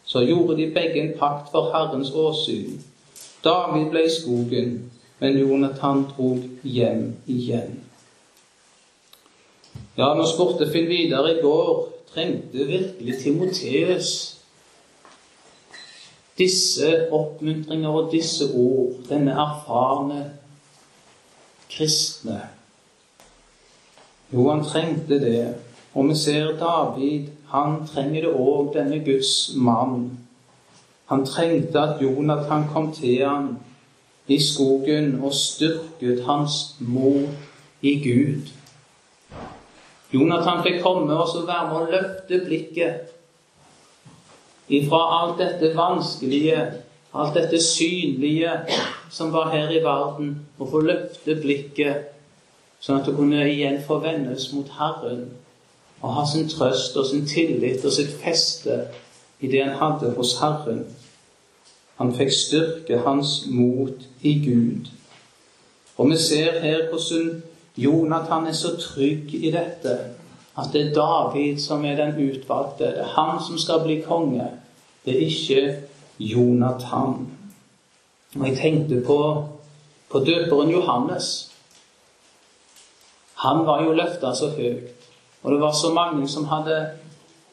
Så 0.04 0.24
gjorde 0.26 0.56
de 0.56 0.70
begge 0.74 1.02
en 1.02 1.18
pakt 1.18 1.50
for 1.50 1.70
Herrens 1.74 2.10
åsyn. 2.10 2.80
David 3.44 3.90
ble 3.90 4.06
i 4.06 4.10
skogen, 4.10 4.90
men 5.18 5.38
Jonathan 5.38 6.06
drog 6.16 6.42
hjem 6.62 7.12
igjen. 7.26 7.78
Ja, 9.98 10.14
nå 10.14 10.26
spurte 10.26 10.70
Finn 10.70 10.86
videre 10.90 11.36
i 11.36 11.40
går 11.42 11.86
trengte 12.14 12.66
virkelig 12.66 13.18
Timoteus 13.22 14.10
disse 16.38 17.08
oppmuntringer 17.10 17.88
og 17.88 18.12
disse 18.12 18.46
ord, 18.54 18.92
denne 19.08 19.34
erfarne 19.34 20.20
kristne 21.70 22.38
jo, 24.32 24.48
han 24.50 24.64
trengte 24.64 25.20
det. 25.20 25.54
Og 25.94 26.08
vi 26.08 26.14
ser 26.14 26.56
David, 26.60 27.28
han 27.48 27.80
trenger 27.86 28.26
det 28.26 28.32
òg, 28.34 28.72
denne 28.74 29.00
Guds 29.04 29.54
mann. 29.56 30.18
Han 31.08 31.24
trengte 31.26 31.80
at 31.80 32.02
Jonathan 32.02 32.68
kom 32.72 32.92
til 32.92 33.24
ham 33.24 33.56
i 34.28 34.36
skogen 34.42 35.20
og 35.24 35.32
styrket 35.34 36.24
hans 36.26 36.76
mor 36.80 37.24
i 37.80 37.94
Gud. 38.04 38.52
Jonathan 40.12 40.62
fikk 40.64 40.82
komme 40.82 41.16
og 41.16 41.28
så 41.28 41.46
være 41.48 41.70
med 41.70 41.78
å 41.78 41.88
løfte 41.92 42.40
blikket 42.44 43.14
ifra 44.68 45.00
alt 45.22 45.40
dette 45.40 45.72
vanskelige, 45.76 46.60
alt 47.16 47.34
dette 47.36 47.60
synlige 47.64 48.52
som 49.10 49.32
var 49.32 49.48
her 49.52 49.72
i 49.72 49.80
verden, 49.84 50.34
og 50.58 50.68
få 50.72 50.80
løfte 50.84 51.36
blikket 51.40 52.17
sånn 52.80 53.00
at 53.00 53.08
det 53.08 53.16
kunne 53.16 53.42
igjen 53.48 53.80
forvendes 53.86 54.52
mot 54.54 54.70
Herren 54.78 55.26
og 56.00 56.14
ha 56.14 56.24
sin 56.26 56.48
trøst 56.48 56.96
og 56.96 57.06
sin 57.06 57.26
tillit 57.26 57.84
og 57.84 57.92
sitt 57.92 58.12
feste 58.22 58.84
i 59.40 59.50
det 59.50 59.64
han 59.64 59.78
hadde 59.78 60.12
hos 60.16 60.36
Herren. 60.38 60.84
Han 61.98 62.14
fikk 62.14 62.30
styrke 62.34 63.00
hans 63.02 63.48
mot 63.50 64.06
i 64.22 64.34
Gud. 64.44 64.90
Og 65.98 66.10
vi 66.10 66.16
ser 66.22 66.60
her 66.62 66.86
hvordan 66.90 67.42
Jonathan 67.76 68.46
er 68.46 68.54
så 68.54 68.76
trygg 68.78 69.34
i 69.34 69.50
dette 69.50 69.98
at 70.58 70.72
det 70.72 70.88
er 70.88 70.94
David 70.94 71.58
som 71.62 71.84
er 71.84 71.96
den 71.96 72.30
utvalgte. 72.30 72.84
Det 72.84 72.98
er 72.98 73.12
han 73.14 73.38
som 73.46 73.58
skal 73.58 73.82
bli 73.82 74.00
konge. 74.00 74.46
Det 75.04 75.14
er 75.14 75.26
ikke 75.26 75.76
Jonathan. 76.18 77.28
Og 78.36 78.48
jeg 78.48 78.56
tenkte 78.56 79.02
på, 79.06 79.44
på 80.10 80.18
døperen 80.18 80.70
Johannes. 80.70 81.47
Han 83.44 83.66
var 83.66 83.84
jo 83.84 83.94
løfta 83.94 84.32
så 84.34 84.50
høyt, 84.56 84.94
og 85.42 85.52
det 85.52 85.60
var 85.60 85.72
så 85.72 85.92
mange 85.94 86.28
som 86.28 86.48
hadde 86.50 86.78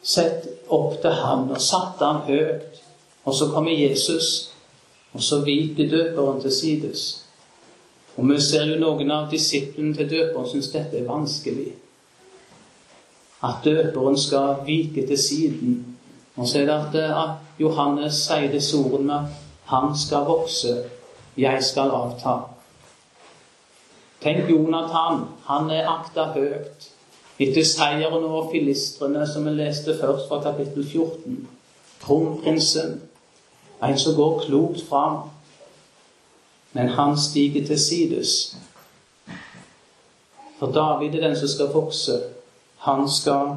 sett 0.06 0.48
opp 0.70 0.98
til 1.02 1.14
ham 1.22 1.50
og 1.52 1.62
satt 1.62 2.02
han 2.02 2.24
høyt. 2.30 2.82
Og 3.26 3.34
så 3.34 3.50
kommer 3.50 3.74
Jesus, 3.74 4.52
og 5.14 5.24
så 5.24 5.40
viker 5.42 5.90
døperen 5.90 6.42
til 6.42 6.52
sides. 6.54 7.06
Og 8.18 8.30
vi 8.30 8.38
ser 8.42 8.70
jo 8.70 8.78
noen 8.80 9.12
av 9.12 9.32
disiplene 9.32 9.96
til 9.98 10.10
døperen 10.12 10.48
syns 10.52 10.70
dette 10.74 11.00
er 11.00 11.08
vanskelig. 11.10 11.72
At 13.44 13.66
døperen 13.66 14.18
skal 14.18 14.62
vike 14.68 15.08
til 15.08 15.20
siden. 15.20 15.80
Og 16.36 16.48
så 16.48 16.62
er 16.62 16.70
det 16.70 16.76
at, 16.76 16.96
at 17.24 17.62
Johannes 17.62 18.22
sier 18.28 18.52
disse 18.52 18.78
ordene 18.78 19.08
med 19.08 19.16
at 19.16 19.42
han 19.72 19.96
skal 19.98 20.28
vokse, 20.30 20.76
jeg 21.38 21.64
skal 21.64 21.92
avta. 21.92 22.38
Tenk 24.26 24.50
Jonathan. 24.50 25.28
Han 25.46 25.70
er 25.70 25.86
akta 25.86 26.32
høyt. 26.34 26.88
Etter 27.38 27.66
seieren 27.68 28.24
over 28.26 28.48
filistrene, 28.50 29.22
som 29.30 29.46
vi 29.46 29.52
leste 29.54 29.94
først 30.00 30.26
fra 30.32 30.40
kapittel 30.42 30.88
14. 30.88 31.44
Kronprinsen. 32.02 33.04
En 33.84 34.00
som 34.02 34.16
går 34.18 34.40
klokt 34.48 34.82
fram. 34.90 35.20
Men 36.74 36.90
han 36.98 37.14
stiger 37.18 37.68
til 37.68 37.80
sides. 37.80 38.58
For 40.58 40.74
David 40.74 41.16
er 41.16 41.28
den 41.28 41.38
som 41.38 41.48
skal 41.48 41.70
vokse. 41.74 42.18
Han 42.88 43.06
skal 43.10 43.54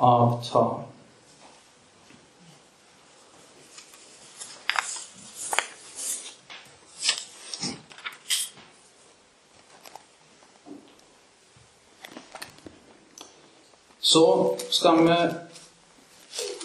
avta. 0.00 0.89
Så 14.12 14.56
skal 14.70 15.04
vi 15.08 15.18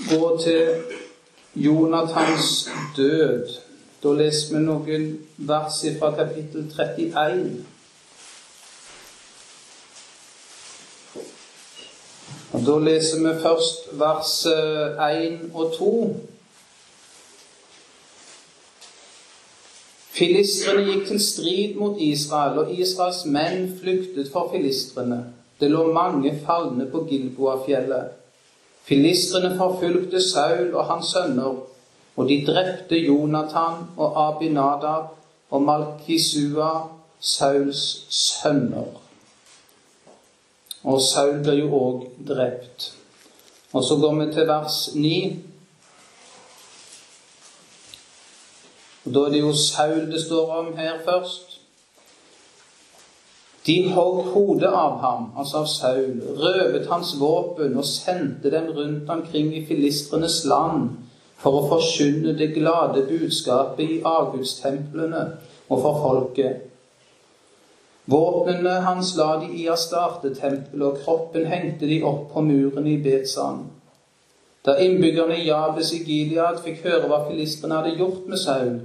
gå 0.09 0.39
til 0.43 0.83
Jonathans 1.55 2.69
død. 2.97 3.49
Da 4.03 4.13
leser 4.13 4.55
vi 4.55 4.61
noen 4.63 5.05
vers 5.37 5.83
fra 5.99 6.09
kapittel 6.17 6.65
31. 6.73 7.65
Og 12.53 12.65
Da 12.65 12.79
leser 12.87 13.21
vi 13.27 13.35
først 13.45 13.87
vers 14.01 14.33
1 14.49 15.39
og 15.53 15.77
2. 15.77 15.93
Filistrene 20.17 20.89
gikk 20.89 21.07
til 21.07 21.23
strid 21.29 21.77
mot 21.77 22.01
Israel, 22.01 22.59
og 22.65 22.73
Israels 22.73 23.25
menn 23.25 23.73
flyktet 23.81 24.33
for 24.33 24.49
filistrene. 24.51 25.34
Det 25.59 25.71
lå 25.71 25.93
mange 25.93 26.33
falne 26.45 26.85
på 26.91 27.05
Gilboafjellet. 27.09 28.11
Filistrene 28.85 29.55
forfulgte 29.57 30.21
Saul 30.21 30.75
og 30.75 30.85
hans 30.85 31.13
sønner, 31.15 31.55
og 32.15 32.29
de 32.29 32.37
drepte 32.47 32.99
Jonathan 32.99 33.87
og 33.97 34.19
Abinadab 34.27 35.15
og 35.49 35.61
Malkisua, 35.61 36.69
Sauls 37.19 38.05
sønner. 38.09 38.91
Og 40.83 41.01
Saul 41.01 41.39
ble 41.41 41.55
jo 41.63 41.71
òg 41.79 42.03
drept. 42.27 42.91
Og 43.73 43.83
så 43.83 43.97
går 43.99 44.13
vi 44.19 44.31
til 44.33 44.47
vers 44.47 44.77
9. 44.95 45.15
Og 49.05 49.13
Da 49.13 49.19
er 49.19 49.29
det 49.29 49.41
jo 49.41 49.53
Saul 49.53 50.11
det 50.11 50.21
står 50.25 50.53
om 50.53 50.77
her 50.77 50.99
først. 51.05 51.44
De 53.65 53.75
hogg 53.89 54.27
hodet 54.35 54.69
av 54.69 54.99
ham, 55.01 55.29
altså 55.37 55.63
av 55.63 55.69
Saul, 55.71 56.19
røvet 56.37 56.85
hans 56.91 57.15
våpen 57.17 57.73
og 57.79 57.87
sendte 57.89 58.51
dem 58.53 58.67
rundt 58.75 59.09
omkring 59.09 59.49
i 59.57 59.63
filistrenes 59.65 60.43
land 60.45 60.91
for 61.41 61.57
å 61.57 61.65
forkynne 61.71 62.35
det 62.37 62.51
glade 62.53 63.07
budskapet 63.09 63.97
i 63.97 63.97
avgudstemplene 64.05 65.23
og 65.65 65.81
for 65.81 65.97
folket. 66.03 66.61
Våpnene 68.05 68.75
hans 68.85 69.15
la 69.17 69.31
de 69.41 69.49
i 69.63 69.65
Astarte-tempelet, 69.73 70.85
og 70.85 71.01
kroppen 71.01 71.49
hengte 71.49 71.89
de 71.89 72.03
opp 72.05 72.29
på 72.35 72.45
muren 72.45 72.85
i 72.85 72.99
Betsan. 73.01 73.63
Da 74.65 74.77
innbyggerne 74.81 75.39
i 75.41 75.47
Jabes 75.47 75.89
i 75.93 76.03
Gilead 76.05 76.61
fikk 76.61 76.85
høre 76.85 77.09
hva 77.09 77.23
filistrene 77.25 77.81
hadde 77.81 77.97
gjort 77.97 78.29
med 78.29 78.41
Saul, 78.41 78.75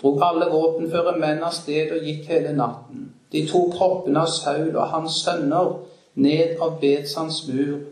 drog 0.00 0.20
alle 0.28 0.52
våpenføre 0.52 1.16
menn 1.16 1.40
av 1.44 1.56
sted 1.56 1.96
og 1.96 2.04
gikk 2.04 2.28
hele 2.28 2.52
natten. 2.56 3.15
De 3.36 3.42
tok 3.44 3.74
kroppene 3.76 4.22
av 4.24 4.30
Saul 4.32 4.70
og 4.70 4.86
hans 4.94 5.18
sønner 5.20 5.74
ned 6.24 6.56
av 6.64 6.78
Betsans 6.80 7.42
mur, 7.50 7.82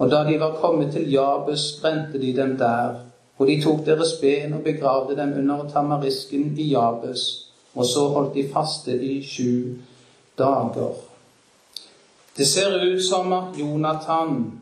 og 0.00 0.08
da 0.08 0.22
de 0.24 0.38
var 0.40 0.56
kommet 0.56 0.94
til 0.94 1.10
Jabes, 1.12 1.66
brente 1.82 2.16
de 2.22 2.30
dem 2.32 2.54
der. 2.56 3.02
Og 3.36 3.48
de 3.48 3.58
tok 3.60 3.82
deres 3.84 4.14
ben 4.22 4.54
og 4.56 4.64
begravde 4.64 5.18
dem 5.18 5.34
under 5.36 5.68
tamarisken 5.68 6.54
i 6.56 6.70
Jabes, 6.70 7.26
og 7.74 7.84
så 7.84 8.06
holdt 8.14 8.34
de 8.34 8.46
faste 8.48 8.96
i 8.96 9.20
sju 9.20 9.76
dager. 10.38 10.96
Det 12.36 12.48
ser 12.48 12.80
ut 12.80 13.04
som 13.04 13.32
at 13.36 13.60
Jonathan 13.60 14.60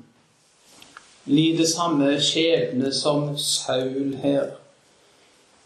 lider 1.31 1.67
samme 1.67 2.17
skjebne 2.19 2.91
som 2.93 3.37
Saul 3.39 4.17
her. 4.23 4.57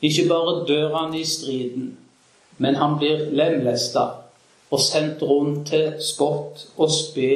Ikke 0.03 0.29
bare 0.29 0.67
dør 0.69 0.97
han 0.97 1.15
i 1.15 1.25
striden, 1.25 1.95
men 2.59 2.77
han 2.77 2.99
blir 3.01 3.31
lemlesta 3.33 4.22
og 4.73 4.81
sendt 4.81 5.23
rundt 5.23 5.67
til 5.69 5.93
spott 6.01 6.67
og 6.77 6.91
spe 6.91 7.33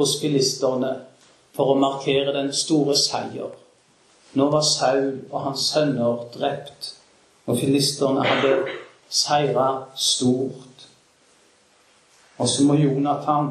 hos 0.00 0.16
filisterne 0.20 0.94
for 1.56 1.74
å 1.74 1.80
markere 1.80 2.32
den 2.32 2.48
store 2.56 2.96
seier. 2.96 3.50
Nå 4.32 4.46
var 4.52 4.64
Saul 4.64 5.18
og 5.28 5.42
hans 5.44 5.66
sønner 5.74 6.22
drept, 6.32 6.94
og 7.44 7.58
filisterne 7.60 8.24
hadde 8.24 8.54
seira 9.10 9.66
stort. 9.98 10.86
Og 12.38 12.48
så 12.48 12.64
må 12.64 12.78
Jonathan 12.80 13.50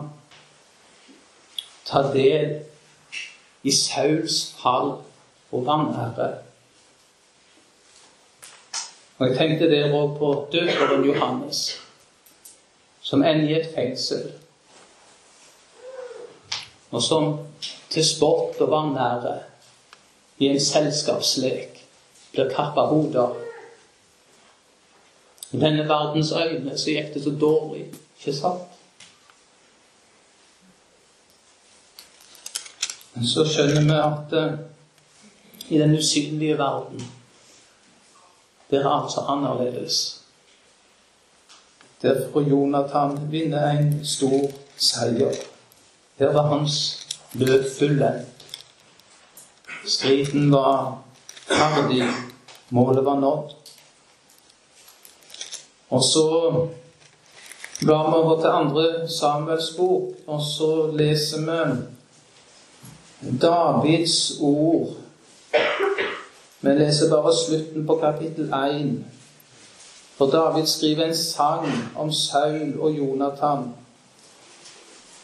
ta 1.86 2.02
del 2.16 2.56
i 3.62 3.74
Sauls 3.76 4.40
fall 4.58 4.96
og 5.52 5.68
vanære. 5.68 6.32
Og 9.20 9.28
jeg 9.28 9.38
tenkte 9.38 9.70
der 9.70 9.94
òg 9.94 10.18
på 10.18 10.32
døperen 10.54 11.06
Johannes 11.06 11.68
som 13.10 13.24
enn 13.26 13.48
i 13.48 13.56
et 13.58 13.72
fengsel, 13.74 14.28
og 16.92 17.02
som 17.02 17.30
til 17.90 18.06
sport 18.06 18.60
og 18.62 18.70
vanære 18.70 19.36
i 20.40 20.50
en 20.50 20.60
selskapslek 20.62 21.80
blir 22.32 22.52
kappa 22.54 22.86
hodet. 22.92 23.30
I 25.52 25.58
denne 25.58 25.88
verdens 25.90 26.32
øyne 26.38 26.78
så 26.78 26.94
gikk 26.94 27.14
det 27.14 27.24
så 27.24 27.34
dårlig, 27.42 27.88
ikke 28.20 28.36
sant? 28.38 28.78
Men 33.16 33.28
så 33.28 33.48
skjønner 33.50 33.90
vi 33.90 33.98
at 33.98 34.38
uh, 34.38 34.60
i 35.70 35.82
den 35.82 35.98
usynlige 35.98 36.58
verden 36.58 37.02
det 38.70 38.80
er 38.80 38.90
altså 38.90 39.26
annerledes. 39.26 40.19
Der 42.02 42.32
får 42.34 42.42
Jonathan 42.42 43.20
vinner 43.32 43.72
en 43.72 44.06
stor 44.06 44.52
seier. 44.78 45.36
Her 46.20 46.34
var 46.34 46.42
hans 46.42 47.08
løp 47.34 47.66
fullendt. 47.80 48.46
Striden 49.86 50.52
var 50.52 51.02
ferdig. 51.48 52.08
Målet 52.70 53.06
var 53.06 53.20
nådd. 53.20 53.56
Og 55.90 56.04
så 56.04 56.26
blar 57.82 58.10
vi 58.10 58.16
over 58.16 58.42
til 58.42 58.48
andre 58.48 59.10
Samuels 59.10 59.74
bok, 59.78 60.14
og 60.28 60.42
så 60.42 60.92
leser 60.92 61.42
vi 61.42 63.38
Davids 63.42 64.38
ord. 64.40 64.88
Vi 66.62 66.70
leser 66.70 67.10
bare 67.10 67.36
slutten 67.36 67.88
på 67.88 67.96
kapittel 67.96 68.54
1. 68.54 69.19
For 70.20 70.28
David 70.28 70.66
skriver 70.66 71.06
en 71.06 71.16
sang 71.16 71.68
om 71.96 72.12
Saul 72.12 72.80
og 72.80 72.92
Jonathan. 72.92 73.74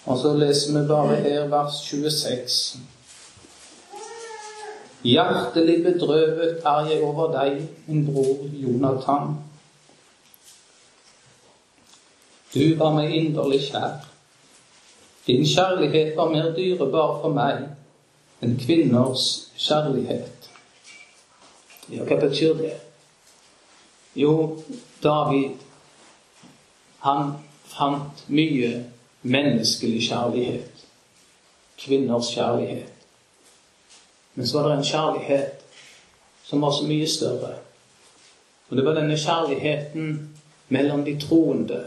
Og 0.05 0.17
så 0.17 0.33
leser 0.33 0.81
vi 0.81 0.87
bare 0.87 1.15
her 1.15 1.47
vers 1.47 1.73
26. 1.83 2.79
Hjertelig 5.03 5.83
bedrøvet 5.83 6.61
er 6.65 6.87
jeg 6.89 7.03
over 7.03 7.27
deg, 7.41 7.67
min 7.87 8.05
bror 8.05 8.47
Jonathan. 8.53 9.35
Du 12.55 12.63
var 12.79 12.95
meg 12.95 13.11
inderlig 13.19 13.65
kjær. 13.67 13.99
Din 15.27 15.43
kjærlighet 15.43 16.15
var 16.15 16.31
mer 16.31 16.55
dyrebar 16.55 17.19
for 17.19 17.35
meg 17.35 17.67
enn 18.39 18.55
kvinners 18.63 19.51
kjærlighet. 19.59 20.51
Ja, 21.91 22.07
hva 22.07 22.21
betyr 22.23 22.55
det? 22.63 22.75
Jo, 24.15 24.63
David, 25.03 25.51
han 26.99 27.33
fant 27.67 28.23
mye 28.27 28.85
menneskelig 29.21 30.05
kjærlighet. 30.07 30.85
Kvinners 31.77 32.31
kjærlighet. 32.31 32.91
Men 34.35 34.47
så 34.47 34.61
var 34.61 34.69
det 34.69 34.77
en 34.77 34.83
kjærlighet 34.83 35.65
som 36.43 36.61
var 36.61 36.71
så 36.71 36.87
mye 36.87 37.07
større. 37.07 37.53
Og 38.69 38.77
det 38.77 38.85
var 38.85 38.95
denne 38.95 39.17
kjærligheten 39.17 40.37
mellom 40.69 41.05
de 41.05 41.19
troende. 41.19 41.83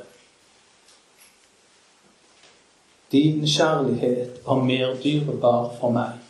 Din 3.12 3.46
kjærlighet 3.46 4.40
var 4.46 4.64
mer 4.64 4.96
dyrebar 5.04 5.72
for 5.80 5.90
meg. 5.90 6.20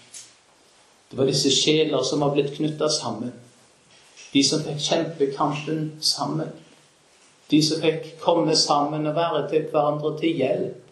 Det 1.11 1.18
var 1.18 1.26
disse 1.26 1.51
sjeler 1.51 2.03
som 2.07 2.20
var 2.20 2.34
blitt 2.36 2.55
knytta 2.55 2.88
sammen. 2.88 3.32
De 4.33 4.43
som 4.45 4.62
fikk 4.64 4.81
kjempe 4.85 5.31
kampen 5.37 5.93
sammen. 6.01 6.51
De 7.51 7.62
som 7.64 7.81
fikk 7.81 8.18
komme 8.20 8.57
sammen 8.57 9.07
og 9.07 9.16
være 9.16 9.47
til 9.51 9.70
hverandre 9.72 10.12
til 10.20 10.37
hjelp. 10.37 10.85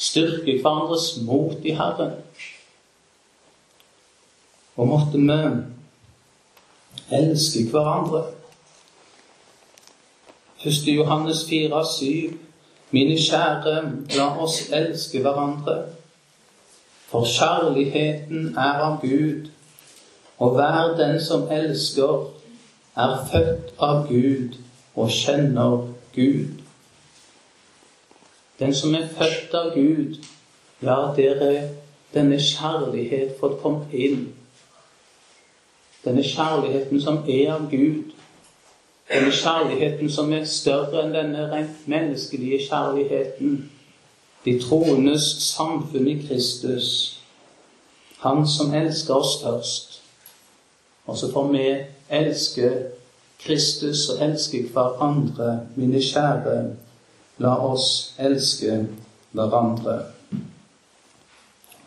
Styrke 0.00 0.56
hverandres 0.62 1.20
mot 1.26 1.64
i 1.64 1.76
Herren. 1.76 2.16
Og 4.76 4.88
måtte 4.88 5.18
vi 5.18 5.38
elske 7.16 7.70
hverandre. 7.70 8.24
1. 10.64 10.72
Johannes 10.96 11.44
4, 11.48 11.84
7. 11.98 12.38
Mine 12.90 13.16
kjære, 13.16 13.92
la 14.16 14.26
oss 14.42 14.70
elske 14.72 15.20
hverandre. 15.22 15.76
For 17.10 17.26
kjærligheten 17.26 18.54
er 18.58 18.82
av 18.86 18.98
Gud, 19.02 19.48
og 20.38 20.54
hver 20.54 20.96
den 20.98 21.20
som 21.22 21.46
elsker, 21.50 22.26
er 22.96 23.28
født 23.32 23.74
av 23.78 24.06
Gud 24.08 24.56
og 24.94 25.10
kjenner 25.10 25.86
Gud. 26.14 26.60
Den 28.58 28.74
som 28.74 28.94
er 28.94 29.08
født 29.08 29.54
av 29.54 29.74
Gud, 29.74 30.18
ja, 30.82 30.96
der 31.16 31.44
er 31.50 31.68
denne 32.14 32.38
kjærlighet 32.40 33.36
fått 33.40 33.60
kommet 33.62 33.92
inn. 33.92 34.32
Denne 36.04 36.24
kjærligheten 36.24 37.00
som 37.00 37.22
er 37.28 37.52
av 37.54 37.68
Gud. 37.70 38.12
Denne 39.10 39.32
kjærligheten 39.32 40.10
som 40.10 40.32
er 40.32 40.44
større 40.44 41.04
enn 41.04 41.14
denne 41.14 41.46
rent 41.52 41.86
menneskelige 41.88 42.64
kjærligheten. 42.66 43.70
De 44.44 44.56
troendes 44.60 45.26
samfunn 45.44 46.08
i 46.08 46.18
Kristus. 46.26 47.20
Han 48.24 48.46
som 48.48 48.74
elsker 48.74 49.14
oss 49.14 49.38
først. 49.44 50.00
Og 51.06 51.16
så 51.18 51.32
får 51.32 51.48
vi 51.52 51.64
elske 52.10 52.70
Kristus 53.40 54.08
og 54.08 54.24
elske 54.24 54.66
hverandre, 54.72 55.60
mine 55.76 56.00
kjære. 56.02 56.56
La 57.40 57.54
oss 57.64 58.14
elske 58.18 58.82
hverandre. 59.32 60.00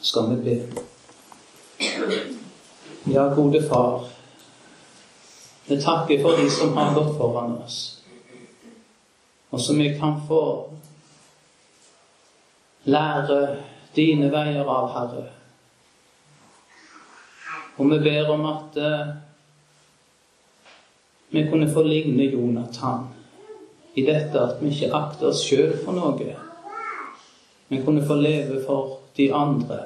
Skal 0.02 0.32
vi 0.32 0.40
be. 0.48 0.58
Ja, 3.14 3.28
gode 3.36 3.62
Far, 3.70 4.08
vi 5.68 5.82
takker 5.82 6.22
for 6.22 6.40
de 6.40 6.50
som 6.52 6.78
har 6.78 6.94
gått 6.96 7.18
foran 7.18 7.58
oss, 7.64 7.78
og 9.52 9.62
som 9.62 9.80
vi 9.80 9.90
kan 10.00 10.22
få 10.28 10.44
lære 12.84 13.40
dine 13.96 14.32
veier 14.32 14.68
av, 14.68 14.90
Herre. 14.96 15.26
Og 17.78 17.92
vi 17.92 18.00
ber 18.06 18.32
om 18.34 18.46
at 18.50 18.80
uh, 18.80 19.14
vi 21.34 21.48
kunne 21.50 21.74
få 21.74 21.84
ligne 21.84 22.24
Jonathan 22.24 23.08
i 23.94 24.06
dette 24.06 24.38
at 24.38 24.60
vi 24.62 24.70
ikke 24.70 24.94
akter 24.94 25.32
oss 25.32 25.40
sjøl 25.42 25.72
for 25.82 25.98
noe. 25.98 26.36
Vi 27.72 27.80
kunne 27.82 28.04
få 28.06 28.20
leve 28.22 28.60
for 28.68 29.00
de 29.18 29.32
andre. 29.34 29.80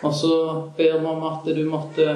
Og 0.00 0.14
så 0.16 0.38
ber 0.76 0.96
vi 0.96 1.10
om 1.10 1.26
at 1.28 1.44
du 1.44 1.60
måtte 1.68 2.06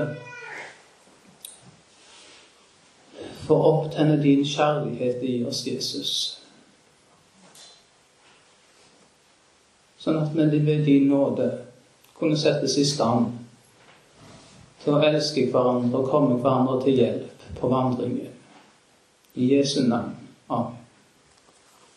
få 3.44 3.58
opptenne 3.72 4.16
din 4.22 4.40
kjærlighet 4.44 5.20
i 5.28 5.34
oss, 5.44 5.66
Jesus. 5.66 6.14
Sånn 10.00 10.16
at 10.22 10.32
vi 10.32 10.62
ved 10.64 10.86
din 10.88 11.10
nåde 11.12 11.50
kunne 12.16 12.40
settes 12.40 12.78
i 12.80 12.88
stand 12.88 13.37
til 14.82 14.94
å 14.94 15.02
elske 15.08 15.46
hverandre 15.52 16.02
og 16.02 16.10
komme 16.12 16.38
hverandre 16.42 16.78
til 16.84 17.00
hjelp 17.02 17.48
på 17.58 17.70
vandringen. 17.70 18.34
I 19.38 19.52
Jesu 19.54 19.82
navn. 19.86 20.17